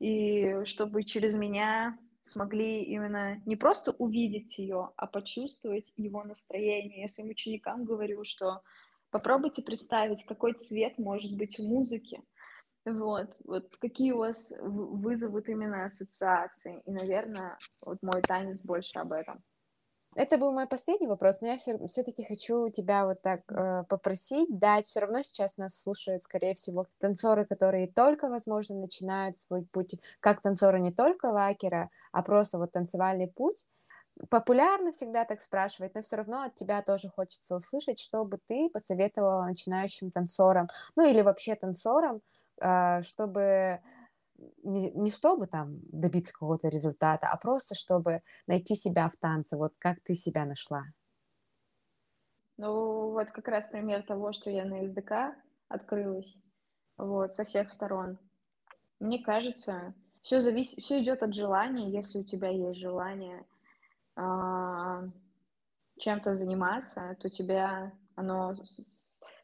и 0.00 0.64
чтобы 0.64 1.04
через 1.04 1.36
меня 1.36 1.98
смогли 2.22 2.82
именно 2.82 3.40
не 3.46 3.54
просто 3.54 3.92
увидеть 3.92 4.58
ее, 4.58 4.90
а 4.96 5.06
почувствовать 5.06 5.92
его 5.96 6.24
настроение. 6.24 7.02
Я 7.02 7.08
своим 7.08 7.30
ученикам 7.30 7.84
говорю, 7.84 8.24
что 8.24 8.62
попробуйте 9.10 9.62
представить, 9.62 10.24
какой 10.24 10.52
цвет 10.54 10.98
может 10.98 11.36
быть 11.36 11.58
в 11.58 11.62
музыке. 11.62 12.22
Вот, 12.84 13.36
вот 13.44 13.76
какие 13.76 14.12
у 14.12 14.18
вас 14.18 14.52
вызовут 14.60 15.48
именно 15.48 15.84
ассоциации. 15.84 16.82
И, 16.86 16.90
наверное, 16.90 17.58
вот 17.84 17.98
мой 18.02 18.22
танец 18.22 18.60
больше 18.62 18.98
об 18.98 19.12
этом. 19.12 19.42
Это 20.14 20.38
был 20.38 20.52
мой 20.52 20.66
последний 20.66 21.06
вопрос, 21.06 21.40
но 21.42 21.48
я 21.48 21.56
все, 21.58 21.78
все-таки 21.86 22.24
хочу 22.24 22.70
тебя 22.70 23.04
вот 23.04 23.20
так 23.20 23.40
э, 23.52 23.84
попросить 23.88 24.58
дать. 24.58 24.86
Все 24.86 25.00
равно 25.00 25.22
сейчас 25.22 25.56
нас 25.58 25.78
слушают, 25.78 26.22
скорее 26.22 26.54
всего, 26.54 26.86
танцоры, 26.98 27.44
которые 27.44 27.88
только, 27.88 28.28
возможно, 28.28 28.76
начинают 28.76 29.38
свой 29.38 29.64
путь, 29.70 29.94
как 30.20 30.40
танцоры 30.40 30.80
не 30.80 30.92
только 30.92 31.30
вакера, 31.30 31.90
а 32.10 32.22
просто 32.22 32.58
вот 32.58 32.72
танцевальный 32.72 33.28
путь. 33.28 33.66
Популярно 34.30 34.92
всегда 34.92 35.24
так 35.24 35.40
спрашивать, 35.40 35.94
но 35.94 36.02
все 36.02 36.16
равно 36.16 36.42
от 36.42 36.54
тебя 36.54 36.82
тоже 36.82 37.08
хочется 37.08 37.54
услышать, 37.54 38.00
что 38.00 38.24
бы 38.24 38.38
ты 38.48 38.68
посоветовала 38.70 39.44
начинающим 39.44 40.10
танцорам, 40.10 40.68
ну 40.96 41.06
или 41.06 41.20
вообще 41.22 41.54
танцорам, 41.54 42.20
э, 42.60 43.02
чтобы 43.02 43.80
не, 44.62 44.90
не 44.92 45.10
чтобы 45.10 45.46
там 45.46 45.80
добиться 45.92 46.32
какого-то 46.32 46.68
результата, 46.68 47.28
а 47.28 47.36
просто 47.36 47.74
чтобы 47.74 48.22
найти 48.46 48.74
себя 48.74 49.08
в 49.08 49.16
танце. 49.16 49.56
Вот 49.56 49.74
как 49.78 50.00
ты 50.00 50.14
себя 50.14 50.44
нашла? 50.44 50.84
Ну, 52.56 53.10
вот 53.12 53.30
как 53.30 53.46
раз 53.48 53.66
пример 53.66 54.02
того, 54.02 54.32
что 54.32 54.50
я 54.50 54.64
на 54.64 54.86
СДК 54.88 55.36
открылась, 55.68 56.36
вот, 56.96 57.32
со 57.32 57.44
всех 57.44 57.72
сторон. 57.72 58.18
Мне 58.98 59.22
кажется, 59.22 59.94
все 60.22 60.40
зависит, 60.40 60.82
все 60.82 61.00
идет 61.00 61.22
от 61.22 61.34
желания. 61.34 61.88
Если 61.88 62.18
у 62.18 62.24
тебя 62.24 62.48
есть 62.48 62.80
желание 62.80 63.38
а, 63.38 63.57
чем-то 65.98 66.34
заниматься, 66.34 67.16
то 67.20 67.28
тебя 67.28 67.92
оно 68.16 68.54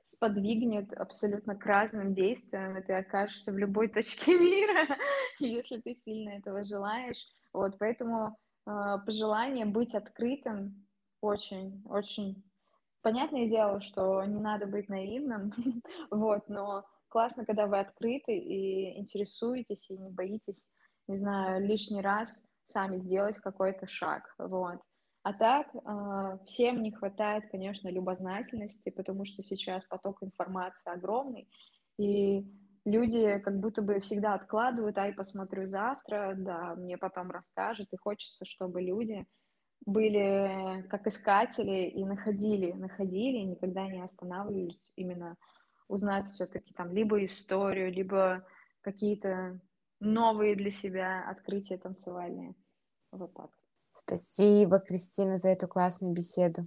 сподвигнет 0.04 0.92
абсолютно 0.94 1.56
к 1.56 1.64
разным 1.66 2.12
действиям, 2.12 2.76
и 2.78 2.82
ты 2.82 2.94
окажешься 2.94 3.52
в 3.52 3.58
любой 3.58 3.88
точке 3.94 4.38
мира, 4.38 4.86
если 5.38 5.80
ты 5.80 5.94
сильно 5.94 6.30
этого 6.30 6.62
желаешь. 6.62 7.28
Вот, 7.52 7.78
поэтому 7.78 8.36
э, 8.66 8.70
пожелание 9.04 9.66
быть 9.66 9.94
открытым 9.94 10.86
очень, 11.20 11.82
очень 11.88 12.44
понятное 13.02 13.48
дело, 13.48 13.80
что 13.80 14.24
не 14.24 14.40
надо 14.40 14.66
быть 14.66 14.88
наивным, 14.88 15.52
вот, 16.10 16.48
но 16.48 16.84
классно, 17.08 17.44
когда 17.44 17.66
вы 17.66 17.78
открыты 17.78 18.36
и 18.36 18.98
интересуетесь, 18.98 19.90
и 19.90 19.98
не 19.98 20.10
боитесь, 20.10 20.72
не 21.06 21.16
знаю, 21.16 21.64
лишний 21.66 22.00
раз 22.00 22.48
сами 22.64 22.98
сделать 22.98 23.38
какой-то 23.38 23.86
шаг, 23.86 24.34
вот. 24.38 24.80
А 25.22 25.32
так, 25.32 25.68
а, 25.84 26.38
всем 26.44 26.82
не 26.82 26.92
хватает, 26.92 27.44
конечно, 27.50 27.88
любознательности, 27.88 28.90
потому 28.90 29.24
что 29.24 29.42
сейчас 29.42 29.86
поток 29.86 30.22
информации 30.22 30.92
огромный, 30.92 31.48
и 31.98 32.44
люди 32.84 33.38
как 33.38 33.58
будто 33.58 33.80
бы 33.80 34.00
всегда 34.00 34.34
откладывают, 34.34 34.98
ай, 34.98 35.14
посмотрю 35.14 35.64
завтра, 35.64 36.34
да, 36.36 36.74
мне 36.74 36.98
потом 36.98 37.30
расскажут, 37.30 37.88
и 37.92 37.96
хочется, 37.96 38.44
чтобы 38.44 38.82
люди 38.82 39.26
были 39.86 40.86
как 40.88 41.06
искатели 41.06 41.88
и 41.88 42.04
находили, 42.04 42.72
находили, 42.72 43.38
никогда 43.38 43.86
не 43.86 44.02
останавливались 44.02 44.92
именно 44.96 45.36
узнать 45.88 46.28
все-таки 46.28 46.72
там 46.74 46.92
либо 46.92 47.22
историю, 47.24 47.92
либо 47.92 48.46
какие-то 48.80 49.60
новые 50.00 50.56
для 50.56 50.70
себя 50.70 51.24
открытия 51.28 51.78
танцевальные. 51.78 52.54
Вот 53.10 53.32
так. 53.34 53.50
Спасибо, 53.92 54.80
Кристина, 54.80 55.36
за 55.36 55.50
эту 55.50 55.68
классную 55.68 56.12
беседу. 56.12 56.66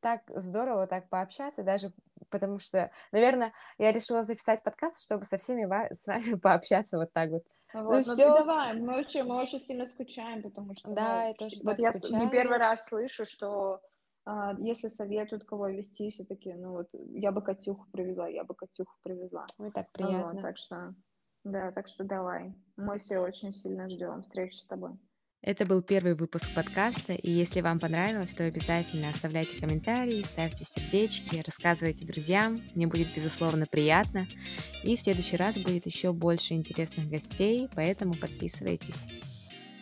Так 0.00 0.22
здорово 0.28 0.86
так 0.86 1.08
пообщаться, 1.08 1.64
даже 1.64 1.92
потому 2.30 2.58
что, 2.58 2.90
наверное, 3.10 3.52
я 3.78 3.90
решила 3.90 4.22
записать 4.22 4.62
подкаст, 4.62 5.02
чтобы 5.02 5.24
со 5.24 5.38
всеми 5.38 5.66
с 5.92 6.06
вами 6.06 6.34
пообщаться 6.40 6.98
вот 6.98 7.12
так 7.12 7.30
вот. 7.30 7.42
Вот, 7.74 7.82
ну, 7.82 7.96
ну 7.96 8.02
все. 8.02 8.32
давай, 8.32 8.74
мы 8.74 8.94
вообще, 8.94 9.24
мы 9.24 9.36
очень 9.36 9.60
сильно 9.60 9.86
скучаем, 9.86 10.42
потому 10.42 10.74
что... 10.74 10.90
Да, 10.90 11.22
ну, 11.22 11.28
я 11.28 11.34
тоже 11.34 11.56
Вот 11.64 11.78
я 11.78 11.92
скучаю. 11.92 12.24
не 12.24 12.30
первый 12.30 12.58
раз 12.58 12.86
слышу, 12.86 13.26
что 13.26 13.80
а, 14.24 14.54
если 14.58 14.88
советуют 14.88 15.44
кого 15.44 15.68
вести, 15.68 16.10
все 16.10 16.24
таки 16.24 16.52
ну 16.54 16.72
вот, 16.72 16.88
я 16.92 17.32
бы 17.32 17.42
Катюху 17.42 17.86
привезла, 17.90 18.28
я 18.28 18.44
бы 18.44 18.54
Катюху 18.54 18.94
привезла. 19.02 19.46
Ой, 19.58 19.70
так 19.70 19.90
приятно. 19.92 20.32
Вот, 20.32 20.42
так 20.42 20.58
что, 20.58 20.94
да, 21.50 21.72
так 21.72 21.88
что 21.88 22.04
давай. 22.04 22.54
Мы 22.76 22.98
все 22.98 23.18
очень 23.18 23.52
сильно 23.52 23.88
ждем 23.88 24.22
встречи 24.22 24.56
с 24.56 24.66
тобой. 24.66 24.92
Это 25.40 25.64
был 25.66 25.82
первый 25.82 26.14
выпуск 26.14 26.52
подкаста, 26.54 27.12
и 27.12 27.30
если 27.30 27.60
вам 27.60 27.78
понравилось, 27.78 28.34
то 28.34 28.44
обязательно 28.44 29.08
оставляйте 29.08 29.56
комментарии, 29.56 30.24
ставьте 30.24 30.64
сердечки, 30.64 31.44
рассказывайте 31.46 32.04
друзьям, 32.04 32.60
мне 32.74 32.88
будет 32.88 33.14
безусловно 33.14 33.66
приятно. 33.66 34.26
И 34.82 34.96
в 34.96 35.00
следующий 35.00 35.36
раз 35.36 35.56
будет 35.56 35.86
еще 35.86 36.12
больше 36.12 36.54
интересных 36.54 37.08
гостей, 37.08 37.68
поэтому 37.74 38.14
подписывайтесь. 38.14 39.37